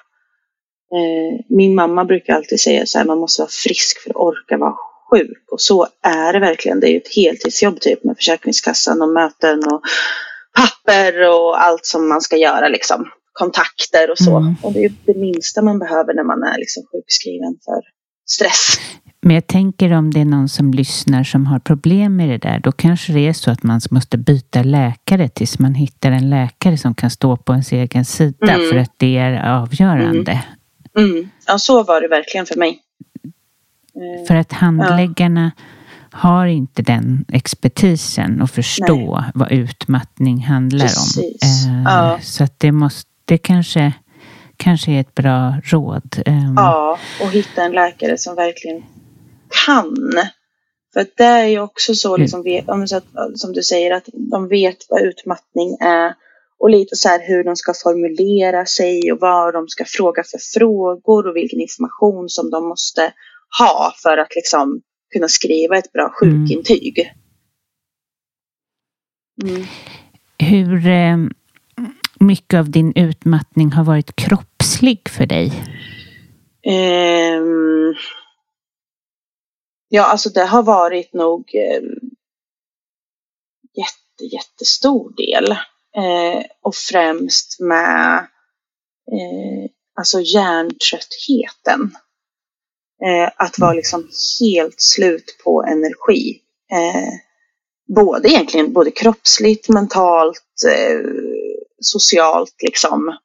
Eh, 0.93 1.45
min 1.49 1.75
mamma 1.75 2.05
brukar 2.05 2.33
alltid 2.33 2.59
säga 2.59 2.85
så 2.85 2.97
här, 2.97 3.05
man 3.05 3.19
måste 3.19 3.41
vara 3.41 3.49
frisk 3.51 3.99
för 4.03 4.09
att 4.09 4.15
orka 4.15 4.57
vara 4.57 4.75
sjuk. 5.11 5.51
Och 5.51 5.61
så 5.61 5.87
är 6.01 6.33
det 6.33 6.39
verkligen. 6.39 6.79
Det 6.79 6.87
är 6.87 6.91
ju 6.91 6.97
ett 6.97 7.15
heltidsjobb 7.15 7.79
typ 7.79 8.03
med 8.03 8.15
Försäkringskassan 8.15 9.01
och 9.01 9.09
möten 9.09 9.59
och 9.63 9.81
papper 10.55 11.29
och 11.29 11.63
allt 11.63 11.85
som 11.85 12.09
man 12.09 12.21
ska 12.21 12.37
göra 12.37 12.67
liksom. 12.67 13.09
Kontakter 13.33 14.11
och 14.11 14.17
så. 14.17 14.37
Mm. 14.37 14.55
Och 14.63 14.73
det 14.73 14.85
är 14.85 14.93
det 15.05 15.17
minsta 15.17 15.61
man 15.61 15.79
behöver 15.79 16.13
när 16.13 16.23
man 16.23 16.43
är 16.43 16.57
liksom 16.57 16.83
sjukskriven 16.91 17.57
för 17.65 17.81
stress. 18.29 18.77
Men 19.27 19.35
jag 19.35 19.47
tänker 19.47 19.93
om 19.93 20.11
det 20.11 20.19
är 20.19 20.25
någon 20.25 20.49
som 20.49 20.73
lyssnar 20.73 21.23
som 21.23 21.47
har 21.47 21.59
problem 21.59 22.15
med 22.15 22.29
det 22.29 22.37
där, 22.37 22.59
då 22.59 22.71
kanske 22.71 23.13
det 23.13 23.19
är 23.19 23.33
så 23.33 23.51
att 23.51 23.63
man 23.63 23.81
måste 23.91 24.17
byta 24.17 24.63
läkare 24.63 25.29
tills 25.29 25.59
man 25.59 25.75
hittar 25.75 26.11
en 26.11 26.29
läkare 26.29 26.77
som 26.77 26.95
kan 26.95 27.09
stå 27.09 27.37
på 27.37 27.51
ens 27.51 27.71
egen 27.71 28.05
sida 28.05 28.53
mm. 28.53 28.69
för 28.69 28.77
att 28.77 28.91
det 28.97 29.17
är 29.17 29.49
avgörande. 29.49 30.41
Mm. 30.97 31.11
Mm. 31.11 31.29
Ja, 31.47 31.57
så 31.59 31.83
var 31.83 32.01
det 32.01 32.07
verkligen 32.07 32.45
för 32.45 32.55
mig. 32.55 32.79
För 34.27 34.35
att 34.35 34.51
handläggarna 34.51 35.51
ja. 36.11 36.17
har 36.17 36.45
inte 36.45 36.81
den 36.81 37.25
expertisen 37.27 38.41
att 38.41 38.51
förstå 38.51 39.19
Nej. 39.19 39.31
vad 39.33 39.51
utmattning 39.51 40.43
handlar 40.43 40.85
Precis. 40.85 41.65
om. 41.65 41.71
Eh, 41.71 41.83
ja. 41.85 42.19
Så 42.21 42.43
att 42.43 42.59
det 42.59 42.71
måste, 42.71 43.09
det 43.25 43.37
kanske, 43.37 43.93
kanske 44.57 44.91
är 44.91 44.99
ett 44.99 45.15
bra 45.15 45.55
råd. 45.63 46.21
Eh. 46.25 46.53
Ja, 46.55 46.97
och 47.21 47.31
hitta 47.31 47.63
en 47.63 47.71
läkare 47.71 48.17
som 48.17 48.35
verkligen 48.35 48.83
kan. 49.65 49.95
För 50.93 51.05
det 51.17 51.23
är 51.23 51.47
ju 51.47 51.59
också 51.59 51.95
så, 51.95 52.15
mm. 52.15 52.21
liksom, 52.21 52.99
som 53.35 53.53
du 53.53 53.63
säger, 53.63 53.91
att 53.91 54.09
de 54.13 54.47
vet 54.47 54.77
vad 54.89 55.01
utmattning 55.01 55.77
är 55.79 56.13
och 56.59 56.69
lite 56.69 56.95
så 56.95 57.09
här 57.09 57.27
hur 57.27 57.43
de 57.43 57.55
ska 57.55 57.73
formulera 57.83 58.65
sig 58.65 59.11
och 59.11 59.17
vad 59.21 59.53
de 59.53 59.67
ska 59.67 59.85
fråga 59.87 60.23
för 60.23 60.39
frågor 60.59 61.27
och 61.27 61.35
vilken 61.35 61.61
information 61.61 62.29
som 62.29 62.49
de 62.49 62.67
måste 62.67 63.13
ha 63.59 63.93
för 64.03 64.17
att 64.17 64.35
liksom 64.35 64.81
kunna 65.13 65.27
skriva 65.27 65.77
ett 65.77 65.93
bra 65.93 66.13
sjukintyg. 66.19 67.13
Mm. 69.43 69.63
Hur 70.39 70.87
eh, 70.87 71.17
mycket 72.19 72.59
av 72.59 72.69
din 72.69 72.93
utmattning 72.95 73.71
har 73.71 73.83
varit 73.83 74.15
kroppslig 74.15 75.09
för 75.09 75.25
dig? 75.25 75.51
Um, 76.67 77.95
Ja, 79.87 80.03
alltså 80.03 80.29
det 80.29 80.45
har 80.45 80.63
varit 80.63 81.13
nog 81.13 81.55
eh, 81.55 81.81
jätte, 83.73 84.35
jättestor 84.35 85.13
del. 85.15 85.51
Eh, 85.97 86.45
och 86.61 86.75
främst 86.75 87.59
med 87.59 88.17
eh, 89.11 89.69
alltså 89.99 90.21
hjärntröttheten. 90.21 91.91
Eh, 93.05 93.31
att 93.35 93.59
vara 93.59 93.73
liksom 93.73 94.09
helt 94.41 94.81
slut 94.81 95.37
på 95.43 95.63
energi. 95.63 96.41
Eh, 96.71 97.13
både 97.95 98.29
egentligen 98.29 98.73
både 98.73 98.91
kroppsligt, 98.91 99.69
mentalt, 99.69 100.63
eh, 100.67 100.99
socialt 101.81 102.55
liksom. 102.61 103.17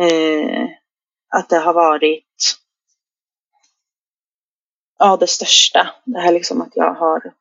Eh, 0.00 0.64
att 1.36 1.48
det 1.48 1.58
har 1.58 1.74
varit 1.74 2.31
ja, 5.02 5.16
det 5.16 5.26
största. 5.26 5.90
Det 6.04 6.20
här 6.20 6.32
liksom 6.32 6.62
att 6.62 6.72
jag 6.74 6.94
har 6.94 7.32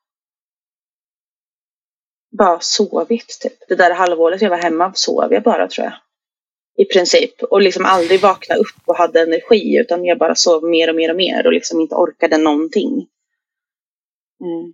bara 2.38 2.59
sovit 2.59 3.38
typ. 3.41 3.68
Det 3.68 3.76
där 3.76 3.95
halvåret 3.95 4.41
jag 4.41 4.49
var 4.49 4.57
hemma 4.57 4.91
sov 4.93 5.34
jag 5.34 5.43
bara 5.43 5.68
tror 5.68 5.86
jag. 5.86 5.93
I 6.78 6.86
princip. 6.86 7.43
Och 7.43 7.62
liksom 7.62 7.86
aldrig 7.86 8.22
vakna 8.22 8.55
upp 8.55 8.82
och 8.86 8.97
hade 8.97 9.22
energi 9.22 9.78
utan 9.78 10.05
jag 10.05 10.18
bara 10.18 10.36
sov 10.36 10.64
mer 10.64 10.89
och 10.89 10.95
mer 10.95 11.09
och 11.09 11.16
mer 11.16 11.47
och 11.47 11.53
liksom 11.53 11.82
inte 11.82 11.95
orkade 11.95 12.38
någonting. 12.38 13.07
Mm. 14.41 14.74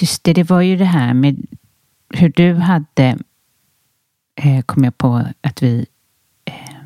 Just 0.00 0.24
det, 0.24 0.32
det 0.32 0.50
var 0.50 0.60
ju 0.60 0.76
det 0.76 0.84
här 0.84 1.14
med 1.14 1.36
hur 2.14 2.28
du 2.28 2.54
hade, 2.54 3.18
eh, 4.34 4.62
kom 4.66 4.84
jag 4.84 4.98
på 4.98 5.22
att 5.40 5.62
vi 5.62 5.86
eh, 6.44 6.76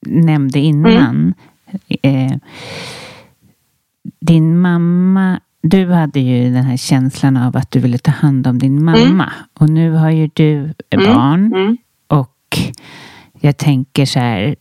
nämnde 0.00 0.58
innan. 0.58 0.94
Mm. 0.94 1.34
Eh, 2.02 2.38
din 4.20 4.58
mamma, 4.58 5.40
du 5.62 5.86
hade 5.86 6.20
ju 6.20 6.52
den 6.52 6.64
här 6.64 6.76
känslan 6.76 7.36
av 7.36 7.56
att 7.56 7.70
du 7.70 7.80
ville 7.80 7.98
ta 7.98 8.10
hand 8.10 8.46
om 8.46 8.58
din 8.58 8.84
mamma. 8.84 9.24
Mm. 9.24 9.26
Och 9.58 9.70
nu 9.70 9.90
har 9.90 10.10
ju 10.10 10.30
du 10.34 10.74
mm. 10.90 11.14
barn. 11.14 11.52
Mm. 11.52 11.76
Och 12.06 12.58
jag 13.40 13.56
tänker 13.56 14.06
så 14.06 14.18
här, 14.18 14.56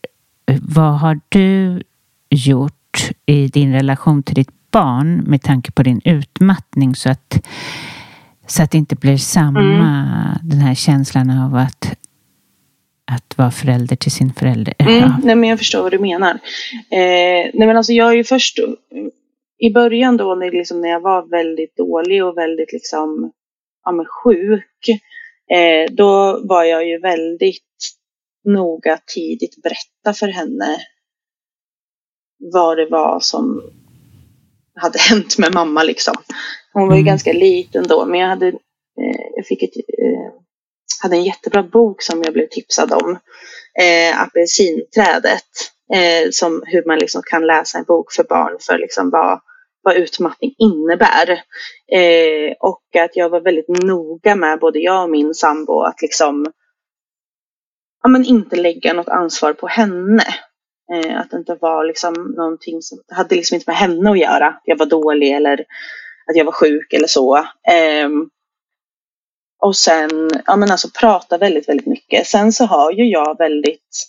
vad 0.61 0.99
har 0.99 1.19
du 1.29 1.83
gjort 2.29 3.09
i 3.25 3.47
din 3.47 3.73
relation 3.73 4.23
till 4.23 4.35
ditt 4.35 4.71
barn 4.71 5.17
med 5.17 5.41
tanke 5.41 5.71
på 5.71 5.83
din 5.83 6.01
utmattning 6.05 6.95
så 6.95 7.09
att, 7.09 7.47
så 8.47 8.63
att 8.63 8.71
det 8.71 8.77
inte 8.77 8.95
blir 8.95 9.17
samma, 9.17 9.59
mm. 9.59 10.37
den 10.41 10.59
här 10.59 10.75
känslan 10.75 11.29
av 11.29 11.55
att 11.55 11.97
att 13.11 13.37
vara 13.37 13.51
förälder 13.51 13.95
till 13.95 14.11
sin 14.11 14.33
förälder. 14.33 14.73
Mm, 14.77 15.11
nej 15.23 15.35
men 15.35 15.49
jag 15.49 15.57
förstår 15.57 15.81
vad 15.81 15.91
du 15.91 15.99
menar. 15.99 16.31
Eh, 16.89 17.49
nej 17.53 17.67
men 17.67 17.77
alltså 17.77 17.93
jag 17.93 18.09
är 18.09 18.15
ju 18.15 18.23
först 18.23 18.59
i 19.57 19.73
början 19.73 20.17
då 20.17 20.35
när, 20.35 20.51
liksom, 20.51 20.81
när 20.81 20.89
jag 20.89 20.99
var 20.99 21.29
väldigt 21.29 21.75
dålig 21.75 22.25
och 22.25 22.37
väldigt 22.37 22.73
liksom, 22.73 23.31
ja, 23.83 23.91
men 23.91 24.05
sjuk, 24.05 24.87
eh, 25.51 25.93
då 25.93 26.41
var 26.43 26.63
jag 26.63 26.87
ju 26.87 26.99
väldigt 26.99 27.63
noga 28.43 28.99
tidigt 29.15 29.61
berätta 29.63 30.13
för 30.19 30.27
henne 30.27 30.77
vad 32.53 32.77
det 32.77 32.85
var 32.85 33.19
som 33.19 33.61
hade 34.75 34.99
hänt 35.09 35.37
med 35.37 35.53
mamma 35.53 35.83
liksom. 35.83 36.15
Hon 36.73 36.87
var 36.87 36.95
ju 36.95 37.01
mm. 37.01 37.11
ganska 37.11 37.33
liten 37.33 37.87
då, 37.87 38.05
men 38.05 38.19
jag 38.19 38.27
hade, 38.27 38.47
eh, 38.47 39.25
jag 39.35 39.45
fick 39.45 39.63
ett, 39.63 39.77
eh, 39.77 40.33
hade 41.03 41.15
en 41.15 41.23
jättebra 41.23 41.63
bok 41.63 42.01
som 42.01 42.23
jag 42.23 42.33
blev 42.33 42.47
tipsad 42.47 42.93
om. 42.93 43.19
Eh, 43.79 44.21
Apelsinträdet. 44.21 45.43
Eh, 45.93 46.27
som 46.31 46.63
hur 46.65 46.83
man 46.85 46.99
liksom 46.99 47.21
kan 47.25 47.47
läsa 47.47 47.77
en 47.77 47.83
bok 47.83 48.13
för 48.13 48.23
barn 48.23 48.57
för 48.61 48.77
liksom 48.77 49.09
vad, 49.09 49.39
vad 49.81 49.95
utmattning 49.95 50.55
innebär. 50.57 51.29
Eh, 51.91 52.53
och 52.59 52.83
att 52.95 53.15
jag 53.15 53.29
var 53.29 53.41
väldigt 53.41 53.83
noga 53.83 54.35
med, 54.35 54.59
både 54.59 54.79
jag 54.79 55.03
och 55.03 55.09
min 55.09 55.33
sambo, 55.33 55.81
att 55.81 56.01
liksom 56.01 56.45
ja, 58.03 58.09
men 58.09 58.25
inte 58.25 58.55
lägga 58.55 58.93
något 58.93 59.09
ansvar 59.09 59.53
på 59.53 59.67
henne. 59.67 60.23
Eh, 60.93 61.19
att 61.19 61.31
det 61.31 61.37
inte 61.37 61.57
var 61.61 61.85
liksom 61.85 62.13
någonting 62.37 62.81
som 62.81 62.97
hade 63.07 63.35
liksom 63.35 63.55
inte 63.55 63.69
med 63.69 63.77
henne 63.77 64.11
att 64.11 64.19
göra. 64.19 64.59
Jag 64.63 64.77
var 64.77 64.85
dålig 64.85 65.31
eller 65.31 65.59
att 66.29 66.35
jag 66.35 66.45
var 66.45 66.51
sjuk 66.51 66.93
eller 66.93 67.07
så. 67.07 67.37
Eh, 67.67 68.09
och 69.59 69.75
sen, 69.75 70.29
ja 70.45 70.55
men 70.55 70.71
alltså 70.71 70.87
prata 70.99 71.37
väldigt, 71.37 71.69
väldigt 71.69 71.87
mycket. 71.87 72.27
Sen 72.27 72.51
så 72.51 72.65
har 72.65 72.91
ju 72.91 73.05
jag 73.05 73.37
väldigt 73.37 74.07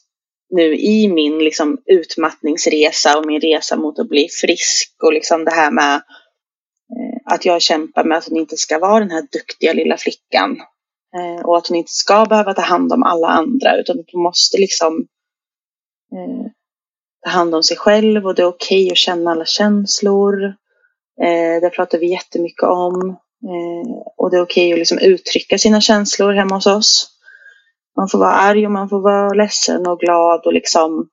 nu 0.51 0.77
i 0.77 1.09
min 1.09 1.39
liksom, 1.39 1.79
utmattningsresa 1.87 3.19
och 3.19 3.27
min 3.27 3.41
resa 3.41 3.77
mot 3.77 3.99
att 3.99 4.09
bli 4.09 4.29
frisk 4.41 4.95
och 5.03 5.13
liksom 5.13 5.45
det 5.45 5.51
här 5.51 5.71
med 5.71 5.95
eh, 5.95 7.35
att 7.35 7.45
jag 7.45 7.63
kämpar 7.63 8.05
med 8.05 8.19
att 8.19 8.29
hon 8.29 8.39
inte 8.39 8.57
ska 8.57 8.79
vara 8.79 9.01
den 9.01 9.11
här 9.11 9.27
duktiga 9.33 9.73
lilla 9.73 9.97
flickan. 9.97 10.61
Eh, 11.17 11.45
och 11.45 11.59
att 11.59 11.67
hon 11.67 11.77
inte 11.77 11.93
ska 11.93 12.25
behöva 12.25 12.55
ta 12.55 12.63
hand 12.63 12.93
om 12.93 13.03
alla 13.03 13.29
andra 13.29 13.77
utan 13.77 14.01
att 14.01 14.11
hon 14.13 14.23
måste 14.23 14.59
liksom 14.59 15.07
eh, 16.13 16.51
ta 17.25 17.31
hand 17.31 17.55
om 17.55 17.63
sig 17.63 17.77
själv 17.77 18.27
och 18.27 18.35
det 18.35 18.43
är 18.43 18.47
okej 18.47 18.85
okay 18.85 18.93
att 18.93 18.97
känna 18.97 19.31
alla 19.31 19.45
känslor. 19.45 20.45
Eh, 21.23 21.61
det 21.61 21.71
pratar 21.71 21.99
vi 21.99 22.11
jättemycket 22.11 22.63
om. 22.63 23.17
Eh, 23.45 23.91
och 24.17 24.31
det 24.31 24.37
är 24.37 24.43
okej 24.43 24.67
okay 24.67 24.73
att 24.73 24.79
liksom 24.79 24.99
uttrycka 24.99 25.59
sina 25.59 25.81
känslor 25.81 26.33
hemma 26.33 26.55
hos 26.55 26.67
oss 26.67 27.18
man 27.99 28.09
får 28.09 28.19
vara 28.19 28.33
arg 28.33 28.67
och 28.67 28.73
man 28.73 28.89
får 28.89 29.01
vara 29.01 29.29
ledsen 29.29 29.87
och 29.87 30.01
glad 30.01 30.41
och 30.47 30.53
liksom 30.53 31.09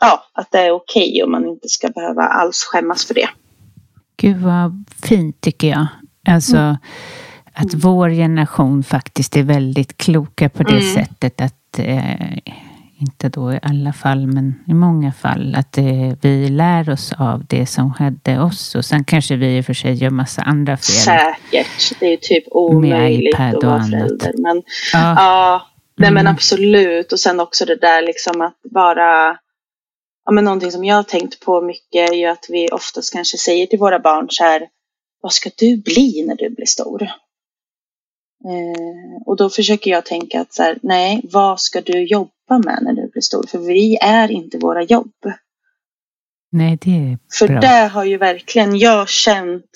ja, 0.00 0.24
att 0.34 0.50
det 0.50 0.58
är 0.58 0.70
okej 0.70 1.10
okay 1.10 1.22
och 1.22 1.30
man 1.30 1.48
inte 1.48 1.68
ska 1.68 1.88
behöva 1.88 2.22
alls 2.22 2.64
skämmas 2.72 3.06
för 3.06 3.14
det. 3.14 3.28
Gud 4.16 4.36
vad 4.36 4.84
fint 5.02 5.40
tycker 5.40 5.68
jag. 5.68 5.86
Alltså 6.28 6.56
mm. 6.56 6.76
att 7.52 7.74
vår 7.74 8.10
generation 8.10 8.82
faktiskt 8.82 9.36
är 9.36 9.42
väldigt 9.42 9.98
kloka 9.98 10.48
på 10.48 10.62
det 10.62 10.80
mm. 10.80 10.94
sättet 10.94 11.40
att 11.40 11.78
eh, 11.78 12.38
inte 13.00 13.28
då 13.28 13.52
i 13.52 13.58
alla 13.62 13.92
fall, 13.92 14.26
men 14.26 14.54
i 14.66 14.74
många 14.74 15.12
fall, 15.12 15.54
att 15.54 15.78
eh, 15.78 15.84
vi 16.20 16.48
lär 16.48 16.90
oss 16.90 17.12
av 17.18 17.44
det 17.46 17.66
som 17.66 17.94
skedde 17.94 18.40
oss. 18.40 18.74
Och 18.74 18.84
sen 18.84 19.04
kanske 19.04 19.36
vi 19.36 19.56
i 19.56 19.60
och 19.60 19.64
för 19.64 19.74
sig 19.74 19.94
gör 19.94 20.10
massa 20.10 20.42
andra 20.42 20.76
fel. 20.76 20.80
Säkert. 20.80 22.00
Det 22.00 22.06
är 22.06 22.10
ju 22.10 22.16
typ 22.16 22.44
omöjligt 22.50 23.34
att 23.40 23.64
vara 23.64 23.82
förälder. 23.82 24.32
Men, 24.38 24.62
ja, 24.92 25.14
ja 25.16 25.62
nej, 25.98 26.10
men 26.10 26.26
mm. 26.26 26.34
absolut. 26.34 27.12
Och 27.12 27.20
sen 27.20 27.40
också 27.40 27.64
det 27.64 27.76
där 27.76 28.02
liksom 28.02 28.40
att 28.40 28.58
bara 28.62 29.38
ja, 30.24 30.32
men 30.32 30.44
någonting 30.44 30.72
som 30.72 30.84
jag 30.84 30.96
har 30.96 31.02
tänkt 31.02 31.40
på 31.40 31.60
mycket 31.60 32.10
är 32.10 32.14
ju 32.14 32.26
att 32.26 32.46
vi 32.48 32.68
oftast 32.68 33.12
kanske 33.12 33.38
säger 33.38 33.66
till 33.66 33.78
våra 33.78 33.98
barn 33.98 34.26
så 34.30 34.44
här, 34.44 34.68
vad 35.20 35.32
ska 35.32 35.50
du 35.56 35.76
bli 35.76 36.24
när 36.26 36.36
du 36.36 36.50
blir 36.50 36.66
stor? 36.66 37.02
Eh, 38.44 39.22
och 39.26 39.36
då 39.36 39.50
försöker 39.50 39.90
jag 39.90 40.04
tänka 40.04 40.40
att 40.40 40.54
så 40.54 40.62
här, 40.62 40.78
nej, 40.82 41.20
vad 41.24 41.60
ska 41.60 41.80
du 41.80 42.06
jobba 42.06 42.58
med 42.64 42.78
när 42.82 42.92
du 42.92 43.08
blir 43.08 43.22
stor? 43.22 43.44
För 43.48 43.58
vi 43.58 43.98
är 44.00 44.30
inte 44.30 44.58
våra 44.58 44.82
jobb. 44.82 45.12
Nej, 46.50 46.78
det 46.80 46.90
är 46.90 47.18
För 47.38 47.48
bra. 47.48 47.60
det 47.60 47.88
har 47.88 48.04
ju 48.04 48.16
verkligen 48.16 48.78
jag 48.78 49.08
känt 49.08 49.70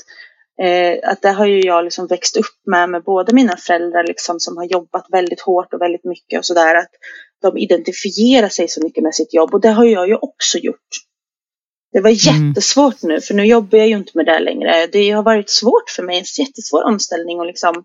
eh, 0.63 1.11
att 1.11 1.23
det 1.23 1.31
har 1.31 1.47
ju 1.47 1.61
jag 1.61 1.85
liksom 1.85 2.07
växt 2.07 2.37
upp 2.37 2.57
med, 2.67 2.91
med 2.91 3.03
båda 3.03 3.33
mina 3.33 3.57
föräldrar 3.57 4.05
liksom, 4.05 4.41
som 4.41 4.57
har 4.57 4.65
jobbat 4.65 5.07
väldigt 5.13 5.41
hårt 5.41 5.75
och 5.75 5.81
väldigt 5.81 6.05
mycket 6.05 6.39
och 6.39 6.47
sådär. 6.47 6.75
Att 6.75 6.91
de 7.43 7.59
identifierar 7.59 8.49
sig 8.49 8.69
så 8.69 8.83
mycket 8.83 9.03
med 9.03 9.15
sitt 9.15 9.35
jobb 9.35 9.55
och 9.55 9.61
det 9.61 9.71
har 9.71 9.85
jag 9.85 10.09
ju 10.09 10.17
också 10.17 10.59
gjort. 10.59 10.89
Det 11.93 12.01
var 12.01 12.11
mm. 12.11 12.49
jättesvårt 12.49 13.03
nu, 13.03 13.21
för 13.21 13.35
nu 13.35 13.45
jobbar 13.45 13.79
jag 13.79 13.89
ju 13.89 13.97
inte 13.97 14.13
med 14.15 14.27
det 14.27 14.41
längre. 14.41 14.87
Det 14.87 15.11
har 15.11 15.23
varit 15.23 15.51
svårt 15.51 15.91
för 15.97 16.03
mig, 16.03 16.19
en 16.19 16.45
jättesvår 16.45 16.83
omställning 16.83 17.41
och 17.41 17.47
liksom 17.47 17.85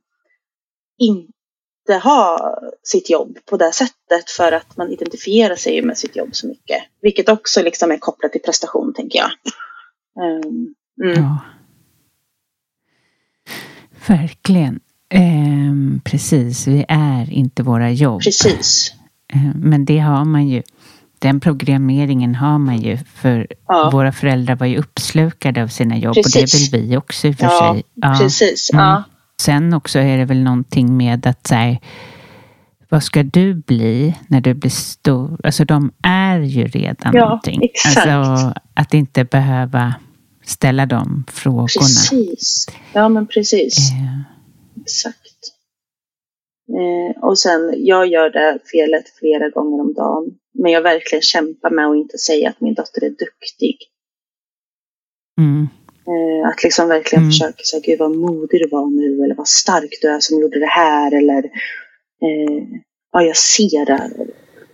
inte 0.98 2.04
ha 2.04 2.54
sitt 2.84 3.10
jobb 3.10 3.38
på 3.46 3.58
det 3.58 3.72
sättet 3.72 4.30
för 4.38 4.52
att 4.52 4.78
man 4.78 4.92
identifierar 4.92 5.56
sig 5.56 5.82
med 5.82 5.98
sitt 5.98 6.16
jobb 6.16 6.30
så 6.32 6.48
mycket. 6.48 6.84
Vilket 7.02 7.30
också 7.30 7.62
liksom 7.64 7.92
är 7.92 7.98
kopplat 7.98 8.32
till 8.32 8.42
prestation, 8.42 8.94
tänker 8.94 9.20
jag. 9.20 9.32
Um, 10.24 10.76
mm. 11.04 11.24
Ja. 11.24 11.40
Verkligen. 14.08 14.80
Um, 15.14 16.02
precis, 16.04 16.68
vi 16.68 16.86
är 16.88 17.34
inte 17.34 17.64
våra 17.64 17.92
jobb. 17.92 18.22
Precis. 18.22 18.94
Um, 19.34 19.54
men 19.56 19.86
det 19.86 20.00
har 20.00 20.26
man 20.26 20.48
ju. 20.48 20.64
Den 21.20 21.40
programmeringen 21.40 22.36
har 22.36 22.58
man 22.58 22.78
ju 22.78 22.98
för 22.98 23.48
ja. 23.68 23.90
våra 23.94 24.12
föräldrar 24.12 24.56
var 24.56 24.66
ju 24.66 24.78
uppslukade 24.78 25.64
av 25.64 25.68
sina 25.68 25.98
jobb 25.98 26.16
precis. 26.16 26.36
och 26.36 26.42
det 26.72 26.78
är 26.78 26.82
väl 26.82 26.90
vi 26.90 26.98
också 26.98 27.28
i 27.28 27.32
och 27.32 27.36
för 27.36 27.46
ja, 27.46 27.74
sig. 27.74 27.84
Ja, 27.94 28.18
precis. 28.20 28.70
Mm. 28.74 28.86
Ja. 28.86 29.04
Sen 29.42 29.74
också 29.74 30.00
är 30.00 30.18
det 30.18 30.26
väl 30.26 30.44
någonting 30.44 30.98
med 30.98 31.28
att 31.28 31.48
säga 31.48 31.78
vad 32.90 33.04
ska 33.04 33.24
du 33.24 33.54
bli 33.54 34.16
när 34.28 34.42
du 34.42 34.54
blir 34.54 34.72
stor? 34.72 35.40
Alltså 35.44 35.66
de 35.66 35.92
är 36.04 36.40
ju 36.40 36.68
redan 36.68 37.12
ja, 37.16 37.26
någonting. 37.26 37.62
Exakt. 37.64 38.08
Alltså 38.08 38.54
att 38.74 38.94
inte 38.94 39.24
behöva 39.24 39.94
ställa 40.48 40.86
de 40.86 41.26
frågorna. 41.32 41.68
Precis. 41.68 42.68
Ja 42.94 43.10
men 43.10 43.28
precis. 43.28 43.78
Eh. 43.92 44.82
Exakt. 44.82 45.38
Eh, 46.70 47.24
och 47.24 47.40
sen, 47.40 47.74
jag 47.78 48.08
gör 48.08 48.30
det 48.30 48.60
felet 48.72 49.10
flera 49.20 49.50
gånger 49.50 49.82
om 49.82 49.94
dagen. 49.94 50.38
Men 50.54 50.72
jag 50.72 50.82
verkligen 50.82 51.22
kämpar 51.22 51.70
med 51.70 51.88
att 51.88 51.96
inte 51.96 52.18
säga 52.18 52.50
att 52.50 52.62
min 52.62 52.74
dotter 52.74 53.04
är 53.04 53.10
duktig. 53.10 53.78
Mm. 55.42 55.68
Eh, 56.08 56.50
att 56.50 56.64
liksom 56.64 56.88
verkligen 56.88 57.24
mm. 57.24 57.32
försöka 57.32 57.64
säga, 57.64 57.82
gud 57.86 58.00
vad 58.00 58.16
modig 58.16 58.62
du 58.62 58.68
var 58.68 58.90
nu 58.90 59.24
eller 59.24 59.36
vad 59.36 59.48
stark 59.48 59.98
du 60.02 60.08
är 60.08 60.20
som 60.20 60.42
gjorde 60.42 60.60
det 60.60 60.66
här 60.66 61.14
eller 61.14 61.44
eh, 62.22 62.64
ja, 63.12 63.22
jag 63.24 63.38
ser 63.38 63.86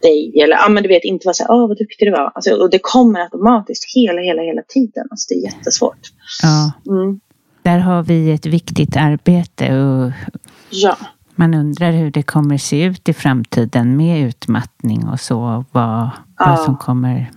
dig 0.04 0.42
eller 0.44 0.56
ja, 0.56 0.70
men 0.70 0.84
du 0.84 0.90
vet 0.90 1.04
inte 1.04 1.28
vara 1.28 1.34
så 1.34 1.44
här, 1.44 1.52
åh 1.52 1.68
vad 1.68 1.78
duktig 1.78 2.08
du 2.08 2.12
var. 2.12 2.32
Alltså, 2.36 2.56
och 2.56 2.70
det 2.70 2.80
kommer 2.80 3.20
automatiskt 3.20 3.96
hela, 3.96 4.22
hela, 4.22 4.42
hela 4.42 4.62
tiden. 4.68 5.08
Alltså, 5.12 5.34
det 5.34 5.36
är 5.36 5.44
jättesvårt. 5.44 6.00
Ja. 6.44 6.72
Mm. 6.94 7.20
Där 7.64 7.80
har 7.80 8.04
vi 8.04 8.32
ett 8.32 8.46
viktigt 8.46 8.96
arbete 8.98 9.66
och 9.78 10.12
ja. 10.70 10.98
man 11.36 11.54
undrar 11.54 11.92
hur 11.92 12.12
det 12.12 12.24
kommer 12.24 12.58
se 12.58 12.84
ut 12.84 13.10
i 13.10 13.14
framtiden 13.14 13.98
med 13.98 14.28
utmattning 14.28 15.08
och 15.08 15.20
så. 15.20 15.66
Vad, 15.72 16.10
ja. 16.38 16.46
vad 16.46 16.60
som 16.60 16.78
kommer. 16.78 17.32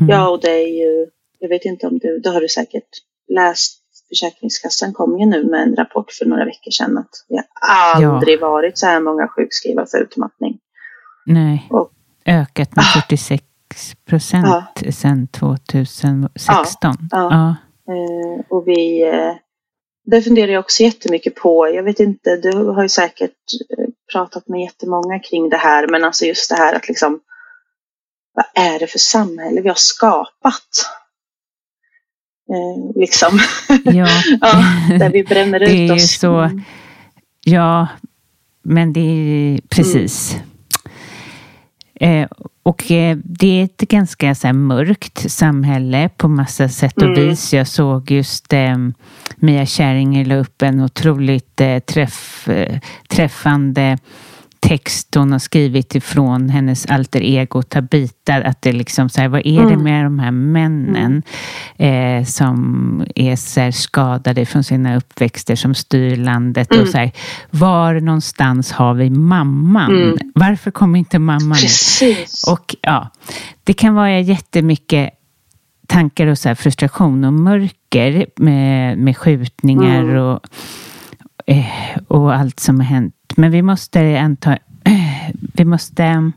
Mm. 0.00 0.10
Ja, 0.10 0.28
och 0.28 0.40
det 0.40 0.50
är 0.50 0.68
ju, 0.68 1.06
jag 1.38 1.48
vet 1.48 1.64
inte 1.64 1.86
om 1.86 1.98
du, 1.98 2.18
det 2.18 2.30
har 2.30 2.40
du 2.40 2.48
säkert 2.48 2.88
läst 3.34 3.82
Försäkringskassan 4.08 4.92
kom 4.92 5.18
ju 5.18 5.26
nu 5.26 5.44
med 5.44 5.62
en 5.62 5.76
rapport 5.76 6.12
för 6.12 6.24
några 6.24 6.44
veckor 6.44 6.70
sedan 6.70 6.98
att 6.98 7.10
det 7.28 7.42
har 7.54 8.04
aldrig 8.04 8.40
ja. 8.40 8.48
varit 8.50 8.78
så 8.78 8.86
här 8.86 9.00
många 9.00 9.28
sjukskrivna 9.28 9.86
för 9.86 9.98
utmattning. 9.98 10.58
Nej, 11.26 11.66
och, 11.70 11.90
ökat 12.26 12.76
med 12.76 12.84
ah, 12.84 13.00
46 13.00 13.44
procent 14.08 14.46
ja. 14.84 14.92
sedan 14.92 15.28
2016. 15.28 16.94
Ja. 17.10 17.56
Eh, 17.88 18.44
och 18.48 18.68
vi, 18.68 19.02
eh, 19.02 19.34
det 20.04 20.22
funderar 20.22 20.52
jag 20.52 20.60
också 20.60 20.82
jättemycket 20.82 21.34
på. 21.34 21.68
Jag 21.68 21.82
vet 21.82 22.00
inte, 22.00 22.36
du 22.36 22.64
har 22.64 22.82
ju 22.82 22.88
säkert 22.88 23.30
eh, 23.78 23.84
pratat 24.12 24.48
med 24.48 24.60
jättemånga 24.60 25.18
kring 25.18 25.48
det 25.48 25.56
här, 25.56 25.88
men 25.88 26.04
alltså 26.04 26.24
just 26.24 26.50
det 26.50 26.56
här 26.56 26.74
att 26.74 26.88
liksom, 26.88 27.20
vad 28.34 28.64
är 28.64 28.78
det 28.78 28.86
för 28.86 28.98
samhälle 28.98 29.60
vi 29.60 29.68
har 29.68 29.74
skapat? 29.74 30.68
Eh, 32.50 33.00
liksom. 33.00 33.38
Ja. 33.84 33.92
ja. 34.40 34.62
där 34.98 35.10
vi 35.10 35.24
bränner 35.24 35.60
ut 35.70 35.90
oss. 35.90 36.18
Så, 36.18 36.40
mm. 36.40 36.62
ja, 37.44 37.88
men 38.62 38.92
det 38.92 39.00
är 39.00 39.60
precis. 39.68 40.34
Mm. 40.34 40.55
Eh, 42.00 42.28
och 42.62 42.90
eh, 42.90 43.16
det 43.24 43.60
är 43.60 43.64
ett 43.64 43.80
ganska 43.80 44.34
så 44.34 44.46
här, 44.46 44.54
mörkt 44.54 45.30
samhälle 45.30 46.08
på 46.16 46.28
massa 46.28 46.68
sätt 46.68 46.96
och 46.96 47.02
mm. 47.02 47.28
vis. 47.28 47.54
Jag 47.54 47.66
såg 47.66 48.10
just 48.10 48.52
eh, 48.52 48.76
Mia 49.36 49.66
Käringer 49.66 50.24
la 50.24 50.36
upp 50.36 50.62
en 50.62 50.80
otroligt 50.80 51.60
eh, 51.60 51.78
träff, 51.78 52.48
eh, 52.48 52.78
träffande 53.08 53.98
text 54.66 55.14
hon 55.14 55.32
har 55.32 55.38
skrivit 55.38 55.94
ifrån 55.94 56.48
hennes 56.48 56.86
alter 56.86 57.20
ego 57.20 57.62
Tabita. 57.62 58.34
Att 58.34 58.62
det 58.62 58.72
liksom 58.72 59.08
så 59.08 59.20
här, 59.20 59.28
vad 59.28 59.40
är 59.44 59.60
det 59.60 59.72
mm. 59.72 59.82
med 59.82 60.04
de 60.04 60.18
här 60.18 60.30
männen 60.30 61.22
mm. 61.78 62.18
eh, 62.18 62.24
som 62.24 63.06
är 63.14 63.36
så 63.36 63.60
här 63.60 63.70
skadade 63.70 64.46
från 64.46 64.64
sina 64.64 64.96
uppväxter 64.96 65.56
som 65.56 65.74
styr 65.74 66.16
landet 66.16 66.72
mm. 66.72 66.82
och 66.82 66.88
så 66.88 66.98
här, 66.98 67.12
var 67.50 68.00
någonstans 68.00 68.72
har 68.72 68.94
vi 68.94 69.10
mamman? 69.10 69.90
Mm. 69.90 70.16
Varför 70.34 70.70
kommer 70.70 70.98
inte 70.98 71.18
mamman? 71.18 71.58
Precis. 71.58 72.44
Och 72.48 72.74
ja, 72.80 73.10
det 73.64 73.72
kan 73.72 73.94
vara 73.94 74.20
jättemycket 74.20 75.10
tankar 75.86 76.26
och 76.26 76.38
så 76.38 76.54
frustration 76.54 77.24
och 77.24 77.32
mörker 77.32 78.26
med, 78.36 78.98
med 78.98 79.16
skjutningar 79.16 80.02
mm. 80.02 80.18
och, 80.18 80.40
och 82.08 82.34
allt 82.34 82.60
som 82.60 82.80
har 82.80 82.86
hänt 82.86 83.14
men 83.36 83.50
vi 83.50 83.62
måste 83.62 84.20
anta, 84.20 84.58
vi 85.30 85.64
måste 85.64 86.32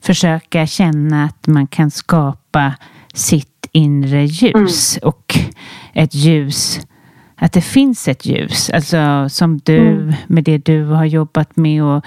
försöka 0.00 0.66
känna 0.66 1.24
att 1.24 1.46
man 1.46 1.66
kan 1.66 1.90
skapa 1.90 2.74
sitt 3.14 3.66
inre 3.72 4.24
ljus 4.24 4.96
mm. 4.96 5.08
och 5.08 5.38
ett 5.92 6.14
ljus 6.14 6.80
att 7.40 7.52
det 7.52 7.60
finns 7.60 8.08
ett 8.08 8.26
ljus, 8.26 8.70
alltså 8.70 9.28
som 9.28 9.58
du 9.58 9.78
mm. 9.78 10.14
med 10.26 10.44
det 10.44 10.58
du 10.58 10.84
har 10.84 11.04
jobbat 11.04 11.56
med 11.56 11.84
och 11.84 12.04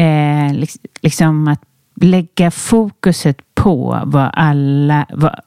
eh, 0.00 0.52
liksom 1.00 1.48
att 1.48 1.62
lägga 2.00 2.50
fokuset 2.50 3.54
på 3.54 4.02
vad 4.04 4.30
alla, 4.32 5.06
vad, 5.12 5.40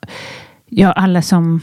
ja 0.65 0.91
alla 0.91 1.21
som 1.21 1.61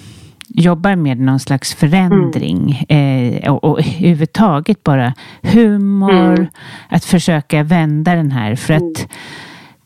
jobbar 0.49 0.97
med 0.97 1.21
någon 1.21 1.41
slags 1.41 1.75
förändring 1.75 2.87
mm. 2.89 3.33
eh, 3.35 3.53
och, 3.53 3.65
och 3.65 3.79
överhuvudtaget 3.79 4.85
bara 4.85 5.15
humor, 5.43 6.39
mm. 6.39 6.47
att 6.89 7.05
försöka 7.05 7.63
vända 7.63 8.15
den 8.15 8.31
här. 8.31 8.57
För 8.57 8.75
mm. 8.75 8.89
att 8.89 9.09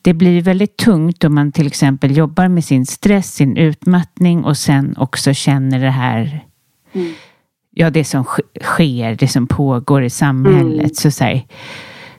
det 0.03 0.15
blir 0.15 0.43
väldigt 0.43 0.77
tungt 0.77 1.25
om 1.25 1.35
man 1.35 1.53
till 1.53 1.67
exempel 1.67 2.17
jobbar 2.17 2.49
med 2.49 2.65
sin 2.65 2.87
stress, 2.87 3.35
sin 3.35 3.57
utmattning 3.57 4.45
och 4.45 4.57
sen 4.57 4.95
också 4.99 5.35
känner 5.35 5.81
det 5.81 5.91
här 5.91 6.45
mm. 6.93 7.13
Ja, 7.73 7.91
det 7.91 8.05
som 8.05 8.25
sker, 8.61 9.15
det 9.15 9.29
som 9.29 9.47
pågår 9.47 10.03
i 10.03 10.11
samhället. 10.11 10.81
Mm. 10.81 10.95
Så, 10.95 11.11
så 11.11 11.25
här, 11.25 11.47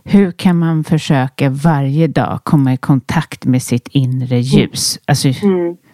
hur 0.03 0.31
kan 0.31 0.59
man 0.59 0.83
försöka 0.83 1.49
varje 1.49 2.07
dag 2.07 2.39
komma 2.43 2.73
i 2.73 2.77
kontakt 2.77 3.45
med 3.45 3.63
sitt 3.63 3.87
inre 3.87 4.39
ljus? 4.39 4.99
Alltså, 5.05 5.27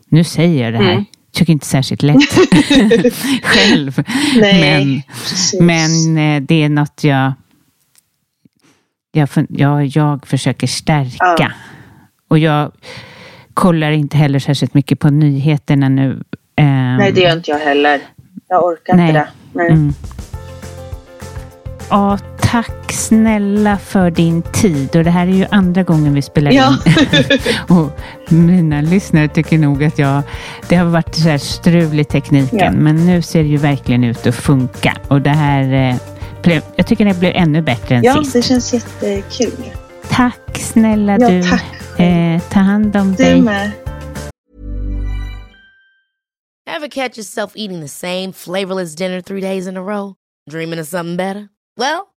nu 0.09 0.23
säger 0.23 0.63
jag 0.63 0.73
det 0.73 0.87
här 0.87 1.05
tycker 1.38 1.53
inte 1.53 1.65
särskilt 1.65 2.01
lätt 2.01 2.19
själv. 3.43 4.03
Nej, 4.39 5.07
men, 5.59 5.65
men 5.65 6.17
eh, 6.35 6.41
det 6.47 6.63
är 6.63 6.69
något 6.69 7.03
jag, 7.03 7.33
jag, 9.11 9.29
jag, 9.49 9.85
jag 9.85 10.27
försöker 10.27 10.67
stärka. 10.67 11.17
Ja. 11.39 11.51
Och 12.27 12.39
jag 12.39 12.71
kollar 13.53 13.91
inte 13.91 14.17
heller 14.17 14.39
särskilt 14.39 14.73
mycket 14.73 14.99
på 14.99 15.09
nyheterna 15.09 15.89
nu. 15.89 16.11
Um, 16.61 16.97
Nej, 16.97 17.11
det 17.11 17.21
gör 17.21 17.33
inte 17.33 17.51
jag 17.51 17.59
heller. 17.59 18.01
Jag 18.47 18.65
orkar 18.65 18.95
nej. 18.95 19.07
inte 19.07 19.19
det. 19.19 19.27
Nej. 19.53 19.67
Mm. 19.71 19.93
Ja, 21.89 22.17
tack 22.47 22.91
snälla 22.91 23.77
för 23.77 24.11
din 24.11 24.41
tid. 24.41 24.95
Och 24.95 25.03
det 25.03 25.09
här 25.09 25.27
är 25.27 25.31
ju 25.31 25.45
andra 25.51 25.83
gången 25.83 26.13
vi 26.13 26.21
spelar 26.21 26.51
ja. 26.51 26.77
in. 26.85 27.39
och 27.77 27.99
mina 28.31 28.81
lyssnare 28.81 29.27
tycker 29.27 29.57
nog 29.57 29.83
att 29.83 29.99
jag, 29.99 30.23
det 30.69 30.75
har 30.75 30.85
varit 30.85 31.15
så 31.15 31.29
här 31.29 31.37
strul 31.37 31.99
i 31.99 32.03
tekniken. 32.03 32.59
Ja. 32.59 32.71
Men 32.71 33.05
nu 33.05 33.21
ser 33.21 33.43
det 33.43 33.49
ju 33.49 33.57
verkligen 33.57 34.03
ut 34.03 34.27
att 34.27 34.35
funka. 34.35 34.97
Och 35.07 35.21
det 35.21 35.29
här, 35.29 35.89
eh, 35.91 35.95
blev, 36.43 36.61
jag 36.75 36.87
tycker 36.87 37.05
det 37.05 37.19
blev 37.19 37.31
ännu 37.35 37.61
bättre 37.61 37.95
än 37.95 38.03
ja, 38.03 38.23
sist. 38.23 38.35
Ja, 38.35 38.41
det 38.41 38.47
känns 38.47 38.73
jättekul. 38.73 39.65
Tack 40.09 40.57
snälla 40.57 41.17
ja, 41.19 41.29
du. 41.29 41.43
Tack. 41.43 41.99
Eh, 41.99 42.41
ta 42.49 42.59
hand 42.59 42.95
om 42.95 43.11
du 43.11 43.23
dig. 43.23 43.35
Du 43.35 43.41
med. 43.41 43.71
Ever 46.77 46.87
catch 46.87 47.17
yourself 47.17 47.51
eating 47.55 47.81
the 47.81 47.87
same 47.87 48.33
flavorless 48.33 48.95
dinner 48.95 49.21
three 49.21 49.41
days 49.41 49.67
in 49.67 49.77
a 49.77 49.81
row? 49.81 50.13
Dreaming 50.51 50.79
of 50.79 50.87
something 50.87 51.17
better? 51.17 51.47
Well, 51.77 52.16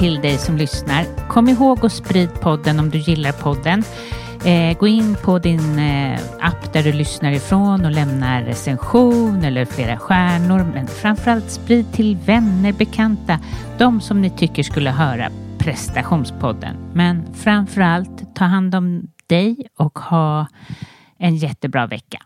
Till 0.00 0.20
dig 0.20 0.38
som 0.38 0.56
lyssnar. 0.56 1.28
Kom 1.28 1.48
ihåg 1.48 1.86
att 1.86 1.92
sprid 1.92 2.40
podden 2.40 2.80
om 2.80 2.90
du 2.90 2.98
gillar 2.98 3.32
podden. 3.32 3.82
Eh, 4.44 4.78
gå 4.78 4.86
in 4.86 5.16
på 5.24 5.38
din 5.38 5.78
eh, 5.78 6.20
app 6.40 6.72
där 6.72 6.82
du 6.82 6.92
lyssnar 6.92 7.32
ifrån 7.32 7.84
och 7.84 7.90
lämna 7.90 8.42
recension 8.42 9.44
eller 9.44 9.64
flera 9.64 9.98
stjärnor. 9.98 10.64
Men 10.74 10.86
framförallt 10.86 11.50
sprid 11.50 11.92
till 11.92 12.16
vänner, 12.16 12.72
bekanta, 12.72 13.38
de 13.78 14.00
som 14.00 14.20
ni 14.20 14.30
tycker 14.30 14.62
skulle 14.62 14.90
höra 14.90 15.30
prestationspodden. 15.58 16.76
Men 16.94 17.34
framförallt 17.34 18.34
ta 18.34 18.44
hand 18.44 18.74
om 18.74 19.02
dig 19.26 19.68
och 19.78 19.98
ha 19.98 20.46
en 21.18 21.36
jättebra 21.36 21.86
vecka. 21.86 22.22